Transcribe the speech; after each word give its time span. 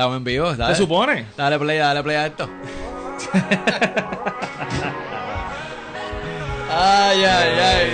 Estamos 0.00 0.16
en 0.16 0.24
vivo, 0.24 0.56
¿sabes? 0.56 0.78
¿Se 0.78 0.82
supone? 0.82 1.26
Dale 1.36 1.58
play, 1.58 1.76
dale 1.76 2.02
play 2.02 2.16
a 2.16 2.26
esto. 2.28 2.48
ay, 6.70 7.22
ay, 7.22 7.58
ay. 7.58 7.88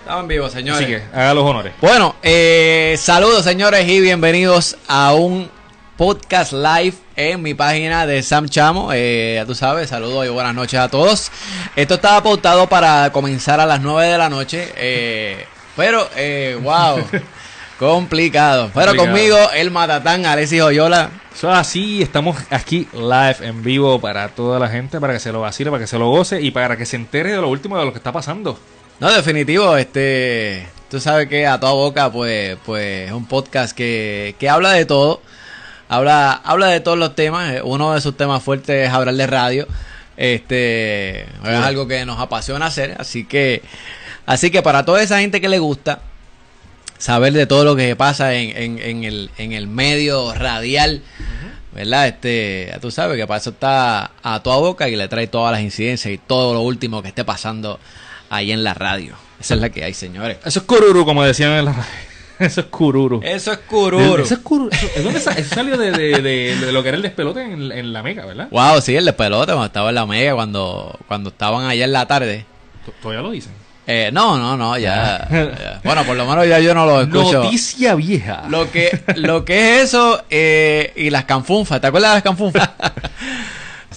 Estamos 0.00 0.22
en 0.22 0.28
vivo, 0.28 0.48
señores. 0.48 0.82
Así 0.82 0.90
que, 0.90 1.02
haga 1.12 1.34
los 1.34 1.44
honores. 1.44 1.74
Bueno, 1.82 2.16
eh, 2.22 2.96
saludos 2.98 3.44
señores 3.44 3.86
y 3.86 4.00
bienvenidos 4.00 4.78
a 4.88 5.12
un 5.12 5.50
podcast 5.98 6.54
live 6.54 6.94
en 7.16 7.42
mi 7.42 7.52
página 7.52 8.06
de 8.06 8.22
Sam 8.22 8.48
Chamo. 8.48 8.92
Eh, 8.94 9.34
ya 9.36 9.44
tú 9.44 9.54
sabes, 9.54 9.90
saludos 9.90 10.24
y 10.24 10.30
buenas 10.30 10.54
noches 10.54 10.80
a 10.80 10.88
todos. 10.88 11.30
Esto 11.76 11.94
estaba 11.94 12.22
pautado 12.22 12.66
para 12.66 13.12
comenzar 13.12 13.60
a 13.60 13.66
las 13.66 13.82
9 13.82 14.08
de 14.08 14.18
la 14.18 14.30
noche, 14.30 14.72
eh, 14.76 15.46
pero, 15.76 16.08
eh, 16.16 16.58
wow, 16.62 17.04
complicado. 17.78 18.70
Pero 18.74 18.94
Complicado. 18.94 19.12
conmigo, 19.12 19.38
el 19.54 19.70
matatán 19.70 20.26
Alexis 20.26 20.62
Oyola. 20.62 21.10
Eso 21.34 21.50
así, 21.50 22.00
estamos 22.00 22.36
aquí 22.50 22.86
live 22.92 23.36
en 23.40 23.62
vivo 23.64 24.00
para 24.00 24.28
toda 24.28 24.58
la 24.60 24.68
gente, 24.68 25.00
para 25.00 25.12
que 25.12 25.20
se 25.20 25.32
lo 25.32 25.40
vacile, 25.40 25.70
para 25.70 25.82
que 25.82 25.88
se 25.88 25.98
lo 25.98 26.08
goce 26.08 26.40
y 26.40 26.52
para 26.52 26.76
que 26.76 26.86
se 26.86 26.96
entere 26.96 27.32
de 27.32 27.40
lo 27.40 27.48
último 27.48 27.76
de 27.76 27.84
lo 27.84 27.92
que 27.92 27.98
está 27.98 28.12
pasando. 28.12 28.58
No, 29.00 29.12
definitivo, 29.12 29.76
este, 29.76 30.68
tú 30.88 31.00
sabes 31.00 31.26
que 31.26 31.46
a 31.46 31.58
toda 31.58 31.72
boca, 31.72 32.12
pues, 32.12 32.56
pues, 32.64 33.08
es 33.08 33.12
un 33.12 33.26
podcast 33.26 33.76
que, 33.76 34.36
que 34.38 34.48
habla 34.48 34.70
de 34.70 34.84
todo, 34.84 35.20
habla, 35.88 36.32
habla 36.32 36.68
de 36.68 36.78
todos 36.78 36.96
los 36.96 37.16
temas. 37.16 37.52
Uno 37.64 37.94
de 37.94 38.00
sus 38.00 38.16
temas 38.16 38.40
fuertes 38.40 38.86
es 38.86 38.94
hablar 38.94 39.16
de 39.16 39.26
radio, 39.26 39.66
este, 40.16 41.22
es 41.22 41.64
algo 41.64 41.88
que 41.88 42.06
nos 42.06 42.20
apasiona 42.20 42.66
hacer, 42.66 42.94
así 42.98 43.24
que, 43.24 43.62
así 44.26 44.50
que 44.50 44.62
para 44.62 44.84
toda 44.84 45.02
esa 45.02 45.20
gente 45.20 45.40
que 45.40 45.48
le 45.48 45.58
gusta 45.58 46.00
saber 46.98 47.32
de 47.32 47.46
todo 47.46 47.64
lo 47.64 47.76
que 47.76 47.94
pasa 47.96 48.34
en, 48.34 48.56
en, 48.56 48.78
en 48.78 49.04
el, 49.04 49.30
en 49.38 49.52
el 49.52 49.66
medio 49.66 50.32
radial. 50.34 51.02
¿Verdad? 51.72 52.06
Este, 52.06 52.68
ya 52.70 52.78
tú 52.78 52.92
sabes 52.92 53.16
que 53.18 53.26
para 53.26 53.38
eso 53.40 53.50
está 53.50 54.12
a 54.22 54.40
toda 54.44 54.58
boca 54.58 54.88
y 54.88 54.94
le 54.94 55.08
trae 55.08 55.26
todas 55.26 55.50
las 55.50 55.60
incidencias 55.60 56.14
y 56.14 56.18
todo 56.18 56.54
lo 56.54 56.60
último 56.60 57.02
que 57.02 57.08
esté 57.08 57.24
pasando 57.24 57.80
ahí 58.30 58.52
en 58.52 58.62
la 58.62 58.74
radio. 58.74 59.16
Esa 59.40 59.54
es 59.54 59.60
la 59.60 59.70
que 59.70 59.82
hay, 59.82 59.92
señores. 59.92 60.38
Eso 60.44 60.60
es 60.60 60.64
cururu, 60.66 61.04
como 61.04 61.24
decían 61.24 61.50
en 61.50 61.64
la 61.64 61.72
radio. 61.72 61.90
Eso 62.38 62.60
es 62.60 62.66
cururu. 62.68 63.20
Eso 63.24 63.50
es 63.52 63.58
cururo. 63.58 64.22
Eso 64.22 64.34
es 64.34 64.40
cururu. 64.40 64.70
Eso- 64.72 64.86
¿es 64.94 65.02
dónde 65.04 65.20
sa- 65.20 65.32
eso 65.32 65.52
salió 65.54 65.76
de, 65.76 65.90
de- 65.90 66.22
de- 66.22 66.56
de 66.56 66.72
lo 66.72 66.82
que 66.82 66.88
era 66.90 66.96
el 66.96 67.02
despelote 67.02 67.42
en, 67.42 67.70
en 67.72 67.92
la 67.92 68.02
mega, 68.04 68.24
¿verdad? 68.24 68.48
Wow, 68.52 68.80
sí, 68.80 68.94
el 68.94 69.04
de 69.04 69.12
pelota 69.12 69.52
cuando 69.52 69.66
estaba 69.66 69.88
en 69.88 69.94
la 69.96 70.06
mega, 70.06 70.34
cuando, 70.34 70.96
cuando 71.08 71.30
estaban 71.30 71.66
allá 71.66 71.84
en 71.84 71.92
la 71.92 72.06
tarde. 72.06 72.44
Todavía 73.02 73.22
lo 73.22 73.30
dicen. 73.32 73.52
Eh, 73.86 74.10
no, 74.12 74.38
no, 74.38 74.56
no, 74.56 74.78
ya, 74.78 75.28
ya. 75.30 75.80
Bueno, 75.84 76.04
por 76.04 76.16
lo 76.16 76.26
menos 76.26 76.46
ya 76.48 76.58
yo 76.58 76.74
no 76.74 76.86
lo 76.86 77.02
escucho. 77.02 77.44
Noticia 77.44 77.94
vieja. 77.94 78.44
Lo 78.48 78.70
que, 78.70 78.98
lo 79.16 79.44
que 79.44 79.76
es 79.76 79.82
eso 79.90 80.24
eh, 80.30 80.92
y 80.96 81.10
las 81.10 81.24
canfunfas. 81.24 81.80
¿Te 81.80 81.88
acuerdas 81.88 82.12
de 82.12 82.14
las 82.16 82.22
canfunfas? 82.22 82.70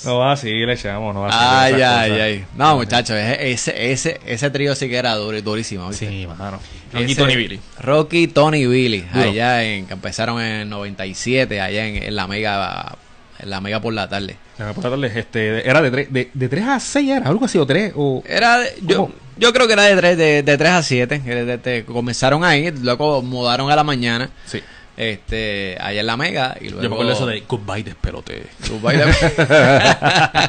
No 0.05 0.19
va 0.19 0.33
así, 0.33 0.51
le 0.51 0.73
echamos, 0.73 1.13
no 1.13 1.21
va 1.21 1.29
ay, 1.63 1.73
así. 1.73 1.81
ay, 1.81 2.11
ay. 2.21 2.45
No, 2.55 2.75
muchachos, 2.75 3.17
ese, 3.17 3.91
ese, 3.91 4.19
ese 4.27 4.49
trío 4.51 4.75
sí 4.75 4.87
que 4.87 4.95
era 4.95 5.15
duro, 5.15 5.41
durísimo. 5.41 5.89
¿viste? 5.89 6.07
Sí, 6.07 6.27
mano. 6.27 6.59
Ese- 6.93 6.99
Rocky 7.01 7.15
Tony 7.15 7.35
Billy. 7.35 7.59
Rocky, 7.79 8.27
Tony 8.27 8.65
Billy. 8.67 9.01
Duro. 9.11 9.29
Allá 9.29 9.63
en, 9.63 9.87
que 9.87 9.93
empezaron 9.93 10.39
en 10.39 10.61
el 10.61 10.69
97, 10.69 11.59
allá 11.59 11.87
en, 11.87 12.03
en 12.03 12.15
la 12.15 12.27
mega 12.27 12.95
la 13.43 13.61
mega 13.61 13.79
por 13.81 13.93
la 13.93 14.07
tarde. 14.09 14.37
Déjame 14.57 14.71
apuntarles, 14.71 15.15
este, 15.15 15.67
era 15.69 15.81
de 15.81 15.91
3 15.91 16.13
de, 16.13 16.29
de 16.33 16.49
tres 16.49 16.65
a 16.65 16.79
6, 16.79 17.09
era 17.09 17.27
algo 17.29 17.45
así, 17.45 17.57
o 17.57 17.65
3, 17.65 17.93
o... 17.95 18.23
Era 18.27 18.57
de- 18.59 18.73
yo, 18.81 19.11
yo 19.37 19.53
creo 19.53 19.67
que 19.67 19.73
era 19.73 19.83
de 19.83 19.95
3 19.95 20.17
de, 20.17 20.43
de 20.43 20.57
tres 20.57 20.71
a 20.71 20.81
7. 20.83 21.21
que 21.23 21.35
de- 21.45 21.57
de- 21.57 21.85
comenzaron 21.85 22.43
ahí, 22.43 22.71
luego 22.71 23.21
mudaron 23.21 23.69
a 23.71 23.75
la 23.75 23.83
mañana. 23.83 24.29
Sí. 24.45 24.61
Este, 24.97 25.77
allá 25.79 25.99
en 25.99 26.07
la 26.07 26.17
mega. 26.17 26.57
Y 26.59 26.69
luego, 26.69 26.81
Yo 26.81 26.89
me 26.89 26.95
acuerdo 26.95 27.11
eso 27.13 27.25
de 27.27 27.41
Goodbye 27.47 27.83
Despelote. 27.83 28.43
Goodbye 28.67 28.97
de- 28.97 29.05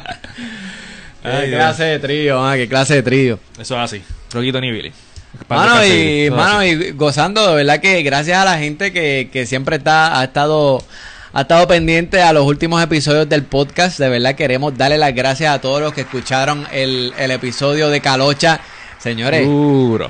Ay, 1.23 1.49
Qué 1.49 1.55
clase 1.55 1.83
de 1.83 1.99
trío, 1.99 2.43
ah, 2.45 2.55
qué 2.55 2.67
clase 2.67 2.95
de 2.95 3.03
trío. 3.03 3.39
Eso 3.59 3.75
es 3.75 3.81
así. 3.81 4.01
Rocky 4.31 4.51
Tony 4.51 4.71
Billy. 4.71 4.91
Mano, 5.47 5.85
y, 5.85 6.29
mano, 6.31 6.63
y 6.63 6.91
gozando, 6.91 7.47
de 7.49 7.55
verdad 7.63 7.79
que 7.79 8.01
gracias 8.01 8.39
a 8.39 8.45
la 8.45 8.57
gente 8.57 8.91
que, 8.91 9.29
que 9.31 9.45
siempre 9.45 9.75
está, 9.75 10.19
ha 10.19 10.23
estado, 10.23 10.81
ha 11.33 11.41
estado 11.41 11.67
pendiente 11.67 12.21
a 12.21 12.33
los 12.33 12.45
últimos 12.45 12.81
episodios 12.81 13.29
del 13.29 13.43
podcast. 13.43 13.99
De 13.99 14.09
verdad 14.09 14.35
queremos 14.35 14.77
darle 14.77 14.97
las 14.97 15.13
gracias 15.13 15.53
a 15.53 15.61
todos 15.61 15.81
los 15.81 15.93
que 15.93 16.01
escucharon 16.01 16.65
el, 16.71 17.13
el 17.17 17.31
episodio 17.31 17.89
de 17.89 18.01
Calocha. 18.01 18.59
Señores, 18.97 19.45
Duro. 19.45 20.09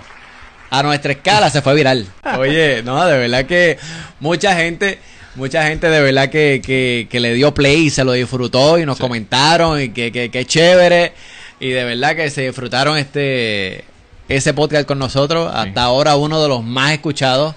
a 0.69 0.83
nuestra 0.83 1.11
escala 1.11 1.49
se 1.49 1.61
fue 1.61 1.75
viral. 1.75 2.05
Oye, 2.37 2.81
no, 2.83 3.05
de 3.05 3.17
verdad 3.17 3.45
que 3.45 3.77
mucha 4.19 4.55
gente, 4.55 4.99
mucha 5.35 5.63
gente 5.67 5.89
de 5.89 6.01
verdad 6.01 6.29
que, 6.29 6.61
que, 6.65 7.07
que 7.09 7.19
le 7.19 7.33
dio 7.33 7.53
play 7.53 7.87
y 7.87 7.89
se 7.89 8.03
lo 8.03 8.13
disfrutó 8.13 8.79
y 8.79 8.85
nos 8.85 8.97
Sí. 8.97 9.01
comentaron 9.03 9.81
y 9.81 9.89
que, 9.89 10.11
que, 10.11 10.31
que 10.31 10.45
chévere. 10.45 11.13
Y 11.59 11.69
de 11.71 11.83
verdad 11.83 12.15
que 12.15 12.29
se 12.29 12.43
disfrutaron 12.47 12.97
este 12.97 13.83
ese 14.29 14.53
podcast 14.53 14.87
con 14.87 14.99
nosotros. 14.99 15.51
Hasta 15.53 15.83
ahora 15.83 16.15
uno 16.15 16.41
de 16.41 16.47
los 16.47 16.63
más 16.63 16.93
escuchados 16.93 17.55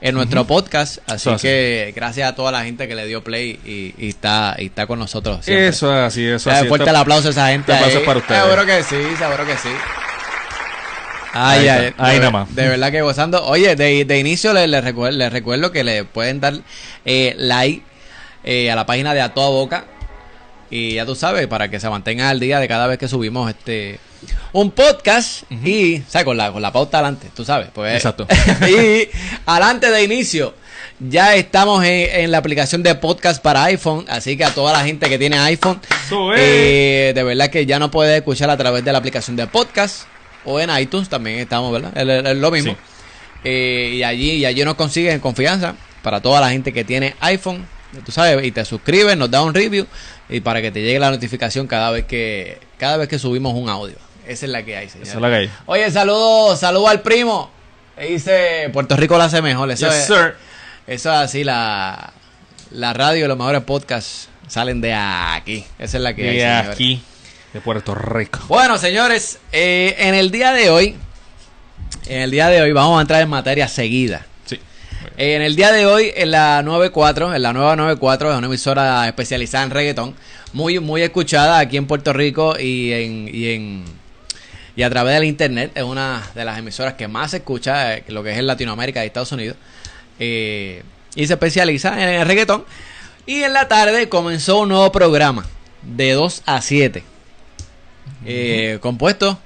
en 0.00 0.14
nuestro 0.14 0.46
podcast. 0.46 0.98
Así 1.06 1.16
Eso 1.28 1.32
así. 1.32 1.42
que 1.46 1.92
gracias 1.96 2.28
a 2.30 2.34
toda 2.34 2.52
la 2.52 2.62
gente 2.64 2.86
que 2.88 2.94
le 2.94 3.06
dio 3.06 3.22
play 3.24 3.58
y, 3.64 3.94
y 3.98 4.08
está, 4.10 4.54
y 4.58 4.66
está 4.66 4.86
con 4.86 4.98
nosotros. 4.98 5.44
siempre. 5.44 5.68
Eso 5.68 5.92
es 5.96 6.06
así, 6.06 6.24
eso 6.26 6.50
es 6.50 6.56
así. 6.58 6.68
fuerte 6.68 6.84
Este- 6.84 6.90
el 6.90 6.96
aplauso 6.96 7.28
a 7.28 7.30
esa 7.32 7.48
gente. 7.48 7.72
este 7.72 7.84
aplauso 7.84 7.98
ahí. 7.98 8.04
para 8.06 8.18
ustedes. 8.20 8.42
Seguro 8.42 8.66
que 8.66 8.82
sí, 8.82 9.16
seguro 9.18 9.46
que 9.46 9.56
sí. 9.56 9.68
Ay, 11.34 11.68
Ahí 11.68 11.92
ay, 11.98 12.18
nada 12.18 12.30
más. 12.30 12.54
de 12.54 12.68
verdad 12.68 12.90
que 12.90 13.02
gozando. 13.02 13.44
Oye, 13.46 13.76
de, 13.76 14.04
de 14.04 14.18
inicio 14.18 14.52
les, 14.54 14.68
les 14.68 14.82
recuerdo, 14.82 15.16
les 15.18 15.30
recuerdo 15.32 15.70
que 15.70 15.84
le 15.84 16.04
pueden 16.04 16.40
dar 16.40 16.54
eh, 17.04 17.34
like 17.36 17.82
eh, 18.44 18.70
a 18.70 18.74
la 18.76 18.86
página 18.86 19.12
de 19.14 19.20
A 19.20 19.34
Toda 19.34 19.50
Boca. 19.50 19.84
Y 20.70 20.94
ya 20.94 21.06
tú 21.06 21.14
sabes, 21.14 21.46
para 21.46 21.68
que 21.70 21.80
se 21.80 21.88
mantengan 21.88 22.26
al 22.26 22.40
día 22.40 22.60
de 22.60 22.68
cada 22.68 22.86
vez 22.86 22.98
que 22.98 23.08
subimos 23.08 23.48
este 23.50 23.98
un 24.52 24.70
podcast 24.70 25.50
y, 25.50 26.02
¿sabes? 26.08 26.24
Con 26.24 26.36
la, 26.36 26.52
con 26.52 26.60
la 26.60 26.72
pauta 26.72 26.98
adelante, 26.98 27.28
tú 27.34 27.44
sabes. 27.44 27.68
Pues, 27.72 27.94
Exacto. 27.96 28.26
y 28.68 29.08
adelante 29.46 29.90
de 29.90 30.04
inicio, 30.04 30.54
ya 30.98 31.36
estamos 31.36 31.84
en, 31.84 32.20
en 32.20 32.30
la 32.30 32.38
aplicación 32.38 32.82
de 32.82 32.94
podcast 32.94 33.42
para 33.42 33.64
iPhone. 33.64 34.04
Así 34.08 34.36
que 34.36 34.44
a 34.44 34.52
toda 34.52 34.72
la 34.72 34.84
gente 34.84 35.08
que 35.08 35.18
tiene 35.18 35.38
iPhone, 35.38 35.80
eh, 36.36 37.12
de 37.14 37.22
verdad 37.22 37.50
que 37.50 37.66
ya 37.66 37.78
no 37.78 37.90
puede 37.90 38.18
escuchar 38.18 38.50
a 38.50 38.56
través 38.56 38.84
de 38.84 38.92
la 38.92 38.98
aplicación 38.98 39.36
de 39.36 39.46
podcast 39.46 40.04
o 40.44 40.60
en 40.60 40.76
iTunes 40.76 41.08
también 41.08 41.38
estamos, 41.38 41.72
¿verdad? 41.72 41.96
Es, 41.96 42.36
lo 42.36 42.50
mismo. 42.50 42.72
Sí. 42.72 42.78
Eh, 43.44 43.92
y 43.94 44.02
allí 44.02 44.32
y 44.32 44.44
allí 44.44 44.64
nos 44.64 44.74
consiguen 44.74 45.12
en 45.12 45.20
confianza 45.20 45.76
para 46.02 46.20
toda 46.20 46.40
la 46.40 46.50
gente 46.50 46.72
que 46.72 46.84
tiene 46.84 47.14
iPhone, 47.20 47.66
tú 48.04 48.10
sabes, 48.10 48.44
y 48.44 48.50
te 48.50 48.64
suscribes, 48.64 49.16
nos 49.16 49.30
da 49.30 49.42
un 49.42 49.54
review 49.54 49.86
y 50.28 50.40
para 50.40 50.60
que 50.62 50.70
te 50.70 50.82
llegue 50.82 50.98
la 50.98 51.10
notificación 51.10 51.66
cada 51.66 51.90
vez 51.90 52.04
que 52.04 52.58
cada 52.78 52.96
vez 52.96 53.08
que 53.08 53.18
subimos 53.18 53.54
un 53.54 53.68
audio. 53.68 53.96
Esa 54.26 54.46
es 54.46 54.52
la 54.52 54.62
que 54.62 54.76
hay, 54.76 54.88
señores. 54.88 55.08
Esa 55.08 55.18
es 55.18 55.22
la 55.22 55.28
que 55.30 55.34
hay. 55.36 55.50
Oye, 55.66 55.90
saludo, 55.90 56.56
saludo 56.56 56.88
al 56.88 57.00
primo. 57.00 57.50
Dice, 57.98 58.70
Puerto 58.72 58.96
Rico 58.96 59.16
lo 59.16 59.22
hace 59.24 59.40
mejor. 59.42 59.70
Eso, 59.70 59.86
Yes, 59.86 59.96
es, 59.96 60.06
sir. 60.06 60.34
eso 60.86 61.10
es 61.12 61.18
así, 61.18 61.44
la, 61.44 62.12
la 62.70 62.92
radio 62.92 63.24
y 63.24 63.28
los 63.28 63.36
mejores 63.38 63.62
podcasts 63.62 64.28
salen 64.46 64.80
de 64.80 64.92
aquí. 64.94 65.64
Esa 65.78 65.96
es 65.96 66.02
la 66.02 66.14
que 66.14 66.28
hay, 66.28 66.36
De 66.36 66.42
señores. 66.42 66.70
aquí, 66.70 67.02
de 67.54 67.60
Puerto 67.60 67.94
Rico. 67.94 68.38
Bueno, 68.48 68.76
señores, 68.78 69.38
eh, 69.50 69.96
en 69.98 70.14
el 70.14 70.30
día 70.30 70.52
de 70.52 70.70
hoy, 70.70 70.94
en 72.06 72.20
el 72.22 72.30
día 72.30 72.48
de 72.48 72.60
hoy 72.62 72.72
vamos 72.72 72.98
a 72.98 73.00
entrar 73.02 73.22
en 73.22 73.28
materia 73.30 73.66
seguida. 73.66 74.26
Eh, 75.18 75.34
en 75.34 75.42
el 75.42 75.56
día 75.56 75.72
de 75.72 75.84
hoy, 75.84 76.12
en 76.14 76.30
la 76.30 76.62
94, 76.62 77.34
en 77.34 77.42
la 77.42 77.52
nueva 77.52 77.74
94, 77.74 78.30
es 78.30 78.38
una 78.38 78.46
emisora 78.46 79.08
especializada 79.08 79.64
en 79.64 79.70
reggaetón, 79.70 80.14
muy, 80.52 80.78
muy 80.78 81.02
escuchada 81.02 81.58
aquí 81.58 81.76
en 81.76 81.86
Puerto 81.86 82.12
Rico 82.12 82.56
y 82.56 82.92
en, 82.92 83.28
y 83.32 83.48
en 83.48 83.84
y 84.76 84.84
a 84.84 84.88
través 84.90 85.14
del 85.14 85.24
internet. 85.24 85.72
Es 85.74 85.82
una 85.82 86.22
de 86.36 86.44
las 86.44 86.56
emisoras 86.56 86.94
que 86.94 87.08
más 87.08 87.32
se 87.32 87.38
escucha, 87.38 87.96
eh, 87.96 88.04
lo 88.06 88.22
que 88.22 88.30
es 88.30 88.38
en 88.38 88.46
Latinoamérica 88.46 89.02
y 89.02 89.08
Estados 89.08 89.32
Unidos. 89.32 89.56
Eh, 90.20 90.84
y 91.16 91.26
se 91.26 91.32
especializa 91.32 92.00
en 92.00 92.20
el 92.20 92.26
reggaetón. 92.26 92.64
Y 93.26 93.42
en 93.42 93.54
la 93.54 93.66
tarde 93.66 94.08
comenzó 94.08 94.60
un 94.60 94.68
nuevo 94.68 94.92
programa 94.92 95.44
de 95.82 96.12
2 96.12 96.42
a 96.46 96.60
7. 96.62 97.02
eh, 98.24 98.78
compuesto 98.80 99.36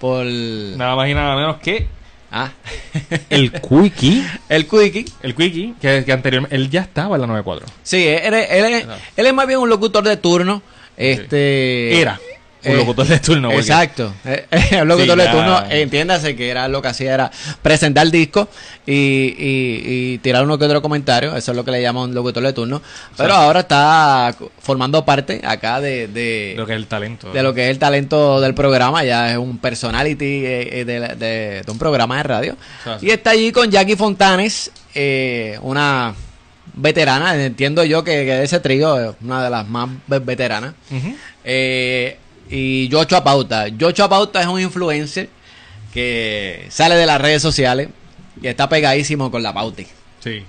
por... 0.00 0.24
Nada 0.24 0.96
más 0.96 1.10
y 1.10 1.14
nada 1.14 1.36
menos 1.36 1.58
que 1.58 1.88
Ah, 2.36 2.50
el 3.30 3.52
Quickie. 3.52 4.24
el 4.48 4.66
Quickie. 4.66 5.04
El 5.22 5.34
Quickie, 5.36 5.74
que, 5.80 6.02
que 6.04 6.12
anteriormente, 6.12 6.56
él 6.56 6.68
ya 6.68 6.80
estaba 6.80 7.14
en 7.14 7.20
la 7.20 7.26
94. 7.28 7.66
Sí, 7.84 8.04
él, 8.08 8.34
él 8.34 8.86
No. 8.88 8.94
él 9.16 9.26
es 9.26 9.32
más 9.34 9.46
bien 9.46 9.60
un 9.60 9.68
locutor 9.68 10.02
de 10.02 10.16
turno. 10.16 10.60
Este 10.96 12.00
Era. 12.00 12.20
Un 12.64 12.72
Eh, 12.72 12.76
locutor 12.76 13.06
de 13.06 13.18
turno. 13.20 13.48
porque- 13.48 13.60
Exacto. 13.60 14.14
Eh, 14.24 14.46
eh, 14.50 14.82
un 14.82 14.88
locutor 14.88 15.18
Sí, 15.20 15.26
de 15.26 15.30
turno, 15.32 15.62
entiéndase 15.70 16.34
que 16.36 16.48
era 16.48 16.68
lo 16.68 16.80
que 16.82 16.88
hacía 16.88 17.14
era 17.14 17.30
presentar 17.62 18.10
discos 18.10 18.48
y, 18.86 18.92
y- 18.92 19.82
y 20.14 20.18
tirar 20.18 20.44
uno 20.44 20.58
que 20.58 20.64
otro 20.64 20.80
comentario. 20.82 21.36
Eso 21.36 21.52
es 21.52 21.56
lo 21.56 21.64
que 21.64 21.70
le 21.70 21.82
llaman 21.82 22.04
un 22.10 22.14
locutor 22.14 22.42
de 22.42 22.52
turno. 22.52 22.80
Pero 23.16 23.34
ahora 23.34 23.60
está 23.60 24.34
formando 24.60 25.04
parte 25.04 25.40
acá 25.44 25.80
de, 25.80 26.08
de, 26.08 26.54
Lo 26.56 26.66
que 26.66 26.72
es 26.72 26.76
el 26.78 26.86
talento. 26.86 27.32
de 27.32 27.42
lo 27.42 27.52
que 27.54 27.64
es 27.64 27.70
el 27.70 27.78
talento 27.78 28.40
del 28.40 28.54
programa. 28.54 29.04
Ya 29.04 29.30
es 29.32 29.38
un 29.38 29.58
personality 29.58 30.40
de, 30.40 30.84
de- 30.84 31.62
de 31.64 31.70
un 31.70 31.78
programa 31.78 32.16
de 32.18 32.22
radio. 32.22 32.56
Y 33.00 33.10
está 33.10 33.30
allí 33.30 33.52
con 33.52 33.70
Jackie 33.70 33.96
Fontanes, 33.96 34.70
una 35.62 36.14
veterana. 36.74 37.34
Entiendo 37.42 37.84
yo 37.84 38.02
que, 38.04 38.10
que 38.24 38.34
de 38.34 38.44
ese 38.44 38.60
trío 38.60 38.98
es 39.10 39.16
una 39.22 39.42
de 39.44 39.50
las 39.50 39.68
más 39.68 39.88
ve- 40.06 40.18
veteranas. 40.18 40.74
Eh, 41.44 42.18
y 42.50 42.88
Yocho 42.88 43.16
Apauta. 43.16 43.68
Yocho 43.68 44.04
Apauta 44.04 44.40
es 44.40 44.46
un 44.46 44.60
influencer 44.60 45.28
que 45.92 46.66
sale 46.70 46.94
de 46.96 47.06
las 47.06 47.20
redes 47.20 47.42
sociales 47.42 47.88
y 48.40 48.46
está 48.48 48.68
pegadísimo 48.68 49.30
con 49.30 49.42
la 49.42 49.52
pauta. 49.54 49.82
Sí. 50.20 50.42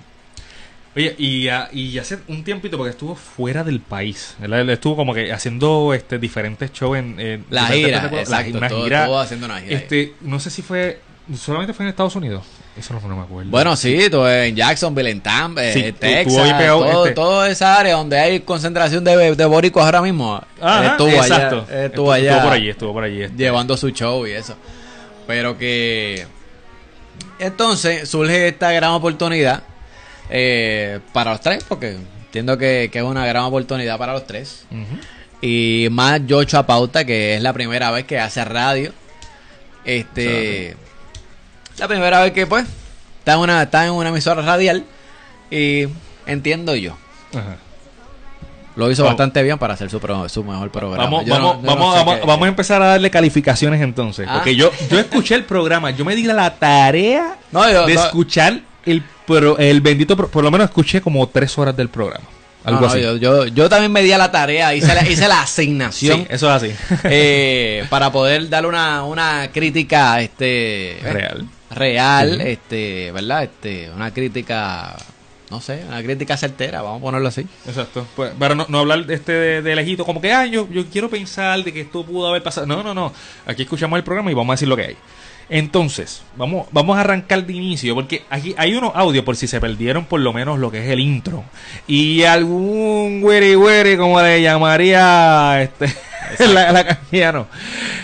Oye, 0.95 1.13
y, 1.17 1.49
y 1.73 1.97
hace 1.99 2.19
un 2.29 2.43
tiempito, 2.45 2.77
porque 2.77 2.91
estuvo 2.91 3.15
fuera 3.15 3.63
del 3.65 3.81
país, 3.81 4.35
¿verdad? 4.39 4.61
Él 4.61 4.69
estuvo 4.69 4.95
como 4.95 5.13
que 5.13 5.31
haciendo 5.33 5.93
este 5.93 6.19
diferentes 6.19 6.71
shows 6.71 6.97
en... 6.97 7.45
La 7.49 7.67
gira, 7.67 8.09
exacto. 8.13 8.51
La- 8.51 8.57
una 8.59 8.69
todo- 8.69 8.83
gira. 8.85 9.05
todo 9.05 9.19
haciendo 9.19 9.45
una 9.45 9.59
gira. 9.59 9.75
Este, 9.75 10.13
no 10.21 10.39
sé 10.39 10.49
si 10.49 10.61
fue... 10.61 11.01
Solamente 11.37 11.73
fue 11.73 11.83
en 11.85 11.89
Estados 11.89 12.15
Unidos. 12.15 12.43
Eso 12.77 12.93
no, 12.93 12.99
no 13.07 13.15
me 13.15 13.21
acuerdo. 13.23 13.49
Bueno, 13.49 13.75
sí, 13.77 14.09
tú 14.11 14.25
en 14.27 14.53
Jacksonville, 14.55 15.09
en 15.09 15.21
Tampa, 15.21 15.61
Sí, 15.71 15.79
eh, 15.79 15.93
Texas, 15.93 16.57
todo, 16.67 17.05
este. 17.05 17.15
toda 17.15 17.49
esa 17.49 17.79
área 17.79 17.95
donde 17.95 18.19
hay 18.19 18.41
concentración 18.41 19.03
de, 19.03 19.33
de 19.35 19.45
boricuas 19.45 19.85
ahora 19.85 20.01
mismo. 20.01 20.41
Ajá, 20.61 20.79
él 20.81 20.91
estuvo 20.91 21.07
exacto. 21.09 21.65
allá, 21.69 21.79
él 21.79 21.85
estuvo 21.85 22.11
allá 22.11 22.31
Estuvo 22.31 22.43
por 22.43 22.53
allí, 22.53 22.69
estuvo 22.69 22.93
por 22.93 23.03
allí. 23.05 23.21
este. 23.23 23.37
llevando 23.37 23.77
su 23.77 23.89
show 23.91 24.27
y 24.27 24.31
eso. 24.31 24.55
Pero 25.25 25.57
que 25.57 26.27
entonces 27.39 28.07
surge 28.09 28.49
esta 28.49 28.71
gran 28.71 28.91
oportunidad 28.91 29.63
eh, 30.29 30.99
para 31.13 31.31
los 31.31 31.41
tres, 31.41 31.63
porque 31.67 31.95
entiendo 32.25 32.57
que, 32.57 32.89
que 32.91 32.99
es 32.99 33.05
una 33.05 33.25
gran 33.25 33.43
oportunidad 33.43 33.97
para 33.97 34.13
los 34.13 34.27
tres. 34.27 34.65
Ujú. 34.69 34.99
Y 35.41 35.87
más 35.91 36.21
Yocho 36.25 36.57
Apauta, 36.57 37.05
que 37.05 37.35
es 37.35 37.41
la 37.41 37.53
primera 37.53 37.89
vez 37.91 38.03
que 38.05 38.19
hace 38.19 38.43
radio. 38.43 38.91
Este. 39.85 40.75
La 41.77 41.87
primera 41.87 42.21
vez 42.21 42.31
que, 42.31 42.47
pues, 42.47 42.65
está 43.19 43.33
en 43.33 43.39
una, 43.39 43.63
está 43.63 43.85
en 43.85 43.91
una 43.91 44.09
emisora 44.09 44.41
radial. 44.41 44.83
Y 45.51 45.87
entiendo 46.25 46.75
yo. 46.75 46.97
Ajá. 47.33 47.57
Lo 48.75 48.91
hizo 48.91 49.03
Vamos. 49.03 49.13
bastante 49.17 49.41
bien 49.41 49.57
para 49.57 49.73
hacer 49.75 49.89
su, 49.89 49.99
pro- 50.01 50.27
su 50.27 50.43
mejor 50.43 50.69
programa. 50.69 51.03
Vamos, 51.05 51.25
no- 51.25 51.33
vamos, 51.35 51.63
no 51.63 51.75
vamos, 51.75 51.97
sé 52.19 52.25
vamos, 52.25 52.45
a 52.45 52.49
empezar 52.49 52.81
a 52.81 52.87
darle 52.87 53.09
calificaciones 53.09 53.81
entonces. 53.81 54.27
Ah. 54.29 54.33
Porque 54.35 54.55
yo, 54.55 54.69
yo 54.89 54.99
escuché 54.99 55.35
el 55.35 55.45
programa, 55.45 55.91
yo 55.91 56.03
me 56.03 56.13
di 56.15 56.23
la 56.23 56.53
tarea 56.55 57.37
No, 57.53 57.69
yo- 57.71 57.85
de 57.85 57.93
escuchar 57.93 58.59
el, 58.85 59.01
pro- 59.25 59.57
el 59.57 59.79
bendito, 59.79 60.17
pro- 60.17 60.27
por 60.27 60.43
lo 60.43 60.51
menos 60.51 60.65
escuché 60.65 60.99
como 60.99 61.25
tres 61.29 61.57
horas 61.57 61.75
del 61.77 61.87
programa. 61.87 62.25
Algo 62.65 62.87
así. 62.87 62.99
Yo, 62.99 63.15
yo, 63.17 63.45
yo 63.45 63.69
también 63.69 63.91
me 63.93 64.01
di 64.01 64.11
a 64.11 64.17
la 64.17 64.31
tarea, 64.31 64.73
hice 64.73 64.93
la, 64.93 65.07
hice 65.07 65.27
la 65.29 65.41
asignación 65.43 66.21
Sí, 66.21 66.27
eso 66.29 66.53
es 66.53 66.63
así. 66.63 66.75
eh, 67.03 67.85
para 67.89 68.11
poder 68.11 68.49
darle 68.49 68.67
una, 68.69 69.03
una 69.05 69.49
crítica 69.53 70.19
este 70.19 70.97
Real. 71.03 71.45
Real, 71.75 72.41
este, 72.41 73.11
¿verdad? 73.11 73.43
Este, 73.43 73.89
una 73.91 74.11
crítica, 74.11 74.95
no 75.51 75.61
sé, 75.61 75.83
una 75.87 76.01
crítica 76.01 76.37
certera, 76.37 76.81
vamos 76.81 76.99
a 76.99 77.03
ponerlo 77.03 77.27
así. 77.27 77.45
Exacto. 77.67 78.07
Pues, 78.15 78.31
para 78.33 78.55
no, 78.55 78.65
no 78.69 78.79
hablar 78.79 79.05
de 79.05 79.15
este 79.15 79.31
de, 79.31 79.61
de 79.61 79.75
lejito, 79.75 80.05
como 80.05 80.21
que, 80.21 80.33
ay, 80.33 80.51
yo, 80.51 80.67
yo 80.69 80.85
quiero 80.87 81.09
pensar 81.09 81.63
de 81.63 81.73
que 81.73 81.81
esto 81.81 82.05
pudo 82.05 82.27
haber 82.27 82.41
pasado. 82.41 82.65
No, 82.65 82.81
no, 82.81 82.93
no. 82.93 83.13
Aquí 83.45 83.63
escuchamos 83.63 83.97
el 83.97 84.03
programa 84.03 84.31
y 84.31 84.33
vamos 84.33 84.53
a 84.53 84.55
decir 84.55 84.67
lo 84.67 84.75
que 84.75 84.83
hay. 84.83 84.97
Entonces, 85.49 86.23
vamos, 86.35 86.67
vamos 86.71 86.97
a 86.97 87.01
arrancar 87.01 87.45
de 87.45 87.53
inicio, 87.53 87.93
porque 87.93 88.23
aquí 88.29 88.55
hay 88.57 88.73
unos 88.73 88.93
audios 88.95 89.23
por 89.23 89.35
si 89.35 89.47
se 89.47 89.61
perdieron 89.61 90.05
por 90.05 90.19
lo 90.19 90.33
menos 90.33 90.57
lo 90.57 90.71
que 90.71 90.83
es 90.83 90.89
el 90.89 90.99
intro. 90.99 91.43
Y 91.87 92.23
algún 92.23 93.21
güere 93.21 93.55
güere, 93.55 93.97
como 93.97 94.19
le 94.21 94.41
llamaría 94.41 95.61
este 95.61 95.85
la, 96.53 96.71
la. 96.71 96.99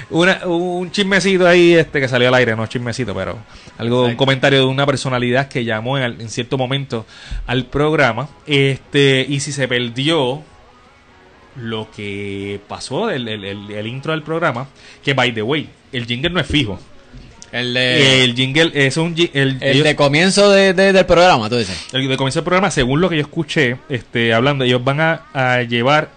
Una, 0.10 0.46
un 0.46 0.92
chismecito 0.92 1.48
ahí 1.48 1.74
este 1.74 2.00
que 2.02 2.08
salió 2.08 2.28
al 2.28 2.34
aire, 2.36 2.56
no 2.56 2.68
chismecito, 2.68 3.14
pero 3.16 3.38
algo, 3.78 4.06
un 4.06 4.16
comentario 4.16 4.60
de 4.60 4.66
una 4.66 4.86
personalidad 4.86 5.48
que 5.48 5.64
llamó 5.64 5.98
en, 5.98 6.30
cierto 6.30 6.58
momento 6.58 7.06
al 7.48 7.66
programa. 7.66 8.28
Este, 8.46 9.26
y 9.28 9.40
si 9.40 9.52
se 9.52 9.68
perdió 9.68 10.44
lo 11.58 11.90
que 11.92 12.60
pasó, 12.68 13.10
el, 13.10 13.28
el- 13.28 13.44
el- 13.46 13.72
el 13.72 13.88
intro 13.88 14.12
del 14.14 14.24
programa, 14.24 14.68
que 15.04 15.14
by 15.14 15.34
the 15.34 15.42
way, 15.42 15.70
el 15.92 16.06
jingle 16.06 16.30
no 16.30 16.40
es 16.40 16.48
fijo. 16.48 16.80
El 17.52 17.74
de, 17.74 18.24
el 18.24 18.34
jingle 18.36 18.72
es 18.74 18.96
un 18.96 19.14
el, 19.18 19.30
el 19.34 19.58
ellos- 19.62 19.84
de 19.84 19.96
comienzo 19.98 20.50
de, 20.52 20.74
de- 20.74 20.94
del 20.94 21.06
programa, 21.06 21.50
tú 21.50 21.58
dices. 21.58 21.88
el 21.92 22.08
de 22.08 22.16
comienzo 22.16 22.40
del 22.40 22.46
programa, 22.46 22.72
según 22.72 23.02
lo 23.02 23.10
que 23.10 23.16
yo 23.18 23.22
escuché, 23.22 23.78
este, 23.90 24.34
hablando, 24.34 24.64
ellos 24.64 24.82
van 24.84 25.02
a, 25.02 25.24
a 25.34 25.62
llevar, 25.64 26.10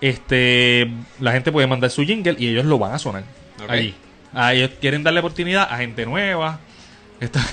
este, 0.00 0.90
la 1.20 1.32
gente 1.32 1.52
puede 1.52 1.66
mandar 1.66 1.90
su 1.90 2.02
jingle 2.04 2.36
y 2.38 2.48
ellos 2.48 2.64
lo 2.64 2.78
van 2.78 2.94
a 2.94 2.98
sonar 2.98 3.24
Ok. 3.62 3.70
allí. 3.70 3.94
Ah, 4.34 4.52
ellos 4.54 4.70
quieren 4.80 5.02
darle 5.02 5.20
oportunidad 5.20 5.66
a 5.70 5.78
gente 5.78 6.04
nueva. 6.06 6.60
Esto- 7.20 7.40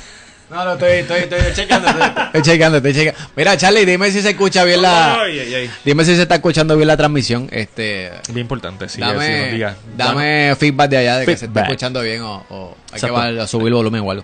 No, 0.47 0.63
no, 0.63 0.73
estoy, 0.73 0.91
estoy, 0.99 1.21
estoy 1.21 1.39
checando. 1.55 1.89
Estoy, 1.89 2.03
estoy 2.33 2.41
checando, 2.43 2.77
estoy 2.77 2.93
checando. 2.93 3.19
Mira, 3.35 3.57
Charlie, 3.57 3.83
dime 3.83 4.11
si 4.11 4.21
se 4.21 4.29
escucha 4.29 4.63
bien 4.63 4.79
la... 4.83 5.23
Ay, 5.23 5.39
ay, 5.39 5.53
ay. 5.55 5.71
Dime 5.83 6.05
si 6.05 6.15
se 6.15 6.21
está 6.21 6.35
escuchando 6.35 6.75
bien 6.77 6.87
la 6.87 6.95
transmisión. 6.95 7.49
Este, 7.51 8.11
Bien 8.27 8.41
importante, 8.41 8.87
sí, 8.87 9.01
dame, 9.01 9.25
así 9.25 9.41
nos 9.41 9.51
diga. 9.53 9.75
dame 9.97 10.55
feedback 10.59 10.89
de 10.91 10.97
allá 10.97 11.17
de 11.17 11.25
que 11.25 11.35
se 11.35 11.47
está 11.47 11.61
escuchando 11.63 11.99
bien 12.03 12.21
o, 12.21 12.45
o 12.49 12.77
hay 12.91 12.97
Exacto. 12.99 13.15
que 13.33 13.39
a 13.41 13.47
subir 13.47 13.67
el 13.69 13.73
volumen 13.73 14.01
o 14.05 14.11
algo. 14.11 14.23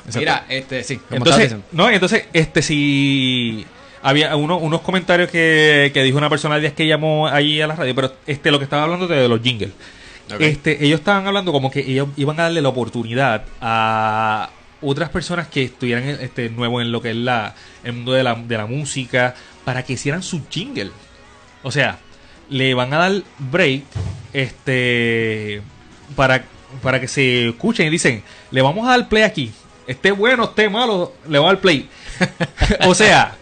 Exacto. 0.00 0.18
Mira, 0.18 0.44
este, 0.50 0.84
sí. 0.84 0.98
como 0.98 1.16
Entonces, 1.16 1.56
no, 1.72 1.88
entonces, 1.88 2.24
este 2.34 2.60
si 2.60 3.64
había 4.04 4.36
uno- 4.36 4.58
unos 4.58 4.82
comentarios 4.82 5.30
que, 5.30 5.90
que 5.92 6.02
dijo 6.04 6.18
una 6.18 6.28
personalidad 6.30 6.72
que 6.72 6.86
llamó 6.86 7.26
ahí 7.26 7.60
a 7.60 7.66
la 7.66 7.74
radio, 7.74 7.94
pero 7.94 8.12
este 8.26 8.50
lo 8.52 8.58
que 8.58 8.64
estaba 8.64 8.82
hablando 8.84 9.08
de 9.08 9.28
los 9.28 9.40
jingles. 9.42 9.70
Este, 10.38 10.84
ellos 10.84 11.00
estaban 11.00 11.26
hablando 11.26 11.52
como 11.52 11.70
que 11.70 11.80
ellos 11.80 12.08
iban 12.16 12.38
a 12.38 12.44
darle 12.44 12.62
la 12.62 12.68
oportunidad 12.68 13.44
a 13.60 14.50
otras 14.80 15.08
personas 15.10 15.48
que 15.48 15.62
estuvieran 15.64 16.04
este, 16.08 16.50
nuevos 16.50 16.82
en 16.82 16.92
lo 16.92 17.00
que 17.02 17.10
es 17.10 17.16
la, 17.16 17.54
el 17.82 17.94
mundo 17.94 18.12
de 18.12 18.22
la, 18.22 18.34
de 18.34 18.56
la 18.56 18.66
música 18.66 19.34
para 19.64 19.82
que 19.82 19.94
hicieran 19.94 20.22
su 20.22 20.42
jingle. 20.48 20.90
O 21.62 21.70
sea, 21.70 21.98
le 22.50 22.74
van 22.74 22.92
a 22.92 22.98
dar 22.98 23.12
break 23.38 23.84
este 24.32 25.62
para, 26.16 26.44
para 26.82 27.00
que 27.00 27.08
se 27.08 27.48
escuchen 27.48 27.86
y 27.86 27.90
dicen, 27.90 28.22
le 28.50 28.62
vamos 28.62 28.86
a 28.86 28.90
dar 28.90 29.08
play 29.08 29.22
aquí. 29.22 29.50
Esté 29.86 30.12
bueno, 30.12 30.44
esté 30.44 30.68
malo, 30.68 31.14
le 31.28 31.38
va 31.38 31.46
a 31.46 31.52
dar 31.52 31.60
play. 31.60 31.88
o 32.86 32.94
sea, 32.94 33.36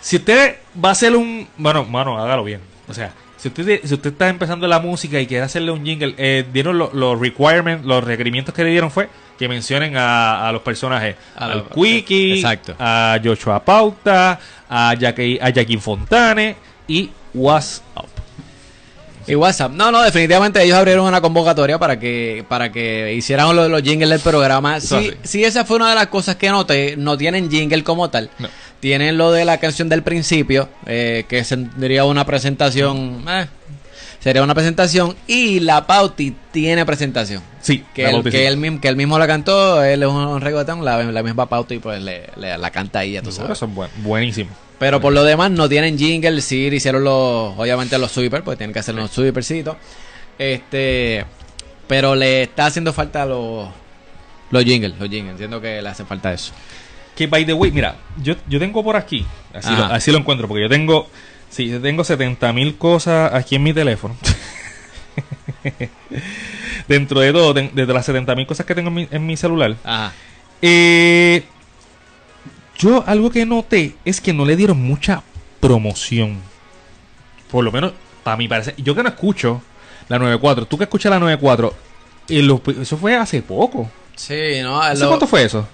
si 0.00 0.16
usted 0.16 0.56
va 0.82 0.90
a 0.90 0.92
hacer 0.92 1.14
un... 1.16 1.48
Bueno, 1.56 1.84
mano, 1.84 2.18
hágalo 2.18 2.44
bien. 2.44 2.60
O 2.88 2.94
sea, 2.94 3.12
si 3.36 3.48
usted, 3.48 3.80
si 3.84 3.94
usted 3.94 4.10
está 4.12 4.28
empezando 4.28 4.66
la 4.66 4.80
música 4.80 5.20
y 5.20 5.26
quiere 5.26 5.44
hacerle 5.44 5.70
un 5.70 5.84
jingle, 5.84 6.14
eh, 6.18 6.44
dieron 6.52 6.78
lo- 6.78 6.90
los 6.92 7.18
requirements, 7.20 7.84
los 7.84 8.02
requerimientos 8.02 8.54
que 8.54 8.64
le 8.64 8.70
dieron 8.70 8.90
fue 8.90 9.08
que 9.38 9.48
mencionen 9.48 9.96
a, 9.96 10.48
a 10.48 10.52
los 10.52 10.62
personajes. 10.62 11.14
A 11.36 11.44
al 11.46 11.58
los- 11.58 11.68
Quickie, 11.68 12.34
exacto. 12.36 12.74
a 12.78 13.18
Joshua 13.22 13.64
Pauta, 13.64 14.40
a, 14.68 14.94
Jackie, 14.94 15.38
a 15.40 15.50
Jackie 15.50 15.76
Fontane 15.78 16.56
y 16.88 17.10
What's 17.34 17.82
Up. 17.96 18.06
Y 19.26 19.34
WhatsApp. 19.34 19.72
No, 19.72 19.92
no, 19.92 20.00
definitivamente 20.00 20.62
ellos 20.62 20.78
abrieron 20.78 21.06
una 21.06 21.20
convocatoria 21.20 21.78
para 21.78 22.00
que 22.00 22.46
para 22.48 22.72
que 22.72 23.12
hicieran 23.12 23.54
lo 23.54 23.64
de 23.64 23.68
los 23.68 23.82
jingles 23.82 24.08
del 24.08 24.20
programa. 24.20 24.80
Sí, 24.80 25.12
sí, 25.22 25.44
esa 25.44 25.66
fue 25.66 25.76
una 25.76 25.90
de 25.90 25.96
las 25.96 26.06
cosas 26.06 26.36
que 26.36 26.48
noté. 26.48 26.96
No 26.96 27.18
tienen 27.18 27.50
jingle 27.50 27.84
como 27.84 28.08
tal. 28.08 28.30
No. 28.38 28.48
Tienen 28.80 29.18
lo 29.18 29.32
de 29.32 29.44
la 29.44 29.58
canción 29.58 29.88
del 29.88 30.02
principio, 30.02 30.68
eh, 30.86 31.24
que 31.28 31.42
sería 31.44 32.04
una 32.04 32.24
presentación. 32.24 33.24
eh, 33.28 33.46
sería 34.20 34.42
una 34.42 34.54
presentación. 34.54 35.16
Y 35.26 35.60
la 35.60 35.86
Pauti 35.86 36.34
tiene 36.52 36.84
presentación. 36.86 37.42
Sí, 37.60 37.84
Que, 37.94 38.08
él, 38.10 38.22
que, 38.30 38.46
él, 38.46 38.56
mismo- 38.56 38.80
que 38.80 38.88
él 38.88 38.96
mismo 38.96 39.18
la 39.18 39.26
cantó, 39.26 39.82
él 39.82 40.02
es 40.02 40.08
un 40.08 40.40
reggaetón, 40.40 40.84
la, 40.84 41.02
la 41.04 41.22
misma 41.22 41.46
Pauti 41.48 41.78
pues 41.78 42.00
le, 42.02 42.24
le- 42.36 42.56
la 42.58 42.70
canta 42.70 43.00
ahí, 43.00 43.12
ya 43.12 43.22
tú 43.22 43.32
sabes. 43.32 43.52
Eso 43.52 43.66
es 43.66 43.74
buen- 43.74 43.90
buenísimo. 43.98 44.50
Pero 44.78 45.00
por 45.00 45.12
lo 45.12 45.24
demás 45.24 45.50
no 45.50 45.68
tienen 45.68 45.98
jingle, 45.98 46.40
sí 46.40 46.68
hicieron 46.72 47.02
los, 47.02 47.58
obviamente 47.58 47.98
los 47.98 48.12
sweepers, 48.12 48.44
pues 48.44 48.58
tienen 48.58 48.72
que 48.72 48.78
hacer 48.78 48.94
los 48.94 49.10
sweepercitos. 49.10 49.76
Este, 50.38 51.24
pero 51.88 52.14
le 52.14 52.42
está 52.44 52.66
haciendo 52.66 52.92
falta 52.92 53.26
los 53.26 53.68
los 54.50 54.64
jingles, 54.64 54.94
los 54.98 55.08
jingles, 55.10 55.32
entiendo 55.32 55.60
que 55.60 55.82
le 55.82 55.88
hace 55.88 56.04
falta 56.04 56.32
eso. 56.32 56.52
Que 57.18 57.26
by 57.26 57.44
the 57.44 57.52
way, 57.52 57.72
mira, 57.72 57.96
yo, 58.22 58.36
yo 58.48 58.60
tengo 58.60 58.84
por 58.84 58.94
aquí, 58.94 59.26
así 59.52 59.70
lo, 59.74 59.84
Ajá. 59.86 59.94
así 59.96 60.12
lo 60.12 60.18
encuentro, 60.18 60.46
porque 60.46 60.62
yo 60.62 60.68
tengo, 60.68 61.08
sí, 61.50 61.66
yo 61.68 61.80
tengo 61.80 62.04
70 62.04 62.52
mil 62.52 62.76
cosas 62.76 63.34
aquí 63.34 63.56
en 63.56 63.64
mi 63.64 63.72
teléfono. 63.74 64.16
Dentro 66.88 67.20
de 67.20 67.32
todo, 67.32 67.52
de, 67.54 67.68
de 67.74 67.86
las 67.86 68.06
70 68.06 68.34
mil 68.34 68.46
cosas 68.46 68.64
que 68.66 68.74
tengo 68.74 68.88
en 68.88 68.94
mi, 68.94 69.08
en 69.10 69.26
mi 69.26 69.36
celular. 69.36 69.76
Ajá. 69.84 70.12
Eh, 70.62 71.44
yo 72.78 73.02
algo 73.06 73.30
que 73.30 73.44
noté 73.44 73.96
es 74.04 74.20
que 74.20 74.32
no 74.32 74.44
le 74.44 74.56
dieron 74.56 74.80
mucha 74.80 75.22
promoción. 75.60 76.36
Por 77.50 77.64
lo 77.64 77.72
menos, 77.72 77.92
para 78.22 78.36
mi 78.36 78.46
parecer. 78.48 78.74
Yo 78.78 78.94
que 78.94 79.02
no 79.02 79.08
escucho, 79.08 79.60
La 80.08 80.18
94. 80.18 80.66
Tú 80.66 80.78
que 80.78 80.84
escuchas 80.84 81.10
la 81.10 81.18
94, 81.18 81.74
y 82.28 82.40
los- 82.42 82.60
eso 82.80 82.96
fue 82.96 83.14
hace 83.16 83.42
poco. 83.42 83.90
Sí, 84.16 84.60
no, 84.62 84.80
¿Hace 84.80 85.02
lo- 85.02 85.08
cuánto 85.08 85.26
fue 85.26 85.42
eso? 85.44 85.66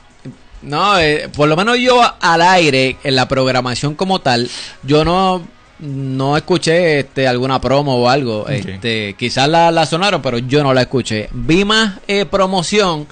No, 0.65 0.99
eh, 0.99 1.29
por 1.35 1.49
lo 1.49 1.57
menos 1.57 1.79
yo 1.79 2.01
al 2.21 2.43
aire, 2.43 2.97
en 3.05 3.17
la 3.17 3.29
programación 3.29 3.95
como 3.95 4.21
tal, 4.21 4.49
yo 4.83 5.05
no, 5.05 5.43
no 5.81 6.37
escuché 6.37 7.01
este, 7.01 7.29
alguna 7.29 7.61
promo 7.61 7.97
o 7.97 8.09
algo. 8.09 8.49
Este, 8.49 9.15
quizás 9.19 9.49
la, 9.49 9.71
la 9.71 9.85
sonaron, 9.87 10.23
pero 10.23 10.39
yo 10.39 10.63
no 10.63 10.73
la 10.73 10.83
escuché. 10.83 11.29
Vi 11.33 11.65
más 11.65 11.99
eh, 12.09 12.25
promoción 12.25 13.07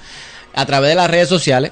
a 0.55 0.65
través 0.65 0.89
de 0.89 0.95
las 0.95 1.09
redes 1.09 1.29
sociales. 1.29 1.71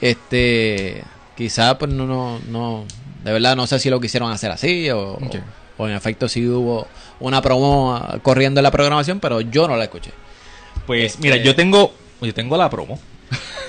Este, 0.00 1.02
quizás 1.36 1.76
pues 1.76 1.90
no, 1.90 2.06
no, 2.06 2.38
no, 2.48 2.84
de 3.24 3.32
verdad 3.32 3.56
no 3.56 3.66
sé 3.66 3.78
si 3.78 3.88
lo 3.88 4.00
quisieron 4.00 4.30
hacer 4.30 4.50
así 4.50 4.90
o, 4.90 5.18
o 5.78 5.88
en 5.88 5.94
efecto 5.94 6.28
sí 6.28 6.46
hubo 6.46 6.86
una 7.20 7.40
promo 7.40 7.94
ah, 7.94 8.18
corriendo 8.22 8.60
en 8.60 8.64
la 8.64 8.70
programación, 8.70 9.20
pero 9.20 9.40
yo 9.40 9.66
no 9.68 9.76
la 9.76 9.84
escuché. 9.84 10.10
Pues 10.86 11.12
Este- 11.14 11.22
mira, 11.22 11.36
yo 11.36 11.54
tengo, 11.54 11.92
yo 12.20 12.34
tengo 12.34 12.56
la 12.56 12.68
promo. 12.68 12.98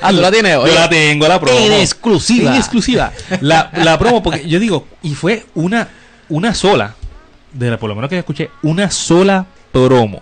Ah, 0.01 0.10
tú 0.12 0.22
la 0.22 0.31
tienes, 0.31 0.53
Yo 0.53 0.62
Oye, 0.62 0.74
la 0.75 0.89
tengo, 0.89 1.27
la 1.27 1.39
promo. 1.39 1.58
En 1.60 1.74
exclusiva. 1.74 2.51
En 2.51 2.58
exclusiva. 2.58 3.12
La, 3.41 3.70
la 3.75 3.98
promo, 4.00 4.22
porque 4.24 4.48
yo 4.48 4.60
digo, 4.60 4.88
y 5.03 5.13
fue 5.13 5.46
una, 5.55 5.88
una 6.29 6.53
sola, 6.53 6.96
de 7.53 7.70
la, 7.70 7.77
por 7.77 7.89
lo 7.89 7.96
menos 7.96 8.10
que 8.10 8.15
yo 8.15 8.20
escuché, 8.20 8.50
una 8.63 8.89
sola 8.91 9.46
promo. 9.72 10.22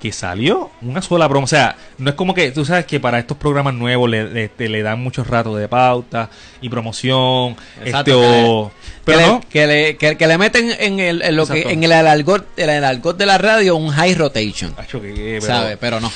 Que 0.00 0.12
salió 0.12 0.70
una 0.80 1.02
sola 1.02 1.28
promo. 1.28 1.44
O 1.44 1.48
sea, 1.48 1.74
no 1.98 2.10
es 2.10 2.14
como 2.14 2.32
que, 2.32 2.52
tú 2.52 2.64
sabes 2.64 2.86
que 2.86 3.00
para 3.00 3.18
estos 3.18 3.36
programas 3.36 3.74
nuevos 3.74 4.08
le, 4.08 4.30
le, 4.32 4.48
te- 4.48 4.68
le 4.68 4.80
dan 4.82 5.02
muchos 5.02 5.26
ratos 5.26 5.58
de 5.58 5.66
pauta 5.66 6.30
y 6.60 6.68
promoción. 6.68 7.56
Exacto, 7.84 8.22
este, 8.22 8.44
o- 8.46 8.70
que 9.08 9.16
le, 9.16 9.40
que 9.50 9.66
le, 9.66 9.96
que, 9.96 10.16
que 10.16 10.26
le 10.26 10.38
meten 10.38 10.70
en 10.78 11.00
el, 11.00 11.22
en 11.22 11.36
lo 11.36 11.46
que, 11.46 11.62
en 11.72 11.82
el 11.84 11.92
alargot, 11.92 12.46
en 12.58 12.70
el 12.70 12.84
alargot 12.84 13.16
de 13.16 13.26
la 13.26 13.38
radio 13.38 13.76
un 13.76 13.90
high 13.90 14.14
rotation. 14.14 14.74
Acho, 14.78 15.00
pero- 15.00 15.40
¿Sabe? 15.46 15.76
Pero 15.76 16.00
no. 16.00 16.10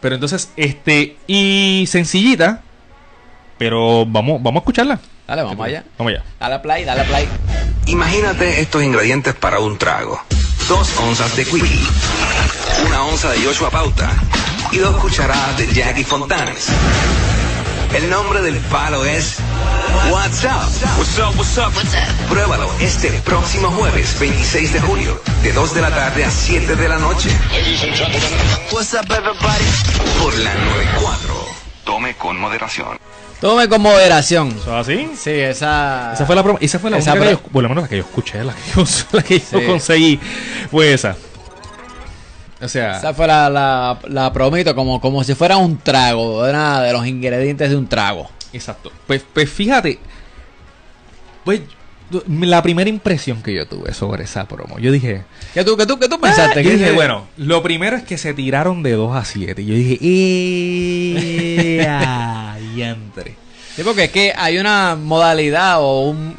Pero 0.00 0.14
entonces, 0.14 0.50
este, 0.56 1.16
y 1.26 1.84
sencillita, 1.88 2.62
pero 3.58 4.04
vamos, 4.06 4.42
vamos 4.42 4.60
a 4.60 4.62
escucharla. 4.62 5.00
Dale, 5.26 5.42
vamos 5.42 5.66
allá. 5.66 5.84
Vamos 5.96 6.12
allá. 6.12 6.22
Dale 6.38 6.58
play, 6.58 6.84
dale 6.84 7.04
play. 7.04 7.28
Imagínate 7.86 8.60
estos 8.60 8.82
ingredientes 8.82 9.34
para 9.34 9.58
un 9.60 9.78
trago. 9.78 10.20
Dos 10.68 10.88
onzas 10.98 11.34
de 11.36 11.44
Quickie, 11.44 11.86
una 12.86 13.04
onza 13.04 13.30
de 13.32 13.38
Joshua 13.40 13.70
Pauta 13.70 14.10
y 14.72 14.78
dos 14.78 14.96
cucharadas 14.96 15.58
de 15.58 15.66
Jackie 15.72 16.04
Fontanes. 16.04 16.68
El 17.94 18.10
nombre 18.10 18.40
del 18.42 18.56
palo 18.70 19.04
es 19.04 19.36
What's 20.10 20.44
Up. 20.44 20.98
What's 20.98 21.18
up, 21.18 21.36
what's 21.36 21.56
up? 21.58 21.72
Pruébalo 22.28 22.68
este 22.80 23.10
próximo 23.24 23.70
jueves 23.70 24.18
26 24.18 24.72
de 24.72 24.80
julio, 24.80 25.20
de 25.42 25.52
2 25.52 25.74
de 25.74 25.80
la 25.80 25.90
tarde 25.90 26.24
a 26.24 26.30
7 26.30 26.74
de 26.74 26.88
la 26.88 26.98
noche. 26.98 27.30
What's 28.72 28.94
up, 28.94 29.06
everybody? 29.12 29.64
Por 30.20 30.36
la 30.38 30.54
94. 30.54 31.46
Tome 31.84 32.16
con 32.16 32.38
moderación. 32.40 32.98
Tome 33.40 33.68
con 33.68 33.80
moderación. 33.82 34.56
¿Eso 34.60 34.76
así? 34.76 35.10
Sí, 35.16 35.30
esa. 35.30 36.12
Esa 36.14 36.26
fue 36.26 36.34
la 36.34 36.42
promo, 36.42 36.58
esa 36.60 36.78
fue 36.78 36.90
la 36.90 36.98
Esa 36.98 37.12
única 37.12 37.26
que 37.26 37.32
yo, 37.32 37.40
por 37.42 37.62
lo 37.62 37.68
menos 37.68 37.82
la 37.84 37.88
que 37.88 37.96
yo 37.98 38.02
escuché, 38.02 38.42
la 38.42 38.54
que 38.54 38.60
yo, 38.74 38.84
la 39.12 39.22
que 39.22 39.38
yo 39.38 39.60
Sí. 39.60 39.66
conseguí 39.66 40.20
fue 40.70 40.92
esa. 40.94 41.14
O 42.64 42.68
sea, 42.68 42.98
Esa 42.98 43.12
fue 43.14 43.26
la, 43.26 43.50
la, 43.50 43.98
la 44.08 44.32
promito 44.32 44.74
como, 44.74 45.00
como 45.00 45.22
si 45.22 45.34
fuera 45.34 45.56
un 45.58 45.78
trago, 45.78 46.46
era 46.46 46.80
de 46.80 46.92
los 46.92 47.06
ingredientes 47.06 47.68
de 47.70 47.76
un 47.76 47.86
trago. 47.86 48.30
exacto. 48.52 48.90
Pues, 49.06 49.22
pues 49.32 49.50
fíjate, 49.50 49.98
pues 51.44 51.60
la 52.28 52.62
primera 52.62 52.88
impresión 52.88 53.42
que 53.42 53.52
yo 53.54 53.66
tuve 53.66 53.92
sobre 53.92 54.24
esa 54.24 54.46
promo, 54.46 54.78
yo 54.78 54.92
dije, 54.92 55.24
¿Qué 55.52 55.64
tú, 55.64 55.76
qué 55.76 55.84
tú, 55.86 55.98
qué 55.98 56.08
tú 56.08 56.20
pensaste? 56.20 56.60
Ah, 56.60 56.62
yo 56.62 56.70
¿Qué- 56.70 56.76
dije, 56.76 56.92
bueno, 56.92 57.26
lo 57.36 57.62
primero 57.62 57.96
es 57.96 58.04
que 58.04 58.16
se 58.18 58.34
tiraron 58.34 58.82
de 58.82 58.92
2 58.92 59.16
a 59.16 59.24
7. 59.24 59.62
Y 59.62 59.66
yo 59.66 59.74
dije, 59.74 59.98
¡eh! 60.00 61.86
ah, 61.88 62.56
diantre. 62.74 63.34
Sí, 63.74 63.82
porque 63.82 64.04
es 64.04 64.10
que 64.10 64.32
hay 64.36 64.58
una 64.58 64.94
modalidad 64.96 65.80
o 65.80 66.02
un 66.08 66.36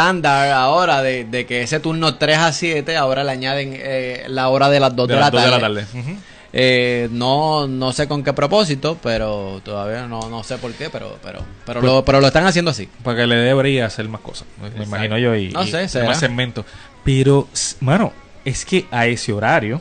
estándar 0.00 0.50
ahora 0.52 1.00
de, 1.02 1.24
de 1.24 1.46
que 1.46 1.62
ese 1.62 1.80
turno 1.80 2.16
3 2.16 2.36
a 2.36 2.52
7 2.52 2.96
ahora 2.98 3.24
le 3.24 3.32
añaden 3.32 3.72
eh, 3.74 4.24
la 4.28 4.50
hora 4.50 4.68
de 4.68 4.78
las 4.78 4.94
2 4.94 5.08
de, 5.08 5.14
De 5.14 5.20
la 5.20 5.30
tarde. 5.30 5.44
de 5.46 5.50
la 5.50 5.58
tarde. 5.60 5.86
Ujú. 5.94 6.16
Eh, 6.52 7.08
no, 7.12 7.66
no 7.66 7.92
sé 7.92 8.06
con 8.06 8.22
qué 8.22 8.34
propósito, 8.34 8.98
pero 9.02 9.60
todavía 9.64 10.06
no, 10.06 10.28
no 10.28 10.42
sé 10.42 10.58
por 10.58 10.72
qué, 10.74 10.90
pero 10.90 11.18
pero 11.22 11.40
pero, 11.64 11.80
Pues- 11.80 11.92
lo, 11.92 12.04
pero 12.04 12.20
lo 12.20 12.26
están 12.26 12.46
haciendo 12.46 12.70
así. 12.72 12.90
Para 13.02 13.16
que 13.16 13.26
le 13.26 13.36
debería 13.36 13.86
hacer 13.86 14.06
más 14.08 14.20
cosas. 14.20 14.46
Me 14.60 14.68
Exacto. 14.68 14.86
imagino 14.86 15.18
yo. 15.18 15.34
Y, 15.34 15.48
No 15.48 15.62
y 15.64 15.70
sé, 15.70 15.88
será. 15.88 16.06
más 16.08 16.18
segmentos. 16.20 16.66
Pero, 17.02 17.48
mano, 17.80 18.12
es 18.44 18.66
que 18.66 18.84
a 18.90 19.06
ese 19.06 19.32
horario, 19.32 19.80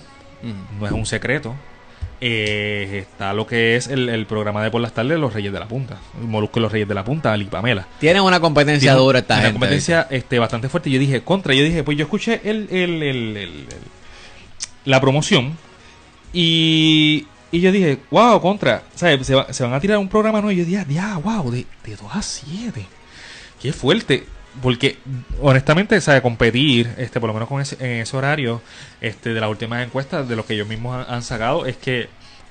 no 0.79 0.85
es 0.85 0.91
un 0.93 1.05
secreto, 1.05 1.53
eh, 2.27 2.99
está 3.01 3.33
lo 3.33 3.45
que 3.45 3.75
es 3.75 3.87
el, 3.87 4.09
el 4.09 4.25
programa 4.25 4.63
de 4.63 4.71
por 4.71 4.81
las 4.81 4.93
tardes 4.93 5.11
de 5.11 5.17
los 5.19 5.31
Reyes 5.33 5.53
de 5.53 5.59
la 5.59 5.67
Punta. 5.67 5.97
Molusco 6.21 6.59
y 6.59 6.61
los 6.63 6.71
Reyes 6.71 6.87
de 6.87 6.95
la 6.95 7.03
Punta, 7.03 7.31
Ali 7.31 7.45
Pamela. 7.45 7.87
Tienen 7.99 8.23
una 8.23 8.39
competencia 8.39 8.93
dura 8.95 9.19
esta 9.19 9.35
una 9.35 9.43
gente. 9.43 9.53
competencia 9.59 10.07
este, 10.09 10.39
bastante 10.39 10.67
fuerte. 10.69 10.89
Yo 10.89 10.97
dije, 10.99 11.21
contra, 11.21 11.53
yo 11.53 11.63
dije, 11.63 11.83
pues 11.83 11.97
yo 11.97 12.03
escuché 12.05 12.41
el, 12.43 12.67
el- 12.71 13.03
el- 13.03 13.37
el- 13.37 13.37
el- 13.37 13.65
la 14.85 14.99
promoción 15.01 15.55
y, 16.33 17.27
y 17.51 17.59
yo 17.61 17.71
dije, 17.71 17.99
wow, 18.11 18.41
contra, 18.41 18.83
¿sabes? 18.95 19.25
Se, 19.25 19.35
va- 19.35 19.51
se 19.53 19.63
van 19.63 19.73
a 19.73 19.79
tirar 19.79 19.97
un 19.97 20.09
programa 20.09 20.41
nuevo. 20.41 20.51
Y 20.51 20.57
yo 20.63 20.65
dije, 20.65 20.85
ya, 20.93 21.17
wow, 21.17 21.51
de, 21.51 21.65
de 21.85 21.95
2 21.95 22.01
a 22.11 22.21
7. 22.21 22.85
Qué 23.61 23.71
fuerte. 23.73 24.25
Porque, 24.61 24.97
honestamente, 25.41 25.99
¿sabes? 26.01 26.21
Competir, 26.21 26.89
este, 26.97 27.19
por 27.19 27.27
lo 27.27 27.33
menos 27.33 27.49
con 27.49 27.61
ese, 27.61 27.75
en 27.79 28.01
ese 28.01 28.15
horario, 28.15 28.61
este, 29.01 29.33
de 29.33 29.39
las 29.41 29.49
últimas 29.49 29.83
encuestas, 29.85 30.27
de 30.27 30.35
lo 30.35 30.45
que 30.45 30.53
ellos 30.53 30.67
mismos 30.67 31.05
han, 31.07 31.13
han 31.15 31.23
sacado, 31.23 31.65
es 31.65 31.75
que 31.77 32.07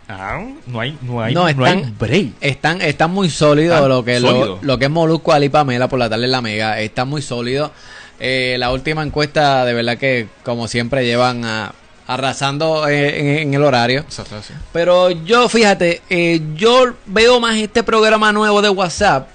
ah, 0.09 0.39
no 0.67 0.81
hay, 0.81 0.99
no 1.03 1.23
hay, 1.23 1.35
No, 1.35 1.41
no, 1.55 1.65
hay 1.65 1.73
están- 1.79 1.99
break. 1.99 2.33
Están, 2.41 2.83
están 2.83 3.11
muy 3.11 3.31
sólidos 3.31 3.75
Están 3.77 3.89
lo 3.89 4.05
que 4.05 4.21
sólidos. 4.21 4.49
Lo, 4.63 4.67
lo 4.67 4.79
que 4.79 4.85
es 4.85 4.91
Molusco, 4.91 5.33
Ali 5.33 5.49
Pamela 5.49 5.89
por 5.89 5.99
la 5.99 6.11
tarde 6.11 6.25
en 6.27 6.33
la 6.33 6.43
Mega. 6.43 6.79
Está 6.81 7.05
muy 7.05 7.23
sólido. 7.23 7.73
Eh, 8.21 8.57
la 8.59 8.71
última 8.71 9.03
encuesta, 9.03 9.65
de 9.65 9.73
verdad 9.75 9.97
que, 9.99 10.29
como 10.45 10.69
siempre, 10.69 11.05
llevan 11.07 11.45
a- 11.45 11.73
arrasando 12.07 12.87
eh, 12.87 13.19
en, 13.41 13.49
en 13.49 13.55
el 13.55 13.63
horario. 13.65 14.01
Exacto, 14.01 14.41
sí. 14.43 14.53
Pero 14.73 15.11
yo, 15.11 15.49
fíjate, 15.49 16.03
eh, 16.11 16.41
yo 16.55 16.93
veo 17.07 17.41
más 17.41 17.57
este 17.57 17.83
programa 17.83 18.31
nuevo 18.31 18.61
de 18.61 18.69
WhatsApp 18.69 19.29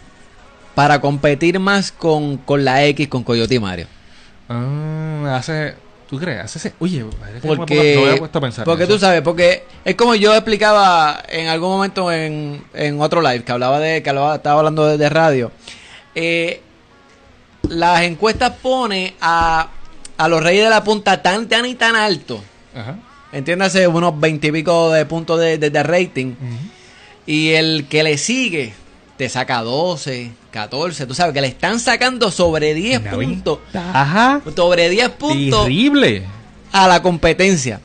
para 0.79 1.01
competir 1.01 1.59
más 1.59 1.91
con, 1.91 2.37
con 2.37 2.63
la 2.63 2.85
X, 2.85 3.09
con 3.09 3.21
Coyote 3.25 3.53
y 3.55 3.59
Mario. 3.59 3.85
Ah, 4.47 5.35
hace. 5.37 5.73
¿Tú 6.09 6.17
crees? 6.17 6.39
Hace 6.39 6.57
ese- 6.57 6.73
Oye, 6.79 7.03
madre, 7.19 7.41
que 7.41 7.47
Porque, 7.49 8.17
no 8.17 8.25
a 8.25 8.41
pensar. 8.41 8.63
en 8.63 8.65
porque 8.65 8.83
eso. 8.85 8.93
tú 8.93 8.99
sabes, 8.99 9.21
porque 9.21 9.65
es 9.83 9.95
como 9.95 10.15
yo 10.15 10.33
explicaba 10.33 11.21
en 11.27 11.47
algún 11.49 11.69
momento 11.71 12.09
en, 12.13 12.63
en 12.73 13.01
otro 13.01 13.21
live 13.21 13.43
que 13.43 13.51
hablaba 13.51 13.77
de, 13.81 14.01
que 14.01 14.09
hablaba, 14.09 14.35
estaba 14.37 14.59
hablando 14.59 14.85
de, 14.87 14.97
de 14.97 15.09
radio. 15.09 15.51
Eh, 16.15 16.61
las 17.67 18.03
encuestas 18.03 18.53
pone 18.61 19.15
a, 19.19 19.67
a 20.17 20.27
los 20.29 20.41
reyes 20.41 20.63
de 20.63 20.69
la 20.69 20.81
punta 20.81 21.21
tan, 21.21 21.49
tan 21.49 21.65
y 21.65 21.75
tan 21.75 21.97
alto. 21.97 22.41
Ajá. 22.73 22.95
Entiéndase, 23.33 23.85
unos 23.85 24.17
veintipico 24.17 24.91
de 24.91 25.05
puntos 25.05 25.41
de, 25.41 25.57
de- 25.57 25.69
de 25.71 25.83
rating. 25.83 26.35
Y 27.25 27.49
el 27.49 27.85
que 27.89 28.01
le 28.01 28.17
sigue 28.17 28.73
te 29.19 29.27
saca 29.27 29.61
12, 29.61 30.31
14. 30.49 31.05
Tú 31.05 31.13
sabes 31.13 31.33
que 31.33 31.41
le 31.41 31.47
están 31.47 31.77
sacando 31.81 32.31
sobre 32.31 32.73
10 32.73 33.01
Una 33.01 33.11
puntos. 33.11 33.59
Ajá. 33.73 34.39
Sobre 34.55 34.87
10 34.89 35.09
puntos 35.09 35.63
Terrible. 35.65 36.23
a 36.71 36.87
la 36.87 37.01
competencia. 37.01 37.81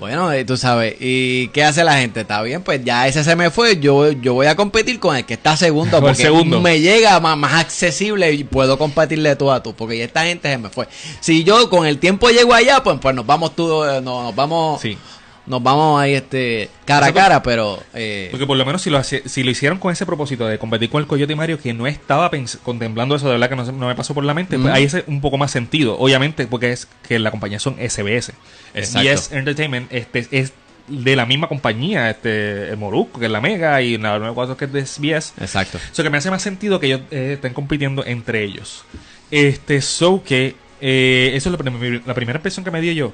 Bueno, 0.00 0.32
eh, 0.32 0.44
tú 0.44 0.56
sabes, 0.56 0.96
¿y 0.98 1.48
qué 1.48 1.62
hace 1.62 1.84
la 1.84 1.98
gente? 1.98 2.22
Está 2.22 2.42
bien, 2.42 2.62
pues 2.62 2.84
ya 2.84 3.06
ese 3.06 3.22
se 3.22 3.36
me 3.36 3.50
fue, 3.52 3.78
yo, 3.78 4.10
yo 4.10 4.34
voy 4.34 4.48
a 4.48 4.56
competir 4.56 4.98
con 4.98 5.16
el 5.16 5.24
que 5.24 5.34
está 5.34 5.56
segundo, 5.56 6.00
porque 6.00 6.16
segundo. 6.16 6.60
me 6.60 6.80
llega 6.80 7.20
más, 7.20 7.38
más 7.38 7.54
accesible 7.54 8.32
y 8.32 8.42
puedo 8.42 8.76
competirle 8.76 9.36
tú 9.36 9.52
a 9.52 9.62
tú, 9.62 9.72
porque 9.72 9.96
ya 9.98 10.04
esta 10.04 10.24
gente 10.24 10.50
se 10.50 10.58
me 10.58 10.68
fue. 10.68 10.88
Si 11.20 11.44
yo 11.44 11.70
con 11.70 11.86
el 11.86 11.98
tiempo 12.00 12.28
llego 12.30 12.52
allá, 12.54 12.82
pues, 12.82 12.98
pues 13.00 13.14
nos 13.14 13.24
vamos 13.24 13.54
tú, 13.54 13.84
eh, 13.84 14.00
no- 14.02 14.24
nos 14.24 14.34
vamos, 14.34 14.80
Sí. 14.82 14.98
Nos 15.46 15.62
vamos 15.62 16.00
ahí 16.00 16.14
este 16.14 16.70
cara 16.86 17.06
a 17.08 17.12
cara, 17.12 17.42
pero 17.42 17.82
eh, 17.92 18.28
Porque 18.30 18.46
por 18.46 18.56
lo 18.56 18.64
menos 18.64 18.80
si 18.82 18.88
lo, 18.90 18.96
hace- 18.98 19.28
si 19.28 19.42
lo 19.42 19.50
hicieron 19.50 19.78
con 19.78 19.92
ese 19.92 20.06
propósito 20.06 20.46
de 20.46 20.58
competir 20.58 20.88
con 20.90 21.00
el 21.02 21.06
Coyote 21.06 21.32
y 21.34 21.36
Mario, 21.36 21.58
que 21.60 21.74
no 21.74 21.86
estaba 21.86 22.30
contemplando 22.62 23.14
eso, 23.14 23.26
de 23.26 23.32
verdad 23.32 23.48
que 23.50 23.56
no, 23.56 23.64
no 23.72 23.86
me 23.88 23.94
pasó 23.94 24.14
por 24.14 24.24
la 24.24 24.32
mente, 24.34 24.58
pues 24.58 24.72
ahí 24.72 24.84
hace 24.86 25.04
un 25.06 25.20
poco 25.20 25.36
más 25.36 25.50
sentido. 25.50 25.98
Obviamente, 25.98 26.46
porque 26.46 26.72
es 26.72 26.88
que 27.06 27.18
la 27.18 27.30
compañía 27.30 27.58
son 27.58 27.74
SBS. 27.74 28.32
Exacto. 28.74 29.08
SBS 29.08 29.32
Entertainment 29.36 29.92
este, 29.92 30.26
es 30.30 30.52
de 30.88 31.16
la 31.16 31.24
misma 31.26 31.48
compañía, 31.48 32.10
este, 32.10 32.68
el 32.70 32.76
Molusco, 32.76 33.18
que 33.20 33.26
es 33.26 33.32
la 33.32 33.40
Mega, 33.40 33.80
y 33.82 33.96
la 33.98 34.18
94 34.18 34.56
que 34.56 34.64
es 34.66 34.72
de 34.72 34.86
SBS. 34.86 35.32
exacto. 35.40 35.78
Eso 35.92 36.02
que 36.02 36.10
me 36.10 36.18
hace 36.18 36.30
más 36.30 36.42
sentido 36.42 36.80
que 36.80 36.86
ellos 36.86 37.00
eh, 37.10 37.32
estén 37.34 37.52
compitiendo 37.54 38.04
entre 38.04 38.44
ellos. 38.44 38.84
Este, 39.30 39.80
so 39.82 40.22
que 40.22 40.56
eh, 40.80 41.32
eso 41.34 41.48
es 41.48 41.52
lo 41.52 41.58
prim- 41.58 42.02
la 42.06 42.14
primera 42.14 42.38
impresión 42.38 42.64
que 42.64 42.70
me 42.70 42.80
dio 42.80 42.92
yo. 42.92 43.12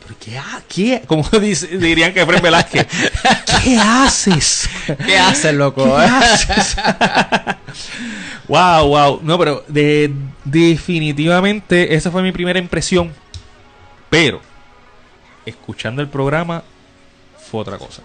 ¿Pero 0.00 0.14
qué, 0.18 0.38
ha- 0.38 0.62
qué? 0.68 1.02
Como 1.06 1.22
dice- 1.40 1.78
dirían 1.78 2.12
que 2.12 2.24
Fred 2.26 2.42
Velázquez. 2.42 2.86
¿Qué 3.64 3.76
haces? 3.78 4.68
¿Qué 5.06 5.18
haces, 5.18 5.54
loco? 5.54 5.84
¿Qué 5.84 6.02
haces? 6.02 6.76
wow, 8.48 8.86
wow. 8.86 9.20
No, 9.22 9.38
pero 9.38 9.64
de, 9.68 10.12
definitivamente 10.44 11.94
esa 11.94 12.10
fue 12.10 12.22
mi 12.22 12.32
primera 12.32 12.58
impresión. 12.58 13.12
Pero 14.10 14.40
escuchando 15.46 16.02
el 16.02 16.08
programa 16.08 16.62
fue 17.50 17.60
otra 17.60 17.78
cosa. 17.78 18.02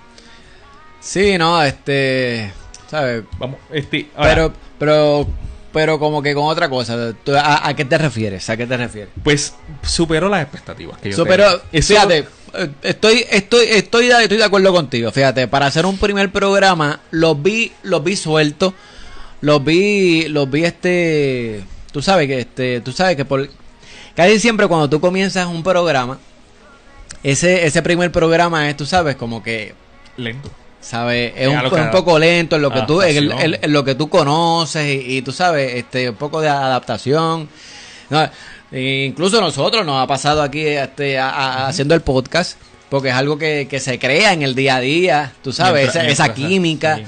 Sí, 1.00 1.38
no, 1.38 1.62
este, 1.62 2.52
¿sabes? 2.90 3.24
Vamos, 3.38 3.60
este, 3.72 4.10
ahora, 4.16 4.30
Pero, 4.34 4.54
pero, 4.80 5.28
pero 5.74 6.00
como 6.00 6.22
que 6.22 6.34
con 6.34 6.46
otra 6.46 6.70
cosa. 6.70 7.14
¿Tú 7.24 7.36
¿A, 7.36 7.68
a 7.68 7.76
qué 7.76 7.86
te 7.86 7.98
refieres? 7.98 8.50
¿A 8.50 8.58
qué 8.58 8.66
te 8.66 8.78
refieres? 8.78 9.10
pues 9.24 9.54
superó 9.84 10.30
las 10.30 10.42
expectativas 10.44 10.98
que 11.00 11.12
yo 11.12 11.16
Superó-. 11.16 11.62
Eso- 11.72 11.94
fíjate, 11.94 12.26
eh, 12.54 12.70
estoy, 12.84 13.26
estoy, 13.30 13.66
estoy, 13.70 14.08
de, 14.08 14.24
estoy 14.24 14.38
de 14.38 14.44
acuerdo 14.44 14.72
contigo. 14.74 15.12
Fíjate, 15.12 15.48
para 15.48 15.66
hacer 15.68 15.86
un 15.86 15.98
primer 15.98 16.32
programa, 16.32 17.02
los 17.12 17.42
vi, 17.42 17.72
los 17.84 18.04
vi 18.04 18.16
sueltos, 18.16 18.74
los 19.42 19.64
vi, 19.64 20.28
los 20.30 20.50
vi 20.50 20.64
este, 20.64 21.64
tú 21.92 22.02
sabes 22.02 22.28
que 22.28 22.40
este, 22.40 22.82
tú 22.82 22.92
sabes 22.92 23.16
que 23.16 23.26
por 23.26 23.48
casi 24.16 24.40
siempre 24.40 24.68
cuando 24.68 24.90
tú 24.90 25.00
comienzas 25.00 25.46
un 25.48 25.62
programa, 25.64 26.18
ese, 27.24 27.66
ese 27.66 27.82
primer 27.82 28.12
programa 28.12 28.70
es, 28.70 28.78
tú 28.78 28.86
sabes, 28.86 29.16
como 29.16 29.44
que 29.44 29.76
lento. 30.16 30.50
¿Sabes? 30.82 31.34
Es 31.36 31.48
un, 31.48 31.92
poco 31.92 32.18
lento 32.20 32.56
en 32.56 32.62
lo 32.62 32.72
que 32.72 32.82
tú, 32.84 33.02
en, 33.02 33.18
el- 33.18 33.26
adaptación. 33.32 33.54
en- 33.56 33.64
en 33.66 33.74
lo 33.74 33.84
que 33.84 33.96
tú 33.96 34.10
conoces 34.10 34.86
y, 34.88 35.18
y 35.18 35.22
tú 35.22 35.32
sabes, 35.32 35.74
este, 35.76 36.10
un 36.10 36.16
poco 36.16 36.42
de 36.42 36.50
adaptación. 36.50 37.50
No, 38.10 38.30
e 38.72 39.06
incluso 39.06 39.40
nosotros 39.42 39.86
nos 39.86 40.02
ha 40.04 40.08
pasado 40.08 40.42
aquí 40.42 40.66
este, 40.66 41.18
a- 41.20 41.30
a- 41.30 41.68
haciendo 41.68 41.94
el 41.96 42.02
podcast, 42.02 42.58
porque 42.90 43.10
es 43.10 43.16
algo 43.16 43.38
que, 43.38 43.68
que 43.70 43.80
se 43.82 44.00
crea 44.00 44.32
en 44.34 44.44
el 44.44 44.56
día 44.56 44.78
a 44.78 44.80
día, 44.80 45.34
tú 45.44 45.52
sabes, 45.52 45.94
esa, 45.96 46.34
química. 46.34 46.98
sí, 46.98 47.04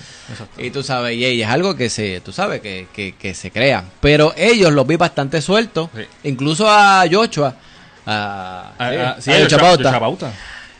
y 0.66 0.70
tú 0.72 0.84
sabes, 0.84 1.16
y, 1.16 1.42
es 1.42 1.48
algo 1.48 1.76
que 1.76 1.90
se, 1.90 2.20
tú 2.22 2.32
sabes, 2.34 2.60
que, 2.62 2.88
que, 2.94 3.16
que 3.16 3.34
se 3.34 3.50
crea. 3.52 3.86
Pero 4.02 4.34
ellos 4.36 4.74
los 4.74 4.86
vi 4.86 4.96
bastante 4.98 5.42
sueltos, 5.42 5.90
Sí. 5.96 6.02
incluso 6.24 6.70
a 6.70 7.04
Joshua. 7.10 7.56
A, 8.06 8.74
sí, 9.20 9.32
a. 9.90 9.94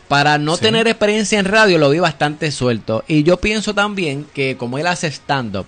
Para 0.10 0.38
no 0.38 0.56
Sí. 0.58 0.64
tener 0.64 0.88
experiencia 0.88 1.40
en 1.40 1.46
radio, 1.46 1.78
lo 1.78 1.90
vi 1.92 2.00
bastante 2.00 2.52
suelto. 2.52 3.06
Y 3.08 3.24
yo 3.24 3.38
pienso 3.38 3.74
también 3.74 4.26
que 4.34 4.58
como 4.58 4.78
él 4.78 4.88
hace 4.88 5.08
stand-up 5.08 5.66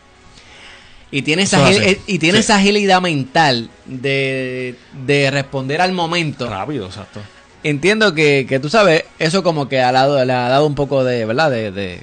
y 1.11 1.21
tiene, 1.21 1.43
esa, 1.43 1.59
y 2.07 2.19
tiene 2.19 2.39
Sí. 2.39 2.43
esa 2.45 2.55
agilidad 2.57 3.01
mental 3.01 3.69
de, 3.85 4.75
de 5.05 5.29
responder 5.31 5.79
al 5.81 5.91
momento, 5.93 6.49
Rápido, 6.49 6.87
exacto. 6.87 7.19
entiendo 7.63 8.13
que, 8.15 8.45
que 8.49 8.59
tú 8.59 8.69
sabes, 8.69 9.03
eso 9.19 9.43
como 9.43 9.69
que 9.69 9.79
ha 9.81 9.91
dado, 9.91 10.23
le 10.25 10.33
ha 10.33 10.49
dado 10.49 10.65
un 10.65 10.73
poco 10.75 11.03
de, 11.03 11.25
¿verdad? 11.25 11.51
De, 11.51 11.71
de 11.71 12.01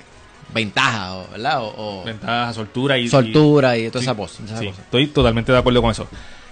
ventaja, 0.55 1.25
¿verdad? 1.33 1.61
O, 1.63 2.01
o 2.01 2.05
Ventaja, 2.05 2.53
soltura 2.53 2.97
y... 2.99 3.09
soltura 3.09 3.77
y, 3.77 3.89
toda 3.91 4.01
Sí, 4.03 4.07
esa 4.07 4.15
cosa. 4.15 4.43
esa 4.45 4.59
sí, 4.59 4.67
cosa. 4.69 4.81
estoy 4.83 5.07
totalmente 5.09 5.51
de 5.53 5.59
acuerdo 5.59 5.83
con 5.83 5.91
eso. 5.91 6.07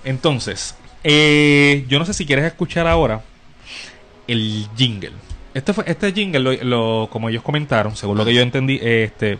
Entonces, 0.04 0.74
eh, 1.04 1.84
yo 1.88 1.98
no 1.98 2.04
sé 2.06 2.12
si 2.14 2.26
quieres 2.26 2.44
escuchar 2.46 2.86
ahora 2.88 3.20
el 4.26 4.66
jingle. 4.76 5.12
Este 5.56 5.72
fue 5.72 5.84
este 5.86 6.12
jingle, 6.12 6.40
lo, 6.40 6.52
lo- 6.64 7.08
como 7.10 7.28
ellos 7.28 7.42
comentaron, 7.42 7.96
según 7.96 8.18
lo 8.18 8.24
que 8.24 8.34
yo 8.34 8.42
entendí, 8.42 8.78
este 8.82 9.38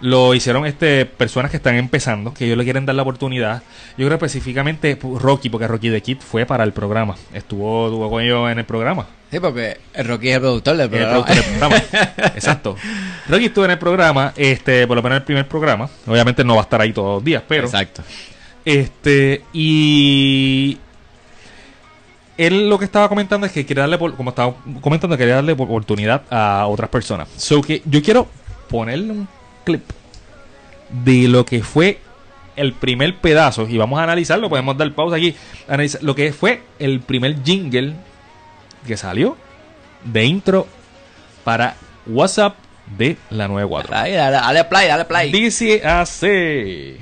lo 0.00 0.34
hicieron 0.34 0.66
este 0.66 1.06
personas 1.06 1.52
que 1.52 1.58
están 1.58 1.76
empezando, 1.76 2.34
que 2.34 2.44
ellos 2.46 2.58
le 2.58 2.64
quieren 2.64 2.84
dar 2.84 2.96
la 2.96 3.02
oportunidad. 3.02 3.62
Yo 3.96 4.04
creo 4.06 4.14
específicamente 4.16 4.98
pu- 4.98 5.16
Rocky, 5.16 5.48
porque 5.48 5.68
Rocky 5.68 5.90
the 5.90 6.00
Kid 6.00 6.18
fue 6.18 6.44
para 6.44 6.64
el 6.64 6.72
programa. 6.72 7.14
Estuvo, 7.32 7.86
estuvo 7.86 8.10
con 8.10 8.20
ellos 8.20 8.50
en 8.50 8.58
el 8.58 8.64
programa. 8.64 9.06
Sí, 9.30 9.38
porque 9.38 9.76
el 9.94 10.04
Rocky 10.08 10.28
es 10.30 10.34
el 10.34 10.40
productor 10.40 10.76
del 10.76 10.84
El 10.86 10.90
programa. 10.90 11.24
productor 11.24 11.36
del 11.36 11.44
programa. 11.58 11.76
Exacto. 12.34 12.76
Rocky 13.28 13.44
estuvo 13.44 13.64
en 13.64 13.70
el 13.70 13.78
programa, 13.78 14.32
este, 14.36 14.86
por 14.88 14.96
lo 14.96 15.02
menos 15.04 15.16
en 15.18 15.20
el 15.22 15.24
primer 15.24 15.46
programa. 15.46 15.88
Obviamente 16.08 16.42
no 16.42 16.54
va 16.56 16.62
a 16.62 16.64
estar 16.64 16.80
ahí 16.80 16.92
todos 16.92 17.16
los 17.18 17.24
días, 17.24 17.44
pero. 17.46 17.66
Exacto. 17.66 18.02
Este, 18.64 19.42
y 19.52 20.78
él 22.46 22.68
lo 22.68 22.78
que 22.78 22.84
estaba 22.84 23.08
comentando 23.08 23.46
es 23.46 23.52
que 23.52 23.64
quiere 23.66 23.80
darle, 23.80 23.98
como 23.98 24.30
estaba 24.30 24.54
comentando, 24.80 25.16
quería 25.16 25.36
darle 25.36 25.52
oportunidad 25.52 26.22
a 26.30 26.66
otras 26.66 26.90
personas. 26.90 27.28
So 27.36 27.62
que 27.62 27.82
yo 27.84 28.02
quiero 28.02 28.28
ponerle 28.68 29.12
un 29.12 29.28
clip 29.64 29.82
de 31.04 31.28
lo 31.28 31.44
que 31.44 31.62
fue 31.62 31.98
el 32.56 32.72
primer 32.74 33.16
pedazo 33.16 33.66
y 33.68 33.78
vamos 33.78 33.98
a 33.98 34.04
analizarlo, 34.04 34.48
podemos 34.48 34.76
dar 34.76 34.92
pausa 34.92 35.16
aquí, 35.16 35.34
analizar 35.68 36.02
lo 36.02 36.14
que 36.14 36.32
fue 36.32 36.62
el 36.78 37.00
primer 37.00 37.42
jingle 37.42 37.94
que 38.86 38.96
salió 38.96 39.36
de 40.04 40.24
intro 40.24 40.66
para 41.44 41.76
WhatsApp 42.06 42.56
de 42.98 43.16
la 43.30 43.48
94. 43.48 43.96
Ahí, 43.96 44.12
dale, 44.12 44.36
dale 44.36 44.64
play, 44.64 44.88
dale 44.88 45.04
play. 45.04 45.32
Dice 45.32 45.86
así. 45.86 46.96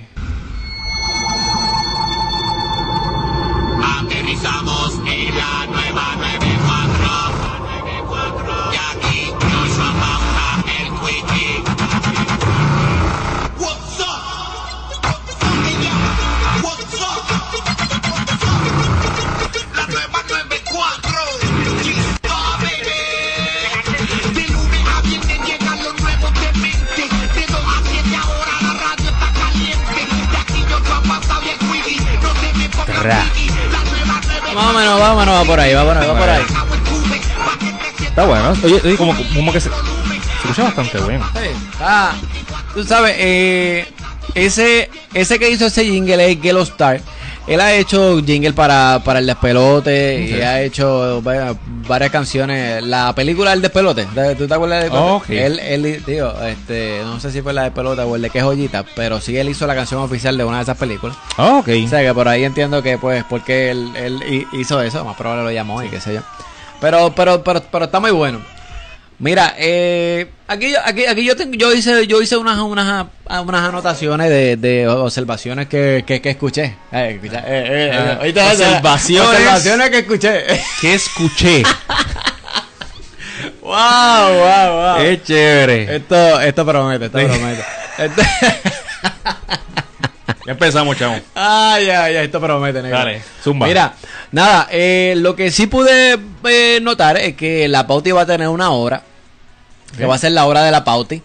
Vámonos, 34.80 35.00
vámonos, 35.00 35.34
va 35.34 35.44
por 35.44 35.60
ahí, 35.60 35.74
vámonos, 35.74 36.08
va 36.08 36.18
por 36.18 36.28
ahí. 36.28 36.42
Está 38.02 38.24
bueno. 38.24 38.52
Oye, 38.64 38.80
oye, 38.82 38.96
como, 38.96 39.14
como 39.34 39.52
que 39.52 39.60
se, 39.60 39.68
se 39.68 39.74
escucha 40.42 40.62
bastante 40.62 40.98
bueno. 41.00 41.28
Sí. 41.34 41.50
Ah, 41.80 42.12
tú 42.72 42.82
sabes, 42.84 43.14
eh, 43.18 43.86
ese, 44.34 44.90
ese 45.12 45.38
que 45.38 45.50
hizo 45.50 45.66
ese 45.66 45.84
jingle 45.84 46.32
es 46.32 46.40
Gelo 46.40 46.62
Star. 46.62 46.98
Él 47.46 47.60
ha 47.60 47.72
hecho 47.74 48.22
jingle 48.24 48.52
para, 48.52 49.00
para 49.04 49.18
el 49.18 49.26
despelote 49.26 50.20
y 50.24 50.34
ha 50.40 50.60
hecho 50.62 51.20
va- 51.22 51.56
varias 51.88 52.10
canciones. 52.10 52.82
La 52.84 53.12
película 53.14 53.50
del 53.50 53.62
despelote, 53.62 54.06
¿te- 54.14 54.34
¿tú 54.36 54.46
te 54.46 54.54
acuerdas 54.54 54.82
despelote? 54.82 55.10
Ok. 55.12 55.30
Él, 55.30 55.58
él, 55.58 56.02
digo, 56.06 56.32
este, 56.46 57.00
no 57.04 57.18
sé 57.18 57.32
si 57.32 57.42
fue 57.42 57.52
la 57.52 57.64
despelote 57.64 58.02
o 58.02 58.14
el 58.14 58.22
de 58.22 58.30
que 58.30 58.40
joyita, 58.40 58.84
pero 58.94 59.20
sí 59.20 59.36
él 59.36 59.48
hizo 59.48 59.66
la 59.66 59.74
canción 59.74 60.00
oficial 60.00 60.36
de 60.36 60.44
una 60.44 60.58
de 60.58 60.62
esas 60.62 60.76
películas. 60.76 61.16
Ah, 61.38 61.56
ok. 61.58 61.68
O 61.84 61.88
sea 61.88 62.02
que 62.02 62.14
por 62.14 62.28
ahí 62.28 62.44
entiendo 62.44 62.82
que 62.82 62.98
pues 62.98 63.24
porque 63.28 63.70
él, 63.72 63.90
él 63.96 64.22
hi- 64.28 64.46
hizo 64.60 64.80
eso, 64.80 65.04
más 65.04 65.16
probable 65.16 65.42
lo 65.44 65.50
llamó 65.50 65.82
y 65.82 65.88
qué 65.88 66.00
sé 66.00 66.14
yo. 66.14 66.20
Pero, 66.80 67.12
pero, 67.16 67.42
pero, 67.42 67.62
pero 67.70 67.86
está 67.86 67.98
muy 68.00 68.10
bueno. 68.12 68.40
Mira, 69.18 69.54
eh, 69.58 70.30
aquí, 70.50 70.72
yo- 70.72 70.78
aquí, 70.84 71.06
aquí 71.06 71.24
yo 71.24 71.36
tengo, 71.36 71.54
yo 71.54 71.72
hice, 71.72 72.06
yo 72.06 72.20
hice 72.20 72.36
unas, 72.36 72.58
unas, 72.58 73.06
unas 73.28 73.68
anotaciones 73.68 74.28
de, 74.28 74.56
de 74.56 74.88
observaciones 74.88 75.68
que, 75.68 76.04
que, 76.06 76.20
que 76.20 76.30
escuché. 76.30 76.76
Eh, 76.92 77.20
eh, 77.22 77.22
eh, 77.22 77.90
eh, 77.92 78.18
¿oíste 78.22 78.40
eso? 78.40 78.50
observaciones. 78.64 79.28
Observaciones 79.30 79.90
que 79.90 79.98
escuché. 79.98 80.44
¿Qué 80.80 80.94
escuché? 80.94 81.62
wow, 83.62 83.72
wow, 83.72 84.72
wow. 84.72 84.96
Qué 84.98 85.20
chévere. 85.22 85.96
Esto, 85.96 86.40
esto 86.40 86.66
promete, 86.66 87.06
esto 87.06 87.18
promete. 87.18 87.64
Esto- 87.98 88.22
Ya 90.46 90.52
empezamos, 90.52 90.96
chavo. 90.96 91.14
Ay, 91.34 91.90
ay, 91.90 92.16
ay, 92.16 92.24
esto 92.24 92.40
promete, 92.40 92.80
negro. 92.82 92.96
Dale, 92.98 93.22
zumba. 93.44 93.66
Mira, 93.66 93.92
nada, 94.32 94.68
eh, 94.70 95.12
lo 95.18 95.36
que 95.36 95.50
sí 95.50 95.66
pude 95.66 96.18
eh, 96.44 96.78
notar 96.80 97.18
es 97.18 97.36
que 97.36 97.68
la 97.68 97.86
pauta 97.86 98.12
va 98.14 98.22
a 98.22 98.26
tener 98.26 98.48
una 98.48 98.70
hora, 98.70 99.02
que 99.96 100.06
va 100.06 100.14
a 100.14 100.18
ser 100.18 100.32
la 100.32 100.46
hora 100.46 100.62
de 100.62 100.70
la 100.70 100.84
pauti. 100.84 101.22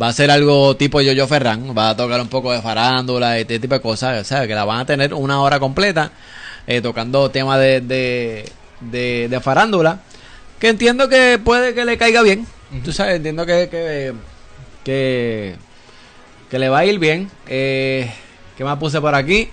Va 0.00 0.08
a 0.08 0.12
ser 0.12 0.30
algo 0.30 0.76
tipo 0.76 1.00
Yo-Yo 1.00 1.26
Ferran, 1.28 1.76
va 1.76 1.90
a 1.90 1.96
tocar 1.96 2.20
un 2.20 2.28
poco 2.28 2.52
de 2.52 2.62
farándula 2.62 3.38
y 3.38 3.42
este 3.42 3.58
tipo 3.58 3.74
de 3.74 3.80
cosas, 3.80 4.26
sea, 4.26 4.46
que 4.46 4.54
la 4.54 4.64
van 4.64 4.80
a 4.80 4.86
tener 4.86 5.12
una 5.14 5.40
hora 5.40 5.58
completa 5.60 6.10
eh, 6.66 6.80
tocando 6.80 7.30
temas 7.30 7.58
de, 7.58 7.80
de, 7.82 8.44
de, 8.80 9.28
de 9.28 9.40
farándula, 9.40 10.00
que 10.58 10.68
entiendo 10.68 11.08
que 11.08 11.38
puede 11.44 11.74
que 11.74 11.84
le 11.84 11.98
caiga 11.98 12.22
bien, 12.22 12.46
tú 12.84 12.92
sabes, 12.92 13.16
entiendo 13.16 13.44
que, 13.44 13.68
que, 13.68 14.12
que, 14.84 15.56
que 16.50 16.58
le 16.58 16.68
va 16.68 16.78
a 16.78 16.84
ir 16.86 16.98
bien. 16.98 17.30
Eh, 17.48 18.10
¿Qué 18.56 18.64
más 18.64 18.78
puse 18.78 19.00
por 19.00 19.14
aquí? 19.14 19.48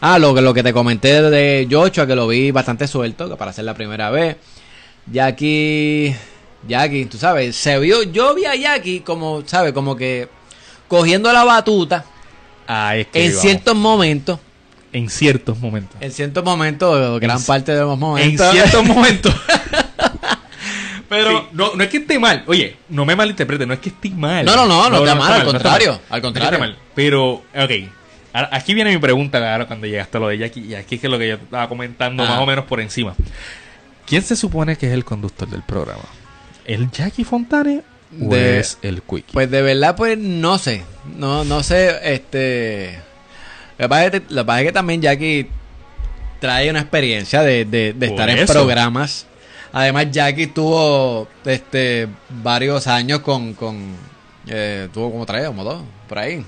Ah, 0.00 0.18
lo, 0.18 0.34
que- 0.34 0.40
lo 0.42 0.52
que 0.54 0.62
te 0.62 0.72
comenté 0.72 1.22
de 1.22 1.66
Joshua, 1.70 2.06
que 2.06 2.14
lo 2.16 2.26
vi 2.28 2.50
bastante 2.50 2.86
suelto, 2.88 3.28
que 3.30 3.36
para 3.36 3.52
ser 3.52 3.64
la 3.64 3.74
primera 3.74 4.10
vez. 4.10 4.36
Jackie, 5.10 6.14
Jackie, 6.68 7.04
tú 7.06 7.18
sabes, 7.18 7.56
se 7.56 7.78
vio, 7.78 8.02
yo 8.02 8.34
vi 8.34 8.44
a 8.44 8.54
Jackie 8.54 9.00
como, 9.00 9.42
¿sabes? 9.46 9.72
Como 9.72 9.96
que 9.96 10.28
cogiendo 10.88 11.32
la 11.32 11.44
batuta 11.44 12.04
Ah, 12.68 12.96
es 12.96 13.06
que 13.08 13.24
en 13.24 13.30
vamos. 13.30 13.42
ciertos 13.42 13.74
momentos, 13.76 14.38
En 14.92 15.08
ciertos 15.10 15.58
momentos. 15.58 15.96
en 16.00 16.10
ciertos 16.12 16.44
momentos, 16.44 17.20
gran 17.20 17.36
En- 17.38 17.44
parte 17.44 17.72
de 17.72 17.80
los 17.80 17.92
En 17.94 17.98
momentos. 18.00 18.50
ciertos 18.52 18.84
momentos. 18.86 19.34
pero 21.08 21.30
Sí, 21.40 21.46
no, 21.52 21.74
no 21.74 21.84
es 21.84 21.90
que 21.90 21.98
esté 21.98 22.18
mal. 22.18 22.42
Oye, 22.46 22.76
no 22.88 23.04
me 23.04 23.14
malinterprete, 23.14 23.66
no 23.66 23.74
es 23.74 23.80
que 23.80 23.90
esté 23.90 24.10
mal. 24.10 24.44
No, 24.44 24.56
no, 24.56 24.66
no, 24.66 24.90
no 24.90 24.98
está 24.98 25.14
mal, 25.14 25.32
al 25.32 25.38
está 25.40 25.44
contrario, 25.52 25.90
mal. 25.92 26.00
al 26.00 26.10
No 26.10 26.16
está 26.16 26.22
contrario. 26.22 26.58
mal. 26.58 26.78
Pero, 26.94 27.32
ok. 27.54 27.70
Aquí 28.50 28.74
viene 28.74 28.90
mi 28.90 28.98
pregunta, 28.98 29.38
claro, 29.38 29.66
cuando 29.66 29.86
llegaste 29.86 30.18
a 30.18 30.20
lo 30.20 30.28
de 30.28 30.38
Jackie. 30.38 30.60
Y 30.60 30.74
aquí 30.74 30.96
es 30.96 31.00
que 31.00 31.08
lo 31.08 31.18
que 31.18 31.28
yo 31.28 31.34
estaba 31.36 31.68
comentando 31.68 32.22
Ah. 32.24 32.28
más 32.28 32.40
o 32.40 32.46
menos 32.46 32.64
por 32.66 32.80
encima. 32.80 33.14
¿Quién 34.06 34.22
se 34.22 34.36
supone 34.36 34.76
que 34.76 34.86
es 34.88 34.92
el 34.92 35.04
conductor 35.04 35.48
del 35.48 35.62
programa? 35.62 36.02
¿El 36.66 36.90
Jackie 36.90 37.24
Fontane 37.24 37.82
o 38.20 38.28
De- 38.34 38.60
es 38.60 38.78
el 38.82 39.02
Quickie? 39.02 39.32
Pues 39.32 39.50
de 39.50 39.62
verdad, 39.62 39.96
pues 39.96 40.18
no 40.18 40.58
sé. 40.58 40.82
No, 41.16 41.44
no 41.44 41.62
sé, 41.62 41.94
este. 42.02 42.98
Lo 43.78 43.84
que 43.84 43.88
pasa 43.88 44.04
es 44.06 44.10
que, 44.12 44.22
lo 44.30 44.42
que 44.42 44.46
pasa 44.46 44.60
es 44.60 44.66
que 44.66 44.72
también 44.72 45.00
Jackie 45.02 45.48
trae 46.40 46.68
una 46.70 46.80
experiencia 46.80 47.42
de, 47.42 47.64
de- 47.64 47.92
de 47.92 48.06
estar 48.06 48.28
en 48.30 48.46
programas. 48.46 49.26
Además, 49.72 50.06
Jackie 50.10 50.46
tuvo 50.48 51.28
este 51.44 52.08
varios 52.30 52.86
años 52.86 53.20
con. 53.20 53.54
con 53.54 53.78
eh, 54.48 54.88
tuvo 54.94 55.10
como 55.10 55.26
tres, 55.26 55.46
como 55.46 55.64
dos, 55.64 55.82
por 56.08 56.18
ahí. 56.18 56.42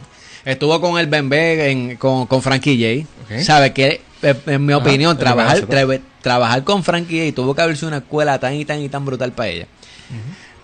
Estuvo 0.45 0.81
con 0.81 0.99
el 0.99 1.09
Bembe 1.09 1.71
en, 1.71 1.97
con, 1.97 2.27
con 2.27 2.41
Frankie 2.43 3.05
J. 3.05 3.35
Ok. 3.37 3.43
¿Sabe 3.43 3.73
que 3.73 4.01
En 4.23 4.65
mi 4.65 4.73
opinión, 4.73 5.19
trabajar, 5.19 5.67
pues. 5.67 5.79
tra- 5.87 6.01
trabajar 6.23 6.65
con 6.65 6.83
Frankie 6.85 7.27
J 7.27 7.35
tuvo 7.37 7.55
que 7.55 7.61
haberse 7.63 7.85
una 7.87 7.99
escuela 7.99 8.39
tan 8.39 8.55
y 8.55 8.65
tan 8.65 8.81
y 8.81 8.89
tan 8.89 9.05
brutal 9.05 9.33
para 9.33 9.49
ella. 9.51 9.67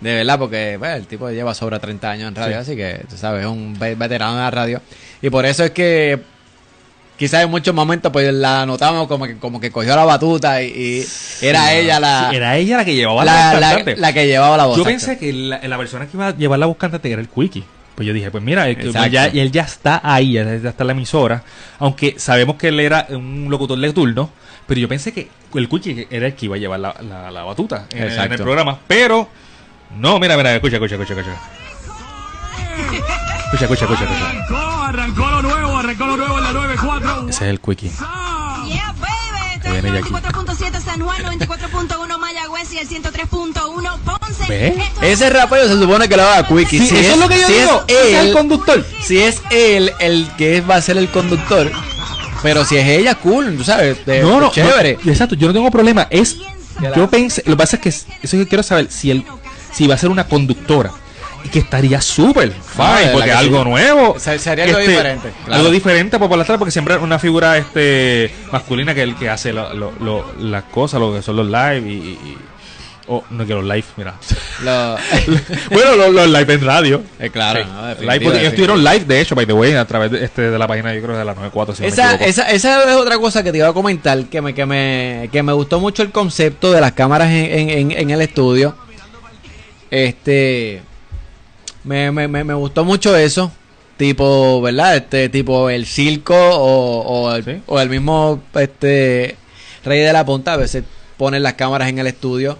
De 0.00 0.14
verdad, 0.14 0.38
porque 0.38 0.76
bueno, 0.76 0.94
el 0.96 1.06
tipo 1.06 1.30
lleva 1.30 1.54
sobre 1.54 1.78
30 1.78 2.10
años 2.10 2.28
en 2.28 2.34
radio, 2.34 2.56
Sí. 2.56 2.60
así 2.60 2.76
que, 2.76 3.04
tú 3.08 3.16
sabes, 3.16 3.42
es 3.42 3.46
un 3.46 3.78
ve- 3.78 3.94
veterano 3.94 4.34
de 4.36 4.40
la 4.42 4.50
radio. 4.50 4.82
Y 5.22 5.30
por 5.30 5.46
eso 5.46 5.64
es 5.64 5.70
que 5.70 6.20
quizás 7.16 7.44
en 7.44 7.50
muchos 7.50 7.74
momentos 7.74 8.10
pues 8.12 8.32
la 8.34 8.66
notamos 8.66 9.06
como 9.06 9.26
que, 9.26 9.38
como 9.38 9.60
que 9.60 9.70
cogió 9.70 9.94
la 9.96 10.04
batuta 10.04 10.60
y, 10.62 10.66
y 10.66 11.06
era 11.46 11.72
ella 11.72 12.00
la, 12.00 12.26
Sí, 12.30 12.36
era 12.36 12.56
ella 12.56 12.76
la 12.78 12.84
que 12.84 12.94
llevaba 12.94 13.24
la, 13.24 13.54
la, 13.60 13.84
la 13.96 14.12
que 14.12 14.26
llevaba 14.26 14.56
la 14.56 14.66
voz. 14.66 14.76
Yo 14.76 14.84
pensé 14.84 15.16
que 15.16 15.32
la, 15.32 15.60
la 15.66 15.78
persona 15.78 16.06
que 16.06 16.16
iba 16.16 16.28
a 16.28 16.36
llevar 16.36 16.58
la 16.58 16.66
voz 16.66 16.76
cantante 16.76 17.10
era 17.10 17.20
el 17.22 17.28
Quickie. 17.28 17.64
Pues 17.94 18.08
yo 18.08 18.12
dije, 18.12 18.30
pues 18.32 18.42
mira, 18.42 18.64
que- 18.74 18.88
Exacto. 18.88 19.08
ya, 19.08 19.26
él 19.26 19.52
ya 19.52 19.62
está 19.62 20.00
ahí, 20.02 20.32
ya, 20.32 20.42
ya 20.56 20.70
está 20.70 20.82
en 20.82 20.86
la 20.88 20.92
emisora. 20.94 21.44
Aunque 21.78 22.16
sabemos 22.18 22.56
que 22.56 22.68
él 22.68 22.80
era 22.80 23.06
un 23.10 23.46
locutor 23.48 23.78
de 23.78 23.92
turno, 23.92 24.30
pero 24.66 24.80
yo 24.80 24.88
pensé 24.88 25.12
que 25.12 25.28
el 25.58 25.68
Quickie 25.68 26.06
era 26.10 26.26
el 26.26 26.34
que 26.34 26.46
iba 26.46 26.56
a 26.56 26.58
llevar 26.58 26.80
la, 26.80 26.94
la- 27.00 27.30
la 27.30 27.42
batuta 27.44 27.86
en, 27.90 28.04
en 28.10 28.32
el 28.32 28.38
programa. 28.38 28.78
Pero, 28.86 29.28
no, 29.98 30.18
mira, 30.18 30.36
mira, 30.36 30.54
escucha, 30.54 30.76
escucha, 30.76 30.94
escucha, 30.96 31.14
escucha. 31.14 31.36
Escucha, 33.52 33.64
escucha, 33.64 33.84
escucha, 33.84 34.04
escucha. 34.04 34.28
Arrancó, 34.30 34.56
arrancó 34.82 35.26
lo 35.30 35.42
nuevo, 35.42 35.76
arrancó 35.78 36.06
lo 36.06 36.16
nuevo 36.16 36.38
en 36.38 36.44
la 36.44 36.52
94. 36.52 37.28
Ese 37.28 37.44
es 37.44 37.50
el 37.50 37.60
Quickie. 37.60 37.90
Yeah, 37.90 38.92
baby. 38.98 39.54
Esto 39.54 39.68
Ahí 39.68 39.76
es 39.76 39.82
viene 39.82 39.98
Jackie. 40.00 40.12
94.7 40.12 40.80
San 40.80 41.00
Juan, 41.00 41.22
94.1 41.22 42.18
Mayagüez 42.18 42.72
y 42.72 42.78
el 42.78 42.88
103.1 42.88 43.98
Ponce. 44.00 44.74
Ese 45.02 45.30
rapeo 45.30 45.68
se 45.68 45.78
supone 45.78 46.08
que 46.08 46.16
lo 46.16 46.22
haga 46.24 46.46
Quickie. 46.48 46.78
Sí, 46.80 46.86
si 46.88 46.96
eso 46.96 47.12
es 47.14 47.18
lo 47.18 47.28
que 47.28 47.38
yo 47.40 47.46
si 47.46 47.52
digo, 47.54 47.84
Es 47.86 47.94
ese 47.96 48.08
es 48.12 48.18
el 48.20 48.26
él, 48.28 48.32
conductor. 48.32 48.84
Si 49.02 49.22
es 49.22 49.42
él 49.50 49.92
el 50.00 50.28
que 50.36 50.60
va 50.60 50.76
a 50.76 50.82
ser 50.82 50.96
el 50.98 51.08
conductor. 51.10 51.70
Pero 52.44 52.64
si 52.64 52.76
es 52.76 52.86
ella, 52.86 53.16
cool, 53.16 53.56
tú 53.56 53.64
sabes. 53.64 54.04
de- 54.06 54.20
No, 54.20 54.38
no, 54.38 54.52
chévere. 54.52 54.98
no, 55.02 55.10
exacto, 55.10 55.34
yo 55.34 55.48
no 55.48 55.52
tengo 55.54 55.70
problema. 55.70 56.06
Es, 56.10 56.36
yo 56.94 57.08
pensé, 57.10 57.42
lo 57.46 57.52
que 57.54 57.56
pasa 57.56 57.76
es 57.76 57.82
que 57.82 57.88
es- 57.88 58.06
eso 58.22 58.36
que 58.36 58.46
quiero 58.46 58.62
saber 58.62 58.88
si 58.90 59.10
él, 59.10 59.24
si 59.72 59.86
va 59.88 59.94
a 59.94 59.98
ser 59.98 60.10
una 60.10 60.28
conductora 60.28 60.90
y 61.42 61.48
que 61.48 61.58
estaría 61.60 62.00
súper 62.00 62.52
fine, 62.52 62.86
verdad 62.88 63.12
porque 63.12 63.24
que 63.30 63.32
algo 63.32 63.62
sí. 63.64 63.68
nuevo, 63.70 64.18
Se- 64.18 64.38
sería 64.38 64.64
algo 64.66 64.78
diferente, 64.78 65.32
claro. 65.46 65.60
algo 65.60 65.70
diferente 65.72 66.18
por 66.18 66.30
la 66.36 66.44
tarde, 66.44 66.58
porque 66.58 66.70
siempre 66.72 66.94
es 66.94 67.00
una 67.00 67.18
figura 67.18 67.56
este 67.58 68.30
masculina 68.52 68.94
que 68.94 69.02
el 69.02 69.16
que 69.16 69.28
hace 69.30 69.52
lo- 69.52 69.72
lo- 69.74 69.92
lo- 70.00 70.32
las 70.38 70.64
cosas, 70.64 71.00
lo 71.00 71.14
que 71.14 71.22
son 71.22 71.36
los 71.36 71.46
live 71.46 71.80
y, 71.86 71.92
y- 71.94 71.96
y- 71.96 72.38
oh, 73.08 73.22
no 73.30 73.44
quiero 73.44 73.62
live, 73.62 73.84
mira. 73.96 74.14
Lo- 74.62 74.96
bueno, 75.70 75.96
los, 75.96 76.14
los 76.14 76.28
live 76.28 76.54
en 76.54 76.60
radio. 76.64 77.02
Eh, 77.18 77.30
claro, 77.30 77.60
Sí. 77.62 77.68
no, 77.70 78.12
live, 78.12 78.20
porque 78.24 78.46
estuvieron 78.46 78.82
live, 78.84 79.04
de 79.04 79.20
hecho, 79.20 79.34
by 79.34 79.46
the 79.46 79.52
way, 79.52 79.74
a 79.74 79.84
través 79.86 80.10
de, 80.10 80.24
este, 80.24 80.50
de 80.50 80.58
la 80.58 80.66
página, 80.66 80.94
yo 80.94 81.02
creo, 81.02 81.16
de 81.16 81.24
la 81.24 81.34
94. 81.34 81.74
Si 81.74 81.82
no 81.82 81.86
me 81.88 81.92
Esa, 81.92 82.14
esa, 82.16 82.50
esa 82.50 82.84
es 82.90 82.96
otra 82.96 83.18
cosa 83.18 83.42
que 83.42 83.52
te 83.52 83.58
iba 83.58 83.68
a 83.68 83.72
comentar, 83.72 84.24
que 84.26 84.40
me, 84.40 84.54
que 84.54 84.66
me, 84.66 85.28
que 85.32 85.42
me 85.42 85.52
gustó 85.52 85.80
mucho 85.80 86.02
el 86.02 86.10
concepto 86.10 86.72
de 86.72 86.80
las 86.80 86.92
cámaras 86.92 87.30
en, 87.30 87.70
en- 87.70 87.90
en- 87.92 88.10
el 88.10 88.20
estudio. 88.22 88.76
Este, 89.90 90.82
me, 91.84 92.10
me, 92.10 92.26
me, 92.28 92.42
me 92.44 92.54
gustó 92.54 92.84
mucho 92.84 93.16
eso, 93.16 93.52
tipo, 93.96 94.60
¿verdad? 94.62 94.96
Este, 94.96 95.28
tipo 95.28 95.70
el 95.70 95.86
circo 95.86 96.34
o, 96.34 97.00
o, 97.28 97.34
el, 97.34 97.44
Sí. 97.44 97.60
o 97.66 97.80
el 97.80 97.88
mismo, 97.90 98.42
este, 98.54 99.36
Rey 99.84 100.00
de 100.00 100.12
la 100.12 100.24
Punta, 100.24 100.54
a 100.54 100.56
veces 100.56 100.82
ponen 101.16 101.42
las 101.42 101.54
cámaras 101.54 101.88
en 101.88 101.98
el 101.98 102.06
estudio. 102.06 102.58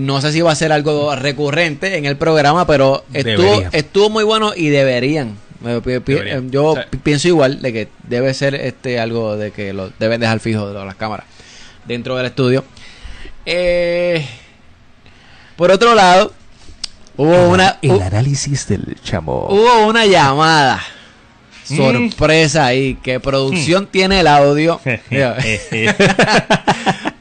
No 0.00 0.20
sé 0.20 0.32
si 0.32 0.40
va 0.40 0.52
a 0.52 0.56
ser 0.56 0.72
algo 0.72 1.14
recurrente 1.14 1.96
en 1.96 2.04
el 2.04 2.16
programa, 2.16 2.66
pero 2.66 3.04
estuvo, 3.12 3.42
Debería. 3.44 3.68
estuvo 3.72 4.10
muy 4.10 4.24
bueno 4.24 4.52
y 4.56 4.68
deberían. 4.68 5.36
Deberían. 5.60 6.50
Yo 6.50 6.64
O 6.70 6.74
sea, 6.74 6.90
pi- 6.90 6.98
pienso 6.98 7.28
igual 7.28 7.62
de 7.62 7.72
que 7.72 7.88
debe 8.06 8.34
ser 8.34 8.54
este 8.54 8.98
algo 9.00 9.36
de 9.36 9.50
que 9.52 9.72
lo 9.72 9.90
deben 9.98 10.20
dejar 10.20 10.40
fijo 10.40 10.70
de 10.72 10.84
las 10.84 10.94
cámaras 10.96 11.26
dentro 11.86 12.16
del 12.16 12.26
estudio. 12.26 12.64
Eh, 13.46 14.26
por 15.56 15.70
otro 15.70 15.94
lado, 15.94 16.32
hubo 17.16 17.48
una 17.48 17.80
hu- 17.80 18.02
análisis 18.04 18.66
del 18.66 18.96
chamo. 19.02 19.46
hubo 19.48 19.86
una 19.86 20.04
llamada 20.06 20.82
Mm. 21.70 21.76
sorpresa 22.10 22.66
ahí 22.66 22.96
que 22.96 23.20
producción 23.20 23.86
tiene 23.86 24.20
el 24.20 24.26
audio. 24.26 24.80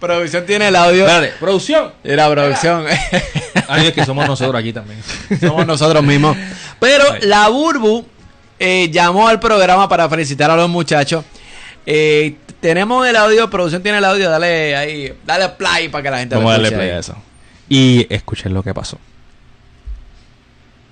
Producción 0.03 0.45
tiene 0.45 0.67
el 0.67 0.75
audio. 0.75 1.07
Espérate, 1.07 1.33
producción. 1.39 1.93
Mira, 2.03 2.29
producción. 2.29 2.85
Ay, 3.69 3.87
es 3.87 3.93
que 3.93 4.05
somos 4.05 4.27
nosotros 4.27 4.59
aquí 4.59 4.73
también. 4.73 5.01
Somos 5.39 5.65
nosotros 5.65 6.03
mismos. 6.03 6.35
Pero 6.77 7.05
la 7.21 7.47
Burbu 7.47 8.05
eh, 8.59 8.89
llamó 8.91 9.29
al 9.29 9.39
programa 9.39 9.87
para 9.87 10.09
felicitar 10.09 10.51
a 10.51 10.57
los 10.57 10.69
muchachos. 10.69 11.23
Eh, 11.85 12.35
tenemos 12.59 13.07
el 13.07 13.15
audio, 13.15 13.49
producción 13.49 13.81
tiene 13.81 13.99
el 13.99 14.03
audio, 14.03 14.29
dale 14.29 14.75
ahí, 14.75 15.13
dale 15.25 15.47
play 15.47 15.87
para 15.87 16.03
que 16.03 16.11
la 16.11 16.17
gente 16.19 16.35
Vamos 16.35 16.49
a 16.49 16.53
darle 16.55 16.71
play 16.71 16.89
ahí. 16.89 16.95
a 16.97 16.99
eso. 16.99 17.15
Y 17.69 18.05
escuchen 18.13 18.53
lo 18.53 18.61
que 18.61 18.73
pasó. 18.73 18.97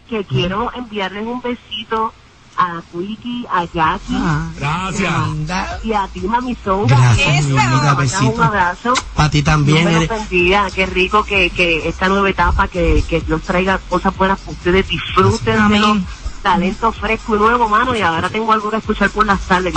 que 0.09 0.23
quiero 0.23 0.71
enviarles 0.73 1.25
un 1.25 1.41
besito 1.41 2.13
a 2.61 2.81
Quiki, 2.91 3.45
a 3.51 3.63
Jackie 3.65 4.19
Gracias. 4.59 5.83
y 5.83 5.93
a 5.93 6.07
ti, 6.07 6.19
Mami 6.21 6.55
Soul. 6.63 6.87
Gracias, 6.87 7.45
mi 7.45 7.57
amiga, 7.57 7.91
Un 7.93 7.97
besito. 7.97 8.43
abrazo. 8.43 8.93
Para 9.15 9.29
ti 9.31 9.41
también. 9.41 9.87
Dios 9.89 10.09
eres-. 10.29 10.73
Qué 10.73 10.85
rico 10.85 11.23
que, 11.23 11.49
que 11.49 11.87
esta 11.89 12.07
nueva 12.07 12.29
etapa, 12.29 12.67
que, 12.67 13.03
que 13.09 13.21
Dios 13.21 13.41
traiga 13.41 13.79
cosas 13.89 14.15
buenas 14.15 14.39
para 14.39 14.51
ustedes. 14.51 14.87
Disfruten 14.87 15.59
Amén. 15.59 16.05
talento 16.43 16.91
fresco 16.91 17.35
y 17.35 17.39
nuevo, 17.39 17.67
mano. 17.67 17.95
Y 17.95 18.01
ahora 18.01 18.29
tengo 18.29 18.51
algo 18.53 18.69
que 18.69 18.77
escuchar 18.77 19.09
por 19.09 19.25
las 19.25 19.39
tardes. 19.41 19.73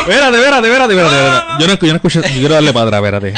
Espérate, 0.00 0.36
espérate, 0.36 0.68
espérate. 0.68 0.94
espérate. 0.94 1.46
Yo, 1.58 1.66
no, 1.66 1.74
yo 1.74 1.88
no 1.88 1.94
escuché, 1.96 2.22
yo 2.22 2.28
quiero 2.38 2.54
darle 2.54 2.72
para 2.72 2.86
atrás, 2.86 3.02
espérate. 3.02 3.34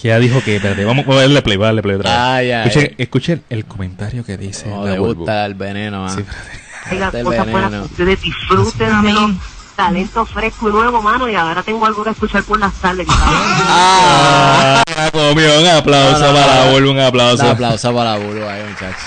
Que 0.00 0.08
ya 0.08 0.18
dijo 0.18 0.40
que, 0.44 0.56
espérate, 0.56 0.84
vamos, 0.84 1.04
a 1.08 1.14
darle 1.14 1.42
play, 1.42 1.56
vamos 1.56 1.64
a 1.64 1.68
darle 1.68 1.82
play 1.82 1.96
otra 1.96 2.10
vez. 2.10 2.20
Ay, 2.20 2.52
ay. 2.52 2.68
escuchen, 2.68 2.94
escuchen 2.98 3.44
el 3.50 3.64
comentario 3.64 4.24
que 4.24 4.36
dice. 4.36 4.68
No, 4.68 4.84
la 4.84 4.92
le 4.92 4.98
gusta 4.98 5.44
el 5.46 5.54
veneno, 5.54 6.04
man. 6.04 6.14
Sí, 6.14 6.20
espérate. 6.20 6.90
traiga 6.90 7.06
Este 7.06 7.22
cosas 7.24 7.46
para 7.48 7.82
ustedes. 7.82 8.20
Disfruten 8.20 9.40
talento 9.74 10.26
fresco 10.26 10.68
y 10.68 10.72
nuevo, 10.72 11.02
mano. 11.02 11.28
Y 11.28 11.34
ahora 11.34 11.62
tengo 11.62 11.84
algo 11.84 12.04
que 12.04 12.10
escuchar 12.10 12.42
por 12.44 12.58
las 12.60 12.72
tardes. 12.74 13.06
Ah, 13.10 14.82
Ah, 14.86 15.10
un 15.14 15.66
aplauso 15.66 16.18
No, 16.20 16.26
no, 16.28 16.34
para 16.34 16.54
no. 16.56 16.64
la 16.64 16.70
Bulbu, 16.72 16.90
un 16.90 17.00
aplauso. 17.00 17.44
un 17.44 17.50
aplauso 17.50 17.94
para 17.94 18.12
la 18.12 18.18
Bulbu 18.24 18.44
ahí, 18.46 18.62
muchachos. 18.68 19.02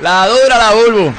La 0.00 0.26
dura, 0.26 0.58
la 0.58 0.72
Bulbu. 0.72 1.12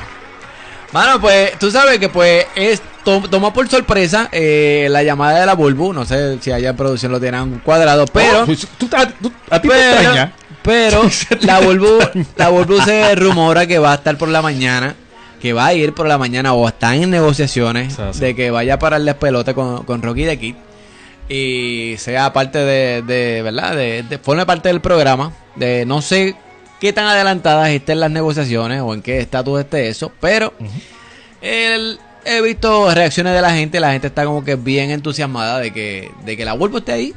Mano, 0.92 1.20
pues 1.20 1.58
tú 1.60 1.72
sabes 1.72 2.00
que 2.00 2.10
pues 2.10 2.46
es 2.56 2.82
to- 3.04 3.28
tomó 3.30 3.54
por 3.54 3.68
sorpresa 3.70 4.30
eh, 4.32 4.88
la 4.90 5.04
llamada 5.04 5.40
de 5.40 5.46
la 5.46 5.54
Bulbu. 5.56 5.94
No 5.94 6.06
sé 6.06 6.38
si 6.42 6.52
allá 6.52 6.70
en 6.70 6.76
producción 6.78 7.12
lo 7.12 7.20
tienen 7.20 7.60
cuadrado, 7.60 8.06
pero... 8.08 8.46
Tú- 8.46 8.56
tú- 8.78 8.88
tú- 9.22 9.32
a 9.50 9.62
ti 9.62 9.68
te 9.68 9.74
Pero, 9.74 9.92
extraña. 9.94 10.34
pero 10.64 11.02
la 11.42 11.60
Bulbu, 11.60 12.00
la 12.38 12.50
Bulbu 12.50 12.82
se 12.82 13.16
rumora 13.16 13.68
que 13.68 13.80
va 13.80 13.92
a 13.92 13.96
estar 13.96 14.18
por 14.18 14.30
la 14.30 14.42
mañana, 14.42 14.96
que 15.42 15.54
va 15.54 15.68
a 15.68 15.74
ir 15.74 15.94
por 15.94 16.08
la 16.08 16.18
mañana 16.18 16.54
o 16.54 16.68
están 16.68 16.96
en 17.04 17.10
negociaciones 17.10 17.98
de 18.20 18.36
que 18.36 18.50
vaya 18.52 18.76
a 18.76 18.80
pararle 18.80 19.14
pelota 19.14 19.54
con, 19.54 19.84
con 19.84 20.02
Rocky 20.02 20.24
de 20.24 20.40
Kid 20.40 20.56
y 21.30 21.96
sea 22.00 22.32
parte 22.34 22.60
de, 22.60 23.02
de 23.02 23.42
¿verdad? 23.42 23.76
De, 23.76 24.04
de- 24.04 24.18
forme 24.20 24.46
parte 24.46 24.70
del 24.70 24.82
programa. 24.82 25.32
De 25.56 25.86
no 25.86 26.02
sé 26.02 26.36
qué 26.82 26.92
tan 26.94 27.06
adelantadas 27.06 27.70
estén 27.70 28.00
las 28.00 28.12
negociaciones 28.12 28.82
o 28.82 28.94
en 28.94 29.02
qué 29.02 29.20
estatus 29.20 29.60
esté 29.62 29.88
eso, 29.90 30.12
pero 30.20 30.54
el- 31.42 32.00
he 32.26 32.42
visto 32.42 32.94
reacciones 32.94 33.34
de 33.34 33.42
la 33.42 33.52
gente, 33.52 33.80
la 33.80 33.92
gente 33.92 34.08
está 34.08 34.26
como 34.26 34.44
que 34.44 34.56
bien 34.56 34.92
entusiasmada 34.92 35.60
de 35.60 35.72
que, 35.72 36.12
de 36.26 36.38
que 36.38 36.46
la 36.46 36.54
Bulbu 36.54 36.78
esté 36.80 36.92
ahí. 36.94 37.14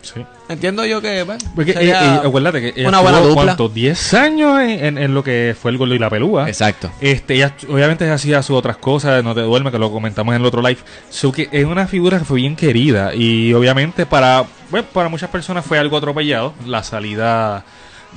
Sí. 0.00 0.24
Entiendo 0.48 0.86
yo 0.86 1.02
que, 1.02 1.24
bueno, 1.24 1.40
Porque 1.56 1.74
ella- 1.78 2.22
acuérdate 2.24 2.60
que 2.60 2.80
ella 2.80 2.88
una 2.88 3.00
buena 3.00 3.18
dupla. 3.20 3.34
¿cuánto? 3.44 3.68
10 3.68 4.14
años 4.14 4.60
en, 4.60 4.70
en- 4.84 4.98
en 4.98 5.12
lo 5.12 5.22
que 5.24 5.54
fue 5.60 5.70
el 5.72 5.76
gordo 5.76 5.92
y 5.94 5.98
la 5.98 6.08
pelúa. 6.08 6.48
Exacto. 6.48 6.90
Este, 7.00 7.34
ella 7.34 7.52
obviamente 7.68 8.08
hacía 8.10 8.42
sus 8.42 8.56
otras 8.56 8.76
cosas, 8.78 9.22
no 9.24 9.34
te 9.34 9.40
duerme, 9.42 9.70
que 9.72 9.78
lo 9.78 9.90
comentamos 9.90 10.34
en 10.34 10.40
el 10.40 10.46
otro 10.46 10.62
live. 10.62 10.78
So 11.10 11.32
que 11.32 11.48
es 11.52 11.64
una 11.66 11.86
figura 11.88 12.18
que 12.18 12.24
fue 12.24 12.36
bien 12.40 12.54
querida 12.56 13.12
y 13.14 13.52
obviamente 13.52 14.06
para, 14.06 14.44
bueno, 14.70 14.86
para 14.92 15.08
muchas 15.08 15.28
personas 15.30 15.66
fue 15.66 15.78
algo 15.78 15.96
atropellado 15.98 16.54
la 16.64 16.82
salida 16.84 17.64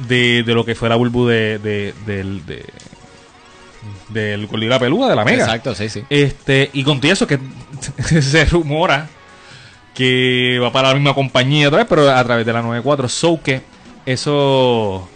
de, 0.08 0.44
de 0.44 0.54
lo 0.54 0.64
que 0.64 0.76
fue 0.76 0.88
la 0.88 0.96
bulbu 0.96 1.28
de, 1.28 1.60
de- 1.60 1.94
del, 2.06 2.46
de- 2.46 2.64
del 4.12 4.48
gordo 4.48 4.66
y 4.66 4.68
la 4.70 4.80
pelúa, 4.80 5.10
de 5.10 5.16
la 5.16 5.24
mega. 5.26 5.46
Exacto, 5.46 5.74
sí, 5.76 5.90
sí. 5.90 6.04
Este, 6.10 6.70
y 6.74 6.84
con 6.84 7.00
todo 7.02 7.12
eso 7.12 7.26
que 7.28 7.40
se 8.22 8.46
rumora 8.46 9.08
que 9.94 10.58
va 10.62 10.72
para 10.72 10.90
la 10.90 10.94
misma 10.96 11.14
compañía 11.14 11.68
otra 11.68 11.80
vez, 11.80 11.88
pero 11.90 12.10
a 12.10 12.24
través 12.24 12.46
de 12.46 12.54
la 12.54 12.62
94. 12.62 13.10
So 13.10 13.40
que 13.44 13.62
eso. 14.06 15.08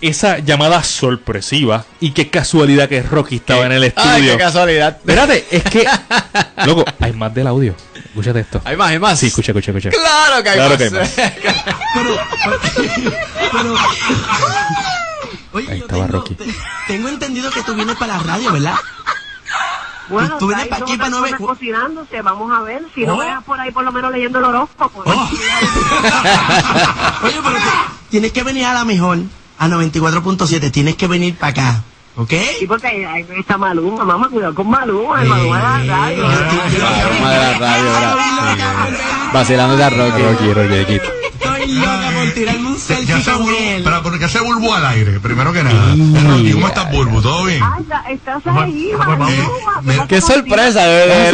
Esa 0.00 0.38
llamada 0.38 0.80
sorpresiva 0.84 1.84
y 1.98 2.12
qué 2.12 2.30
casualidad 2.30 2.88
que 2.88 3.02
Rocky 3.02 3.34
estaba 3.36 3.66
en 3.66 3.72
el 3.72 3.82
Ay, 3.82 3.88
estudio. 3.88 4.32
qué 4.32 4.38
casualidad. 4.38 4.96
Espérate, 4.96 5.44
es 5.50 5.64
que. 5.64 5.84
Loco, 6.66 6.84
hay 7.00 7.12
más 7.14 7.34
del 7.34 7.48
audio. 7.48 7.74
Escúchate 8.04 8.38
esto. 8.40 8.60
Hay 8.64 8.76
más, 8.76 8.90
hay 8.90 9.00
más. 9.00 9.18
Sí, 9.18 9.26
escucha, 9.26 9.50
escucha, 9.50 9.72
escucha. 9.72 9.90
Claro 9.90 10.40
que 10.44 10.50
hay 10.50 10.54
Claro 10.56 10.70
más. 10.70 10.78
que 10.78 10.84
hay 10.84 10.90
más. 10.90 11.10
Pero, 11.94 12.16
pero, 13.50 13.74
oye, 15.52 15.70
Ahí 15.70 15.78
yo 15.80 15.84
estaba 15.86 16.06
tengo, 16.06 16.18
Rocky. 16.18 16.34
te- 16.34 16.54
tengo 16.86 17.08
entendido 17.08 17.50
que 17.50 17.62
tú 17.62 17.74
vienes 17.74 17.96
para 17.96 18.16
la 18.18 18.22
radio, 18.22 18.52
¿verdad? 18.52 18.74
Bueno, 20.08 20.38
¿Tú 20.38 20.46
vienes 20.46 20.64
hay 20.64 20.70
pa' 20.70 20.78
dos 20.78 20.88
aquí, 20.88 20.98
pa' 20.98 21.10
no 21.10 21.20
ver- 21.20 21.36
cocinándose, 21.36 22.22
vamos 22.22 22.50
a 22.56 22.62
ver. 22.62 22.82
Si 22.94 23.04
no 23.04 23.14
Oh. 23.14 23.18
veas 23.18 23.44
por 23.44 23.60
ahí 23.60 23.70
por 23.70 23.84
lo 23.84 23.92
menos 23.92 24.10
leyendo 24.10 24.38
el 24.38 24.44
horóscopo. 24.46 25.02
Oh. 25.04 25.28
Oye, 27.24 27.40
pero 27.44 27.56
tienes 28.10 28.32
que 28.32 28.42
venir 28.42 28.64
a 28.64 28.72
la 28.74 28.84
mejor, 28.86 29.18
a 29.58 29.68
94.7, 29.68 30.70
tienes 30.70 30.96
que 30.96 31.06
venir 31.08 31.36
para 31.36 31.50
acá, 31.50 31.82
¿ok? 32.16 32.32
Sí, 32.58 32.66
porque 32.66 32.86
ahí 32.86 33.26
está 33.38 33.58
Maluma, 33.58 34.04
mamá, 34.04 34.28
cuidado 34.30 34.54
con 34.54 34.70
Maluma, 34.70 35.20
el 35.22 35.28
Maluma 35.28 35.56
de 35.56 35.62
la 35.86 35.96
radio. 35.96 36.22
Maluma 36.26 37.30
de 37.30 37.38
la 37.38 37.58
radio, 37.58 37.84
¿verdad? 37.92 38.16
Vacilándote 39.34 39.84
a 39.84 39.90
Rocky. 39.90 40.22
Rocky, 40.22 40.54
Rocky, 40.54 40.74
aquí. 40.78 40.94
Estoy 40.94 41.17
loca 41.74 42.10
por 42.14 42.30
tirarme 42.32 42.68
un 42.68 42.74
Ya 42.76 42.80
selfie 42.80 43.22
se 43.22 43.30
con 43.32 43.42
bulbo, 43.42 43.58
él. 43.58 43.82
pero 43.84 44.02
porque 44.02 44.28
se 44.28 44.40
bulbo 44.40 44.74
al 44.74 44.86
aire, 44.86 45.20
primero 45.20 45.52
que 45.52 45.62
nada. 45.64 45.94
Rocky, 46.28 46.52
¿cómo 46.52 46.68
estás, 46.68 46.90
Bulbo? 46.90 47.20
¿Todo 47.22 47.44
bien? 47.44 47.62
Ay, 47.62 47.84
estás 48.14 48.42
ahí. 48.46 48.90
Eh, 49.86 49.98
Qué 50.08 50.20
sorpresa, 50.20 50.86
bebé. 50.86 51.30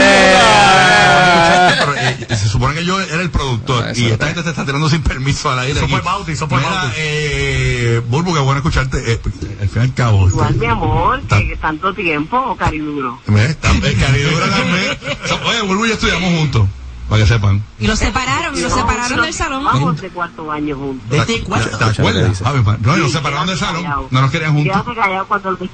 eh, 1.97 2.27
se 2.37 2.49
supone 2.49 2.75
que 2.75 2.85
yo 2.85 3.01
era 3.01 3.23
el 3.23 3.31
productor 3.31 3.87
y 3.97 4.07
esta 4.07 4.27
gente 4.27 4.43
te 4.43 4.51
está 4.51 4.65
tirando 4.65 4.89
sin 4.89 5.03
permiso 5.03 5.51
al 5.51 5.59
aire. 5.61 5.79
Eso 5.79 5.89
fue 5.89 6.01
Bauti, 6.01 6.33
eso 6.33 6.49
fue 6.49 6.61
Bauti. 6.61 6.95
eh, 6.97 8.03
Bulbo, 8.09 8.35
qué 8.35 8.41
bueno 8.41 8.59
escucharte. 8.59 9.13
eh, 9.13 9.21
al 9.61 9.69
fin 9.69 9.83
y 9.83 9.85
al 9.85 9.95
cabo. 9.95 10.29
Igual, 10.29 10.55
mi 10.57 10.67
amor, 10.67 11.21
Está- 11.21 11.39
que 11.39 11.57
tanto 11.57 11.95
tiempo, 11.95 12.57
cariduro. 12.57 13.21
Eh, 13.29 13.57
Caridura 13.61 14.49
también. 14.51 14.97
Oye, 15.47 15.63
Bulbo 15.63 15.85
y 15.87 15.89
yo 15.89 15.95
estudiamos 15.95 16.31
juntos, 16.39 16.67
para 17.09 17.23
que 17.23 17.29
sepan. 17.29 17.63
Y 17.79 17.87
lo 17.87 17.97
separaron, 17.97 18.61
lo 18.61 18.71
separaron 18.71 19.23
del 19.23 19.35
salón. 19.35 19.65
Vamos 19.65 20.01
de 20.01 20.11
cuarto 20.11 20.51
año 20.51 20.77
juntos. 20.77 21.09
Desde 21.11 21.41
¿Te, 21.41 21.43
acuerdas? 21.43 22.43
No, 22.81 22.97
nos 22.97 23.13
separaron 23.13 23.47
del 23.47 23.59
salón, 23.59 23.85
no 24.11 24.21
nos 24.21 24.31
querían 24.31 24.55
juntos. 24.55 24.73
Quédate 24.73 25.01
callado 25.01 25.27
cuando 25.27 25.51
el 25.51 25.71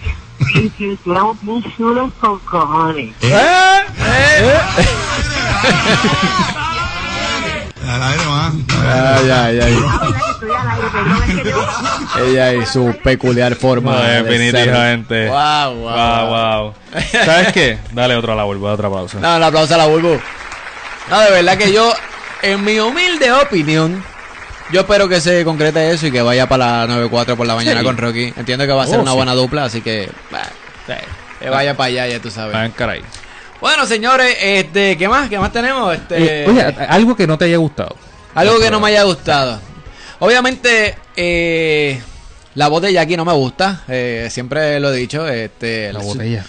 y 0.54 0.70
si 0.76 0.98
éramos 1.06 1.36
bien 1.42 1.62
chulos 1.76 2.12
con 2.20 2.38
cojones. 2.40 3.14
Al 7.86 8.02
aire 8.02 8.26
más. 8.26 8.54
Ay, 8.84 9.30
ay, 9.30 9.60
ay. 9.60 9.78
Ah, 9.86 9.98
verdad 10.00 10.20
que 10.24 10.30
estoy 10.30 10.50
al 10.50 10.68
aire, 10.68 11.42
que 11.42 11.50
yo... 11.50 12.24
Ella 12.24 12.54
y 12.54 12.66
su 12.66 12.94
peculiar 13.02 13.54
forma. 13.56 13.92
No, 13.92 14.02
de 14.02 14.22
definitivamente. 14.22 15.28
Wow, 15.28 15.74
wow. 15.74 15.90
Wow, 15.90 16.26
wow. 16.28 16.74
¿Sabes 17.24 17.52
qué? 17.52 17.78
Dale 17.92 18.16
otra 18.16 18.34
la 18.34 18.44
vuelvo, 18.44 18.70
otra 18.70 18.90
pausa. 18.90 19.18
No, 19.18 19.36
un 19.36 19.42
aplauso 19.42 19.74
a 19.74 19.78
la 19.78 19.86
Bulbo. 19.86 20.20
No, 21.10 21.20
de 21.20 21.30
verdad 21.30 21.58
que 21.58 21.72
yo, 21.72 21.92
en 22.42 22.64
mi 22.64 22.78
humilde 22.78 23.32
opinión, 23.32 24.02
yo 24.72 24.80
espero 24.82 25.08
que 25.08 25.20
se 25.20 25.44
concrete 25.44 25.90
eso 25.90 26.06
y 26.06 26.12
que 26.12 26.22
vaya 26.22 26.48
para 26.48 26.82
la 26.82 26.86
94 26.86 27.36
por 27.36 27.46
la 27.46 27.54
mañana 27.56 27.80
Sí. 27.80 27.86
con 27.86 27.96
Rocky. 27.96 28.32
Entiendo 28.36 28.64
que 28.66 28.72
va 28.72 28.84
a 28.84 28.86
ser 28.86 28.98
Oh, 28.98 29.02
una 29.02 29.10
sí. 29.10 29.16
buena 29.16 29.34
dupla, 29.34 29.64
así 29.64 29.80
que, 29.80 30.08
bah, 30.30 30.42
que 31.40 31.48
vaya 31.50 31.76
para 31.76 31.88
allá, 31.88 32.06
ya 32.06 32.20
tú 32.20 32.30
sabes. 32.30 32.54
Ah, 32.54 32.68
caray. 32.76 33.02
Bueno, 33.60 33.84
señores, 33.86 34.36
este, 34.40 34.96
¿qué 34.96 35.08
más? 35.08 35.28
¿Qué 35.28 35.38
más 35.38 35.52
tenemos? 35.52 35.92
Este, 35.94 36.44
Eh, 36.44 36.46
oye, 36.48 36.62
algo 36.88 37.14
que 37.16 37.26
no 37.26 37.36
te 37.36 37.46
haya 37.46 37.56
gustado. 37.58 37.96
algo 38.34 38.58
que 38.60 38.70
no 38.70 38.80
me 38.80 38.88
haya 38.88 39.02
gustado. 39.02 39.60
Obviamente, 40.20 40.96
eh, 41.16 42.00
la 42.54 42.68
voz 42.68 42.82
de 42.82 42.92
Jackie 42.92 43.16
no 43.16 43.24
me 43.24 43.32
gusta. 43.32 43.82
eh, 43.88 44.28
siempre 44.30 44.78
lo 44.80 44.92
he 44.92 44.96
dicho. 44.96 45.26
Este, 45.26 45.92
La 45.92 45.98
botella. 46.00 46.44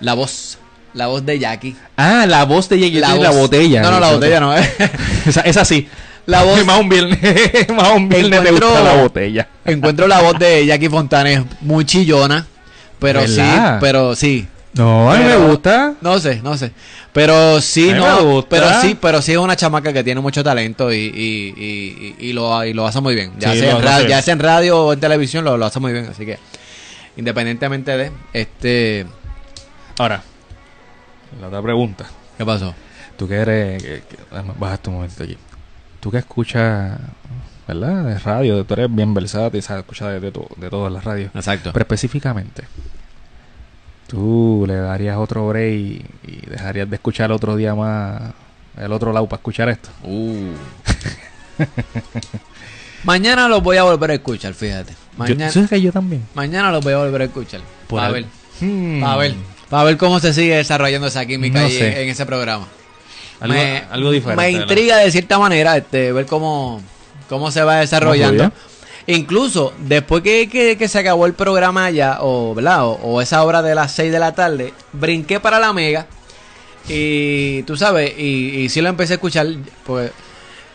La 0.00 0.14
voz. 0.14 0.58
La 0.94 1.06
voz 1.06 1.24
de 1.24 1.38
Jackie. 1.38 1.74
Ah, 1.96 2.26
la 2.28 2.44
voz 2.44 2.68
de 2.68 2.78
Jackie. 2.78 2.98
La, 3.00 3.14
la 3.16 3.30
voz- 3.30 3.38
botella. 3.40 3.80
No, 3.82 3.90
no, 3.92 4.00
la 4.00 4.12
botella 4.12 4.40
no. 4.40 4.56
eh. 4.56 4.70
Esa, 5.26 5.40
esa 5.42 5.64
sí. 5.64 5.88
La 6.26 6.44
voz- 6.44 6.64
Más 6.66 6.78
un 6.80 6.88
viernes. 6.88 7.18
más 7.74 7.90
un 7.96 8.08
viernes 8.08 8.42
te 8.42 8.50
gusta 8.50 8.80
la 8.82 8.94
botella. 9.02 9.48
Encuentro 9.64 10.06
la 10.06 10.20
voz 10.20 10.38
de 10.38 10.66
Jackie 10.66 10.88
Fontanes 10.88 11.42
muy 11.62 11.84
chillona. 11.84 12.46
Pero 12.98 13.20
¿Verdad? 13.20 13.74
sí, 13.74 13.78
pero 13.80 14.14
sí. 14.14 14.46
No, 14.74 15.10
a 15.12 15.16
mí 15.18 15.24
me 15.24 15.36
gusta. 15.36 15.94
No 16.00 16.18
sé, 16.18 16.40
no 16.42 16.56
sé. 16.56 16.72
Pero 17.12 17.60
sí, 17.60 17.90
A 17.90 17.94
mí 17.94 17.98
no. 18.00 18.16
me 18.16 18.22
gusta. 18.22 18.48
Pero 18.50 18.80
sí, 18.80 18.96
pero 18.98 19.20
sí 19.20 19.32
es 19.32 19.38
una 19.38 19.56
chamaca 19.56 19.92
que 19.92 20.02
tiene 20.04 20.20
mucho 20.20 20.42
talento 20.44 20.90
y, 20.92 20.96
y, 20.96 21.54
y, 21.56 22.16
y- 22.28 22.32
lo, 22.32 22.64
y 22.64 22.72
lo 22.72 22.86
hace 22.86 23.00
muy 23.00 23.14
bien. 23.14 23.32
Ya, 23.38 23.52
Sí, 23.52 23.58
sea 23.58 23.72
en 23.76 23.82
radio, 23.82 24.08
ya 24.08 24.22
sea 24.22 24.32
en 24.32 24.38
radio 24.38 24.78
o 24.86 24.92
en 24.92 25.00
televisión, 25.00 25.44
lo, 25.44 25.56
lo 25.58 25.66
hace 25.66 25.78
muy 25.80 25.92
bien. 25.92 26.06
Así 26.10 26.24
que, 26.24 26.38
independientemente 27.16 27.96
de 27.96 28.12
este. 28.32 29.06
Ahora, 29.98 30.22
la 31.40 31.48
otra 31.48 31.62
pregunta. 31.62 32.06
¿Qué 32.38 32.44
pasó? 32.44 32.74
Tú 33.16 33.28
que 33.28 33.34
eres. 33.36 33.82
Que, 33.82 34.02
que- 34.08 34.16
además, 34.30 34.58
baja 34.58 34.76
tu 34.78 34.90
momento 34.90 35.22
aquí. 35.24 35.36
Tú 36.00 36.10
que 36.10 36.18
escuchas. 36.18 36.98
¿Verdad? 37.68 38.04
De 38.04 38.18
radio. 38.18 38.64
Tú 38.64 38.74
eres 38.74 38.94
bien 38.94 39.14
versátil. 39.14 39.62
sabes 39.62 39.82
escuchar 39.82 40.10
de, 40.12 40.20
de, 40.20 40.32
to- 40.32 40.48
de 40.56 40.68
todas 40.70 40.92
las 40.92 41.04
radios. 41.04 41.30
Exacto. 41.34 41.70
Pero 41.72 41.82
específicamente. 41.82 42.64
Tú 44.08 44.64
le 44.66 44.74
darías 44.76 45.16
otro 45.16 45.48
break 45.48 45.72
y, 45.74 46.04
y 46.24 46.46
dejarías 46.46 46.88
de 46.90 46.96
escuchar 46.96 47.32
otro 47.32 47.56
día 47.56 47.74
más. 47.74 48.32
El 48.76 48.92
otro 48.92 49.12
lado 49.12 49.26
para 49.28 49.38
escuchar 49.38 49.68
esto. 49.68 49.90
Uh. 50.02 50.48
Mañana 53.04 53.48
los 53.48 53.62
voy 53.62 53.76
a 53.76 53.82
volver 53.84 54.10
a 54.10 54.14
escuchar, 54.14 54.54
fíjate. 54.54 54.94
Mañana, 55.16 55.46
Yo, 55.46 55.52
¿sabes 55.52 55.70
que 55.70 55.80
yo 55.80 55.92
también? 55.92 56.24
mañana 56.34 56.70
los 56.70 56.82
voy 56.84 56.92
a 56.92 56.98
volver 56.98 57.22
a 57.22 57.24
escuchar. 57.24 57.60
Por 57.88 58.00
al- 58.00 58.12
ver. 58.12 58.26
Hmm. 58.60 59.00
Para 59.00 59.16
ver. 59.16 59.34
Para 59.72 59.84
ver 59.84 59.96
cómo 59.96 60.20
se 60.20 60.34
sigue 60.34 60.54
desarrollando 60.56 61.06
esa 61.06 61.24
química 61.24 61.60
No 61.60 61.66
en, 61.66 62.10
ese 62.10 62.26
programa. 62.26 62.68
Algo, 63.40 63.54
me, 63.54 63.82
algo 63.90 64.10
diferente. 64.10 64.42
me 64.42 64.50
intriga 64.50 64.98
de 64.98 65.10
cierta 65.10 65.38
manera 65.38 65.78
este, 65.78 66.12
ver 66.12 66.26
cómo, 66.26 66.82
cómo 67.30 67.50
se 67.50 67.62
va 67.62 67.76
desarrollando. 67.76 68.44
¿Cómo 68.44 68.54
Incluso 69.06 69.72
después 69.78 70.22
que, 70.22 70.46
que- 70.50 70.76
que 70.76 70.88
se 70.88 70.98
acabó 70.98 71.24
el 71.24 71.32
programa 71.32 71.88
ya, 71.88 72.18
o, 72.20 72.54
¿verdad? 72.54 72.84
O, 72.84 72.90
o 73.02 73.22
esa 73.22 73.42
hora 73.44 73.62
de 73.62 73.74
las 73.74 73.92
6 73.92 74.12
de 74.12 74.18
la 74.18 74.34
tarde, 74.34 74.74
brinqué 74.92 75.40
para 75.40 75.58
la 75.58 75.72
mega. 75.72 76.06
Y 76.86 77.62
tú 77.62 77.74
sabes, 77.74 78.12
y, 78.18 78.58
y 78.60 78.68
sí 78.68 78.82
lo 78.82 78.90
empecé 78.90 79.14
a 79.14 79.16
escuchar, 79.16 79.46
pues 79.86 80.12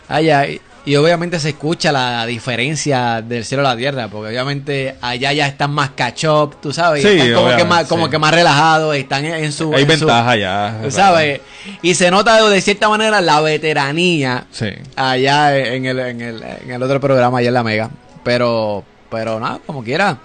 allá. 0.08 0.44
Y, 0.48 0.60
y 0.88 0.96
obviamente 0.96 1.38
se 1.38 1.50
escucha 1.50 1.92
la 1.92 2.24
diferencia 2.24 3.20
del 3.20 3.44
cielo 3.44 3.66
a 3.66 3.74
la 3.74 3.76
tierra, 3.76 4.08
porque 4.08 4.28
obviamente 4.30 4.96
allá 5.02 5.32
ya 5.32 5.46
están 5.46 5.70
más 5.70 5.90
catch 5.90 6.24
tú 6.60 6.72
sabes, 6.72 7.02
Sí, 7.02 7.08
están 7.08 7.34
como, 7.34 7.56
que 7.56 7.64
más, 7.64 7.86
como 7.86 8.04
sí. 8.06 8.10
que 8.10 8.18
más 8.18 8.32
relajados, 8.34 8.96
están 8.96 9.24
en, 9.26 9.52
su. 9.52 9.74
Hay 9.74 9.82
en 9.82 9.90
su- 9.98 10.06
ventaja 10.06 10.36
ya. 10.36 10.80
Tú 10.82 10.90
¿Sabes? 10.90 11.40
Y 11.82 11.94
se 11.94 12.10
nota 12.10 12.48
de 12.48 12.60
cierta 12.62 12.88
manera 12.88 13.20
la 13.20 13.40
veteranía 13.40 14.46
Sí. 14.50 14.68
allá 14.96 15.56
en 15.56 15.84
el, 15.84 15.98
en 15.98 16.20
el, 16.22 16.42
en 16.42 16.70
el 16.70 16.82
otro 16.82 17.00
programa, 17.00 17.38
allá 17.38 17.48
en 17.48 17.54
la 17.54 17.62
Mega. 17.62 17.90
Pero, 18.24 18.82
pero 19.10 19.38
nada, 19.38 19.60
como 19.66 19.84
quiera. 19.84 20.18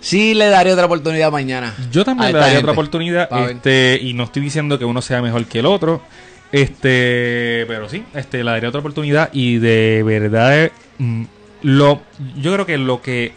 Sí 0.00 0.34
le 0.34 0.48
daré 0.48 0.70
otra 0.70 0.84
oportunidad 0.84 1.32
mañana. 1.32 1.74
Yo 1.90 2.04
también 2.04 2.30
le 2.32 2.38
daría 2.38 2.50
gente. 2.56 2.64
otra 2.64 2.72
oportunidad. 2.72 3.50
Este, 3.50 3.98
y 4.02 4.12
no 4.12 4.24
estoy 4.24 4.42
diciendo 4.42 4.78
que 4.78 4.84
uno 4.84 5.00
sea 5.00 5.22
mejor 5.22 5.46
que 5.46 5.60
el 5.60 5.66
otro. 5.66 6.02
Este, 6.52 7.64
pero 7.66 7.88
sí, 7.88 8.04
este, 8.14 8.44
le 8.44 8.50
daría 8.50 8.68
otra 8.68 8.80
oportunidad. 8.80 9.30
Y 9.32 9.58
de 9.58 10.02
verdad, 10.04 10.70
mm, 10.98 11.24
lo, 11.62 12.02
yo 12.36 12.52
creo 12.54 12.66
que 12.66 12.78
lo 12.78 13.02
que 13.02 13.32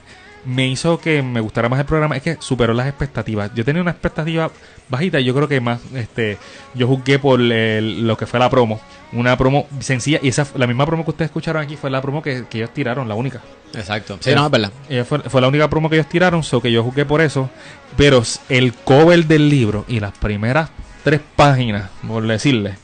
me 0.45 0.67
hizo 0.67 0.99
que 0.99 1.21
me 1.21 1.41
gustara 1.41 1.67
más 1.67 1.79
el 1.79 1.85
programa 1.85 2.15
es 2.15 2.23
que 2.23 2.37
superó 2.39 2.73
las 2.73 2.87
expectativas. 2.87 3.51
Yo 3.53 3.65
tenía 3.65 3.81
una 3.81 3.91
expectativa 3.91 4.49
bajita. 4.87 5.19
y 5.19 5.25
Yo 5.25 5.35
creo 5.35 5.47
que 5.47 5.59
más, 5.59 5.81
este, 5.93 6.37
yo 6.73 6.87
juzgué 6.87 7.19
por 7.19 7.41
el- 7.41 8.07
lo 8.07 8.15
que 8.17 8.25
fue 8.25 8.39
la 8.39 8.49
promo. 8.49 8.79
Una 9.11 9.37
promo 9.37 9.67
sencilla. 9.79 10.19
Y 10.21 10.29
esa, 10.29 10.47
la 10.55 10.67
misma 10.67 10.85
promo 10.85 11.03
que 11.03 11.11
ustedes 11.11 11.29
escucharon 11.29 11.61
aquí 11.63 11.75
fue 11.75 11.89
la 11.89 12.01
promo 12.01 12.21
que, 12.21 12.45
que 12.49 12.59
ellos 12.59 12.73
tiraron, 12.73 13.07
la 13.09 13.15
única. 13.15 13.41
Exacto. 13.73 14.17
Sí, 14.21 14.33
no, 14.33 14.45
es 14.45 14.51
verdad. 14.51 14.71
Ella 14.89 15.03
fue, 15.05 15.19
fue 15.19 15.41
la 15.41 15.47
única 15.49 15.69
promo 15.69 15.89
que 15.89 15.95
ellos 15.97 16.07
tiraron, 16.07 16.43
so 16.43 16.61
que 16.61 16.71
yo 16.71 16.83
jugué 16.83 17.03
por 17.05 17.19
eso. 17.21 17.49
Pero 17.97 18.23
el 18.47 18.73
cover 18.73 19.25
del 19.25 19.49
libro 19.49 19.83
y 19.87 19.99
las 19.99 20.13
primeras 20.17 20.69
tres 21.03 21.19
páginas, 21.35 21.89
por 22.07 22.25
decirle, 22.25 22.75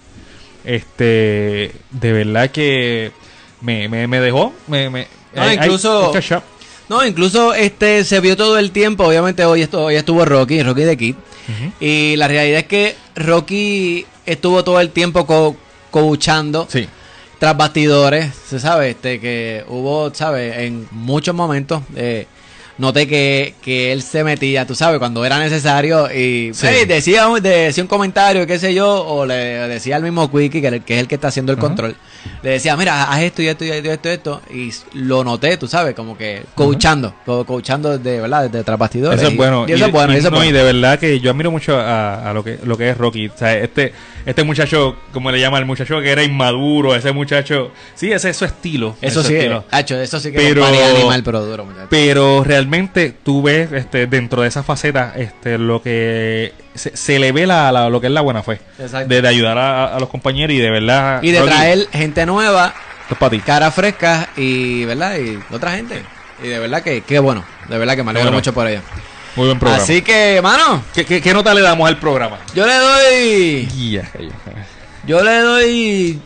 este, 0.64 1.72
de 1.92 2.12
verdad 2.14 2.50
que 2.52 3.12
me, 3.62 3.88
me, 3.90 4.08
me 4.08 4.20
dejó, 4.20 4.54
me, 4.68 4.90
me 4.90 5.08
No, 5.36 5.52
incluso-. 5.52 6.12
No, 6.90 7.06
incluso 7.06 7.54
este 7.54 8.04
se 8.04 8.20
vio 8.20 8.36
todo 8.36 8.58
el 8.60 8.72
tiempo. 8.72 9.06
Obviamente 9.06 9.46
hoy 9.46 9.62
estuvo, 9.62 9.84
hoy 9.86 9.96
estuvo 9.96 10.26
Rocky, 10.26 10.62
Rocky 10.64 10.82
de 10.84 10.98
Kid. 10.98 11.16
Y 11.80 12.16
la 12.18 12.28
realidad 12.28 12.60
es 12.60 12.68
que 12.68 12.96
Rocky 13.16 14.06
estuvo 14.26 14.64
todo 14.64 14.80
el 14.80 14.90
tiempo 14.92 15.26
co 15.26 15.56
coachando 15.92 16.68
Sí. 16.70 16.88
tras 17.40 17.56
bastidores. 17.58 18.32
Se 18.50 18.60
sabe 18.60 18.92
este 18.92 19.20
que 19.20 19.64
hubo, 19.68 20.14
¿sabes? 20.14 20.58
En 20.60 20.88
muchos 20.92 21.34
momentos. 21.36 21.82
eh, 21.96 22.28
noté 22.78 23.08
que, 23.08 23.54
que 23.62 23.92
él 23.92 24.02
se 24.02 24.24
metía, 24.24 24.66
tú 24.66 24.74
sabes, 24.76 24.98
cuando 25.00 25.24
era 25.26 25.38
necesario 25.40 26.10
y 26.12 26.52
Sí. 26.54 26.66
hey, 26.70 26.86
decía, 26.88 27.28
un- 27.28 27.42
decía 27.42 27.84
un 27.84 27.88
comentario, 27.88 28.48
qué 28.48 28.58
sé 28.60 28.74
yo, 28.74 29.06
o 29.06 29.26
le 29.26 29.36
decía 29.68 29.96
al 29.96 30.04
mismo 30.04 30.32
Quickie, 30.32 30.62
que, 30.62 30.80
que 30.82 30.96
es 30.96 31.00
el 31.02 31.08
que 31.08 31.16
está 31.16 31.28
haciendo 31.28 31.52
el 31.52 31.58
control, 31.60 31.96
le 32.42 32.50
decía, 32.50 32.76
mira, 32.76 33.04
haz 33.12 33.22
esto 33.22 33.42
y 33.42 33.48
esto 33.48 33.64
y 33.66 33.70
esto 33.70 33.88
y 33.88 33.92
esto, 33.92 34.10
esto, 34.10 34.42
y 34.54 34.72
lo 34.98 35.24
noté, 35.24 35.58
tú 35.58 35.68
sabes, 35.68 35.94
como 35.94 36.18
que 36.18 36.44
coachando, 36.56 37.14
co- 37.26 37.46
coachando 37.46 37.98
desde, 37.98 38.22
¿verdad? 38.22 38.50
Desde 38.50 38.64
tras 38.64 38.80
bastidores. 38.80 39.20
Eso 39.22 39.30
es 39.30 39.38
bueno. 39.38 39.66
Y, 39.68 39.74
eso 39.74 39.86
es 39.86 39.92
bueno, 39.92 40.14
y 40.14 40.18
eso 40.18 40.28
es 40.28 40.32
no, 40.32 40.38
bueno. 40.38 40.50
y 40.50 40.54
de 40.54 40.64
verdad 40.64 40.98
que 41.00 41.20
yo 41.20 41.30
admiro 41.32 41.52
mucho 41.52 41.78
a, 41.78 42.30
a 42.30 42.34
lo 42.34 42.44
que 42.44 42.58
lo 42.64 42.78
que 42.78 42.90
es 42.90 42.98
Rocky. 42.98 43.28
O 43.28 43.38
sea, 43.38 43.56
este, 43.58 43.94
este 44.26 44.44
muchacho, 44.44 44.96
como 45.12 45.30
le 45.32 45.40
llama 45.40 45.60
el 45.60 45.66
muchacho 45.66 46.00
que 46.02 46.10
era 46.12 46.24
inmaduro, 46.24 46.96
ese 46.96 47.12
muchacho. 47.12 47.72
Sí, 47.94 48.12
ese 48.12 48.30
es 48.32 48.38
su 48.38 48.46
estilo. 48.46 48.96
Eso 49.02 49.22
sí, 49.24 49.36
estilo. 49.36 49.64
Hacho, 49.70 50.00
eso 50.00 50.20
sí 50.20 50.32
que 50.32 50.38
Pero- 50.38 50.66
es 50.68 50.72
un 50.90 50.96
animal, 50.98 51.22
pero 51.24 51.46
duro, 51.46 51.66
muchacho. 51.66 51.88
Pero 51.90 52.44
realmente 52.44 52.63
tú 53.24 53.42
ves 53.42 53.72
este, 53.72 54.08
dentro 54.08 54.42
de 54.42 54.48
esa 54.48 54.64
faceta 54.64 55.14
este, 55.16 55.58
lo 55.58 55.82
que 55.82 56.54
se, 56.76 56.96
se 56.96 57.20
le 57.20 57.32
ve 57.32 57.46
la, 57.48 57.72
la- 57.72 57.90
lo 57.90 58.00
que 58.02 58.08
es 58.08 58.14
la 58.14 58.22
buena 58.22 58.44
fe. 58.44 58.60
Exacto. 58.80 59.08
De, 59.10 59.22
de 59.22 59.28
ayudar 59.28 59.58
a, 59.58 59.96
a 59.96 60.00
los 60.00 60.10
compañeros 60.10 60.54
y 60.56 60.60
de 60.60 60.70
verdad. 60.70 61.22
Y 61.24 61.32
de 61.32 61.40
Rocky, 61.40 61.52
traer 61.52 61.88
gente 61.92 62.26
nueva, 62.26 62.74
esto 63.02 63.14
es 63.14 63.18
para 63.18 63.30
ti. 63.32 63.40
cara 63.40 63.72
fresca 63.72 64.30
y, 64.38 64.86
¿verdad? 64.86 65.18
Y 65.18 65.40
otra 65.54 65.72
gente. 65.72 66.04
Y 66.44 66.48
de 66.48 66.60
verdad 66.60 66.82
que, 66.82 67.02
qué 67.02 67.20
bueno. 67.20 67.44
De 67.70 67.78
verdad 67.78 67.96
que 67.96 68.04
me 68.04 68.10
alegro 68.12 68.26
Bueno. 68.28 68.38
mucho 68.38 68.54
por 68.54 68.68
ello. 68.68 68.82
Muy 69.36 69.48
buen 69.48 69.58
programa. 69.60 69.82
Así 69.84 70.02
que, 70.04 70.40
mano, 70.44 70.84
¿Qué, 70.94 71.06
qué, 71.06 71.22
qué 71.22 71.34
nota 71.34 71.54
le 71.54 71.62
damos 71.62 71.88
al 71.88 71.98
programa? 71.98 72.38
yo 72.54 72.66
le 72.68 72.74
doy. 72.76 74.00
Yo 75.08 75.24
le 75.24 75.40
doy. 75.40 76.22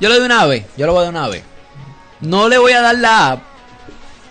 Yo 0.00 0.08
le 0.08 0.16
doy 0.16 0.26
una 0.26 0.44
B. 0.46 0.64
Yo 0.76 0.86
le 0.86 0.92
voy 0.92 1.00
a 1.00 1.04
dar 1.04 1.10
una 1.10 1.28
B. 1.28 1.42
No 2.20 2.48
le 2.48 2.58
voy 2.58 2.72
a 2.72 2.80
dar 2.82 2.94
la 2.96 3.32
A. 3.32 3.40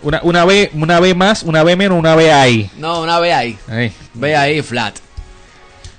Una, 0.04 0.20
una 0.24 0.46
B, 0.46 0.72
una 0.74 1.00
B 1.00 1.14
más, 1.14 1.44
una 1.44 1.64
B 1.64 1.76
menos, 1.76 1.98
una 2.00 2.16
B 2.16 2.32
ahí. 2.32 2.70
No, 2.78 3.02
una 3.02 3.20
B 3.20 3.34
ahí. 3.34 3.58
Ahí. 3.68 3.94
B 4.14 4.36
ahí, 4.36 4.62
flat. 4.62 4.96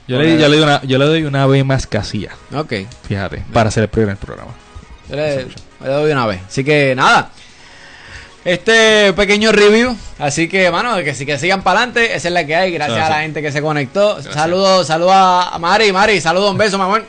Yo, 0.09 0.19
le, 0.19 0.33
yo, 0.39 0.49
le 0.49 0.57
doy 0.57 0.61
una, 0.65 0.83
yo 0.83 0.99
le 0.99 1.05
doy 1.07 1.23
una 1.25 1.47
B 1.47 1.63
más 1.65 1.87
casilla. 1.87 2.33
Ok. 2.55 2.73
Fíjate, 3.07 3.45
para 3.53 3.69
hacer 3.69 3.85
el 3.85 3.89
primer 3.89 4.17
programa. 4.17 4.53
Yo 5.09 5.17
le, 5.17 5.45
le 5.47 5.89
doy 5.89 6.11
una 6.13 6.27
vez. 6.27 6.41
Así 6.47 6.65
que 6.65 6.95
nada. 6.97 7.31
Este 8.45 9.13
pequeño 9.13 9.53
review. 9.53 9.97
Así 10.19 10.49
que, 10.49 10.69
mano, 10.73 10.97
que, 10.97 11.15
que 11.15 11.39
sigan 11.39 11.63
para 11.63 11.79
adelante. 11.81 12.17
Esa 12.17 12.29
es 12.29 12.35
la 12.35 12.45
que 12.45 12.57
hay. 12.57 12.73
Gracias 12.73 12.97
Gracias. 12.97 13.15
a 13.15 13.19
la 13.19 13.23
gente 13.23 13.41
que 13.41 13.53
se 13.53 13.63
conectó. 13.63 14.21
Saludos, 14.21 14.89
saludos 14.89 15.15
a 15.15 15.57
Mari. 15.61 15.93
Mari, 15.93 16.21
saludos, 16.21 16.51
un 16.51 16.59
beso, 16.59 16.77
mamón. 16.77 17.05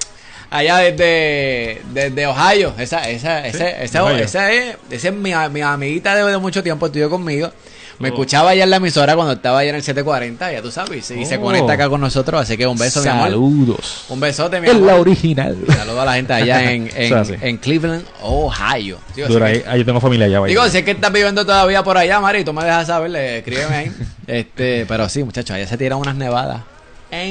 Allá 0.55 0.77
desde, 0.77 1.81
desde 1.93 2.27
Ohio. 2.27 2.73
Esa, 2.77 3.09
esa, 3.09 3.45
ese- 3.47 3.83
esa, 3.83 4.03
Ohio. 4.03 4.17
esa 4.23 4.51
es, 4.51 4.77
esa 4.91 5.07
es 5.09 5.13
mi, 5.13 5.31
mi 5.51 5.61
amiguita 5.61 6.15
de, 6.15 6.23
de 6.31 6.37
mucho 6.37 6.61
tiempo. 6.61 6.85
Estudió 6.85 7.09
conmigo. 7.09 7.51
Me 7.99 8.09
Oh. 8.09 8.13
escuchaba 8.13 8.49
allá 8.51 8.63
en 8.63 8.69
la 8.71 8.77
emisora 8.77 9.15
cuando 9.15 9.33
estaba 9.33 9.59
allá 9.59 9.69
en 9.69 9.75
el 9.77 9.83
740. 9.83 10.51
Ya 10.51 10.61
tú 10.61 10.71
sabes. 10.71 11.09
Y, 11.11 11.25
se 11.25 11.37
Oh. 11.37 11.41
conecta 11.41 11.73
acá 11.73 11.89
con 11.89 12.01
nosotros. 12.01 12.41
Así 12.41 12.55
que 12.57 12.67
un 12.67 12.77
beso, 12.77 13.01
mi 13.01 13.07
amor. 13.07 13.25
Saludos. 13.29 14.05
Un 14.09 14.19
besote, 14.19 14.59
mi 14.61 14.67
Es 14.67 14.73
amor. 14.75 14.85
la 14.87 14.95
original. 14.97 15.57
Saludos 15.75 15.99
a 15.99 16.05
la 16.05 16.13
gente 16.13 16.33
allá 16.33 16.71
en, 16.71 16.89
en, 16.95 17.37
en 17.41 17.57
Cleveland, 17.57 18.03
Ohio. 18.21 18.97
Digo, 19.15 19.27
Dura, 19.29 19.47
ahí, 19.47 19.63
yo 19.77 19.85
tengo 19.85 20.01
familia 20.01 20.25
allá. 20.25 20.39
vaya. 20.39 20.49
Digo, 20.49 20.67
si 20.69 20.77
es 20.79 20.83
que 20.83 20.91
estás 20.91 21.11
viviendo 21.11 21.45
todavía 21.45 21.83
por 21.83 21.97
allá, 21.97 22.19
Mari, 22.19 22.43
tú 22.43 22.51
me 22.53 22.63
dejas 22.63 22.87
saber, 22.87 23.15
escríbeme 23.15 23.75
ahí. 23.75 23.91
este, 24.27 24.85
pero 24.87 25.07
sí, 25.09 25.23
muchachos, 25.23 25.55
allá 25.55 25.67
se 25.67 25.77
tiran 25.77 25.97
unas 25.99 26.15
nevadas. 26.15 26.61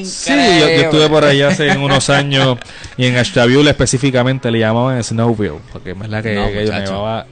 Sí, 0.05 0.31
yo, 0.33 0.67
yo 0.67 0.67
estuve 0.69 1.09
por 1.09 1.25
allá 1.25 1.49
hace 1.49 1.77
unos 1.77 2.09
años 2.11 2.59
y 2.97 3.07
en 3.07 3.17
Ashtabula 3.17 3.71
específicamente 3.71 4.51
le 4.51 4.61
llamaban 4.61 5.03
Snowville, 5.03 5.59
porque 5.73 5.91
es 5.93 5.99
verdad 5.99 6.23
que, 6.23 6.35
No, 6.35 6.47
que 6.49 6.61
muchacho. 6.63 6.93
nevaba 6.93 7.27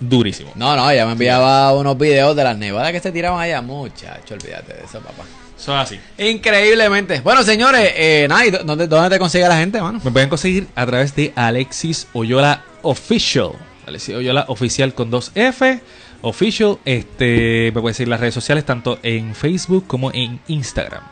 durísimo. 0.00 0.50
No, 0.54 0.76
no, 0.76 0.90
ella 0.90 1.06
me 1.06 1.12
enviaba 1.12 1.72
unos 1.74 1.96
videos 1.96 2.34
de 2.36 2.44
las 2.44 2.56
nevadas 2.58 2.92
que 2.92 3.00
se 3.00 3.10
tiraban 3.12 3.40
allá. 3.40 3.60
Muchacho, 3.62 4.34
olvídate 4.34 4.74
de 4.74 4.84
eso, 4.84 5.00
papá. 5.00 5.24
Es 5.58 5.68
así. 5.68 5.98
Increíblemente. 6.18 7.20
Bueno, 7.20 7.42
señores, 7.42 7.90
eh, 7.96 8.26
nada, 8.28 8.44
¿y 8.44 8.50
dó- 8.50 8.64
¿dónde, 8.64 8.86
¿dónde 8.86 9.08
te 9.08 9.18
consigue 9.18 9.48
la 9.48 9.56
gente, 9.56 9.80
mano? 9.80 9.98
Me 10.04 10.10
pueden 10.10 10.28
conseguir 10.28 10.66
a 10.74 10.84
través 10.84 11.14
de 11.16 11.32
Alexis 11.36 12.06
Oyola 12.12 12.62
Official. 12.82 13.52
Alexis 13.86 14.14
Oyola 14.16 14.44
Oficial 14.48 14.92
con 14.94 15.10
dos 15.10 15.32
F. 15.34 15.80
Official. 16.20 16.78
Este, 16.84 17.70
me 17.74 17.80
pueden 17.80 17.94
seguir 17.94 18.08
las 18.08 18.20
redes 18.20 18.34
sociales 18.34 18.64
tanto 18.66 18.98
en 19.02 19.34
Facebook 19.34 19.86
como 19.86 20.12
en 20.12 20.38
Instagram. 20.48 21.02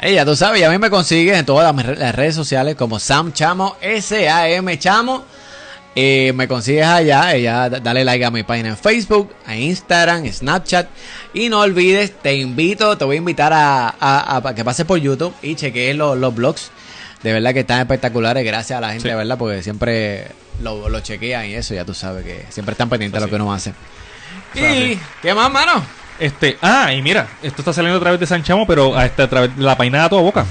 Ey, 0.00 0.14
ya 0.14 0.24
tú 0.24 0.36
sabes, 0.36 0.60
y 0.60 0.64
a 0.64 0.70
mí 0.70 0.78
me 0.78 0.90
consigues 0.90 1.36
en 1.36 1.44
todas 1.44 1.74
las, 1.74 1.84
re- 1.86 1.96
las 1.96 2.14
redes 2.14 2.34
sociales 2.34 2.76
como 2.76 2.98
Sam 3.00 3.32
Chamo, 3.32 3.76
S-A-M 3.80 4.78
Chamo. 4.78 5.24
Eh, 6.00 6.32
me 6.36 6.46
consigues 6.46 6.86
allá, 6.86 7.34
eh, 7.34 7.42
ya 7.42 7.68
d- 7.68 7.80
dale 7.80 8.04
like 8.04 8.24
a 8.24 8.30
mi 8.30 8.44
página 8.44 8.68
en 8.68 8.76
Facebook, 8.76 9.32
a 9.44 9.56
Instagram, 9.56 10.24
Snapchat. 10.30 10.86
Y 11.34 11.48
no 11.48 11.60
olvides, 11.60 12.12
te 12.22 12.36
invito, 12.36 12.96
te 12.96 13.04
voy 13.04 13.16
a 13.16 13.18
invitar 13.18 13.52
a, 13.52 13.88
a- 13.98 14.36
a 14.48 14.54
que 14.54 14.64
pases 14.64 14.86
por 14.86 14.98
YouTube 14.98 15.34
y 15.42 15.56
chequees 15.56 15.96
los, 15.96 16.16
los 16.16 16.32
blogs. 16.32 16.70
De 17.24 17.32
verdad 17.32 17.52
que 17.52 17.60
están 17.60 17.80
espectaculares, 17.80 18.44
gracias 18.44 18.76
a 18.76 18.80
la 18.80 18.88
gente, 18.90 19.02
Sí. 19.02 19.08
de 19.08 19.16
verdad, 19.16 19.36
porque 19.36 19.60
siempre 19.64 20.28
lo, 20.62 20.88
lo 20.88 21.00
chequean 21.00 21.46
y 21.46 21.54
eso, 21.54 21.74
ya 21.74 21.84
tú 21.84 21.92
sabes 21.94 22.24
que 22.24 22.44
siempre 22.50 22.72
están 22.74 22.88
pendientes 22.88 23.20
de 23.20 23.26
lo 23.26 23.30
que 23.30 23.34
uno 23.42 23.52
hace. 23.52 23.72
¿Y 24.54 24.96
qué 25.20 25.34
más, 25.34 25.50
mano? 25.50 25.82
Este, 26.18 26.58
ah, 26.62 26.92
y 26.92 27.00
mira, 27.02 27.28
esto 27.42 27.62
está 27.62 27.72
saliendo 27.72 27.98
a 27.98 28.00
través 28.00 28.18
de 28.20 28.26
San 28.26 28.42
Chamo, 28.42 28.66
pero 28.66 28.96
a, 28.96 29.06
este, 29.06 29.22
a 29.22 29.28
través 29.28 29.56
de 29.56 29.62
la 29.62 29.76
página 29.76 30.02
de 30.02 30.08
toda 30.08 30.22
boca. 30.22 30.44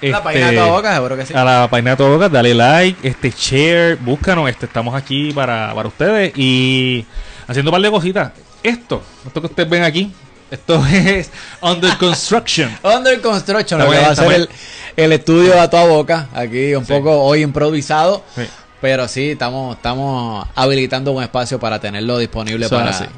La 0.00 0.08
Este, 0.08 0.22
página 0.22 0.50
de 0.50 0.56
toda 0.56 0.66
boca, 0.68 0.94
seguro 0.94 1.16
que 1.16 1.26
sí. 1.26 1.34
A 1.34 1.44
la 1.44 1.68
página 1.70 1.90
de 1.90 1.96
toda 1.98 2.10
boca, 2.10 2.28
dale 2.30 2.54
like, 2.54 3.06
este 3.06 3.30
share, 3.36 3.96
búscanos, 3.96 4.48
este, 4.48 4.64
estamos 4.66 4.94
aquí 4.94 5.32
para, 5.32 5.74
para 5.74 5.88
ustedes 5.88 6.32
y 6.36 7.04
haciendo 7.46 7.70
un 7.70 7.74
par 7.74 7.82
de 7.82 7.90
cositas. 7.90 8.32
Esto, 8.62 9.02
esto 9.26 9.40
que 9.42 9.46
ustedes 9.48 9.68
ven 9.68 9.82
aquí, 9.82 10.10
esto 10.50 10.82
es 10.92 11.30
under 11.60 11.94
construction. 11.98 12.70
Under 12.82 13.20
Construction, 13.20 13.78
lo 13.80 13.90
que 13.90 13.98
va 13.98 14.08
a 14.08 14.16
ser 14.16 14.32
el, 14.32 14.48
el 14.96 15.12
estudio 15.12 15.60
a 15.60 15.68
toda 15.68 15.84
boca, 15.84 16.28
aquí 16.34 16.74
un 16.74 16.86
Sí. 16.86 16.92
poco 16.94 17.20
hoy 17.22 17.42
improvisado, 17.42 18.24
Sí. 18.34 18.42
pero 18.80 19.06
sí, 19.08 19.32
estamos, 19.32 19.76
estamos 19.76 20.48
habilitando 20.54 21.12
un 21.12 21.22
espacio 21.22 21.60
para 21.60 21.78
tenerlo 21.78 22.16
disponible 22.16 22.66
para. 22.70 23.08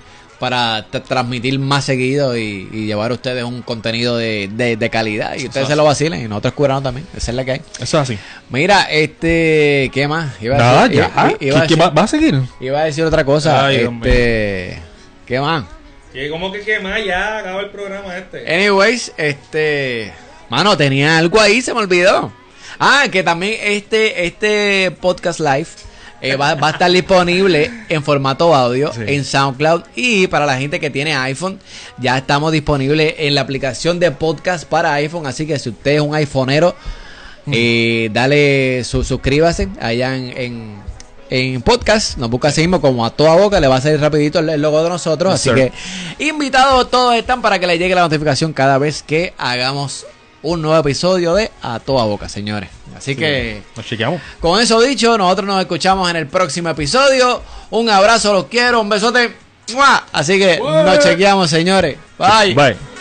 Para 0.42 0.84
transmitir 0.90 1.56
más 1.60 1.84
seguido 1.84 2.36
y, 2.36 2.68
y 2.72 2.86
llevar 2.86 3.12
a 3.12 3.14
ustedes 3.14 3.44
un 3.44 3.62
contenido 3.62 4.16
de, 4.16 4.50
de- 4.52 4.76
de 4.76 4.90
calidad 4.90 5.34
y 5.36 5.46
ustedes 5.46 5.66
es 5.66 5.68
se 5.68 5.76
lo 5.76 5.84
vacilen 5.84 6.20
y 6.20 6.26
nosotros 6.26 6.54
curamos 6.54 6.82
también, 6.82 7.06
esa 7.16 7.30
es 7.30 7.36
la 7.36 7.44
que 7.44 7.52
hay. 7.52 7.60
Eso 7.78 7.82
es 8.00 8.10
así. 8.10 8.18
Mira, 8.50 8.82
este, 8.90 9.88
¿qué 9.94 10.08
más? 10.08 10.32
Iba 10.42 10.56
a 10.56 10.58
Nada, 10.58 10.88
decir- 10.88 10.96
ya. 11.14 11.28
i- 11.30 11.34
i- 11.34 11.36
¿Qué, 11.38 11.46
iba, 11.46 11.58
a 11.58 11.60
qué 11.62 11.68
decir, 11.68 11.80
va, 11.80 11.90
va 11.90 12.02
a 12.02 12.06
seguir? 12.08 12.40
iba 12.58 12.80
a 12.80 12.84
decir 12.86 13.04
otra 13.04 13.24
cosa, 13.24 13.66
Ay, 13.66 13.76
este, 13.88 14.78
¿qué 15.26 15.38
más? 15.40 15.62
¿Cómo 16.30 16.50
que 16.50 16.60
qué 16.62 16.80
más? 16.80 17.04
Ya 17.04 17.38
acaba 17.38 17.60
el 17.60 17.70
programa 17.70 18.18
este. 18.18 18.52
Anyways, 18.52 19.12
este. 19.16 20.12
Mano, 20.50 20.76
tenía 20.76 21.18
algo 21.18 21.40
ahí, 21.40 21.62
se 21.62 21.72
me 21.72 21.78
olvidó. 21.78 22.32
Ah, 22.80 23.04
que 23.12 23.22
también 23.22 23.60
este, 23.62 24.26
este 24.26 24.90
podcast 25.00 25.38
live 25.38 25.68
eh, 26.22 26.36
va, 26.36 26.54
va 26.54 26.68
a 26.68 26.70
estar 26.70 26.90
disponible 26.90 27.70
en 27.88 28.02
formato 28.02 28.54
audio 28.54 28.92
Sí. 28.92 29.00
en 29.06 29.24
SoundCloud. 29.24 29.82
Y 29.96 30.26
para 30.28 30.46
la 30.46 30.56
gente 30.56 30.78
que 30.80 30.88
tiene 30.88 31.14
iPhone, 31.16 31.58
ya 31.98 32.18
estamos 32.18 32.52
disponibles 32.52 33.14
en 33.18 33.34
la 33.34 33.40
aplicación 33.42 33.98
de 33.98 34.10
podcast 34.12 34.64
para 34.64 34.92
iPhone. 34.94 35.26
Así 35.26 35.46
que 35.46 35.58
si 35.58 35.70
usted 35.70 35.92
es 35.96 36.00
un 36.00 36.14
iPhoneero, 36.14 36.74
eh, 37.50 38.08
dale 38.12 38.84
su, 38.84 39.02
suscríbase 39.04 39.68
allá 39.80 40.14
en, 40.16 40.32
en, 40.36 40.76
en 41.30 41.62
podcast. 41.62 42.16
Nos 42.18 42.30
busca 42.30 42.48
así 42.48 42.60
mismo 42.60 42.80
como 42.80 43.04
a 43.04 43.10
toda 43.10 43.34
boca. 43.34 43.58
Le 43.58 43.66
va 43.66 43.76
a 43.76 43.80
salir 43.80 44.00
rapidito 44.00 44.38
el, 44.38 44.60
logo 44.62 44.82
de 44.82 44.88
nosotros. 44.90 45.32
Yes, 45.32 45.40
así 45.52 45.60
sir. 45.60 45.72
que 46.18 46.24
invitados 46.28 46.88
todos 46.90 47.14
están 47.16 47.42
para 47.42 47.58
que 47.58 47.66
les 47.66 47.78
llegue 47.78 47.94
la 47.94 48.02
notificación 48.02 48.52
cada 48.52 48.78
vez 48.78 49.02
que 49.02 49.32
hagamos 49.38 50.06
un 50.42 50.62
nuevo 50.62 50.78
episodio 50.78 51.34
de 51.34 51.50
A 51.62 51.78
Toda 51.80 52.04
Boca, 52.04 52.28
señores. 52.28 52.68
Así 53.02 53.16
que 53.16 53.62
Nos 53.76 53.84
chequeamos. 53.84 54.20
con 54.40 54.60
eso 54.60 54.80
dicho, 54.80 55.18
nosotros 55.18 55.46
nos 55.48 55.60
escuchamos 55.60 56.08
en 56.08 56.14
el 56.16 56.28
próximo 56.28 56.68
episodio. 56.68 57.42
Un 57.70 57.90
abrazo, 57.90 58.32
los 58.32 58.46
quiero, 58.46 58.80
un 58.80 58.88
besote. 58.88 59.34
¡Mua! 59.74 60.04
Así 60.12 60.38
que 60.38 60.58
nos 60.60 60.98
chequeamos, 61.00 61.50
señores. 61.50 61.96
Bye. 62.16 62.54
Bye. 62.54 62.91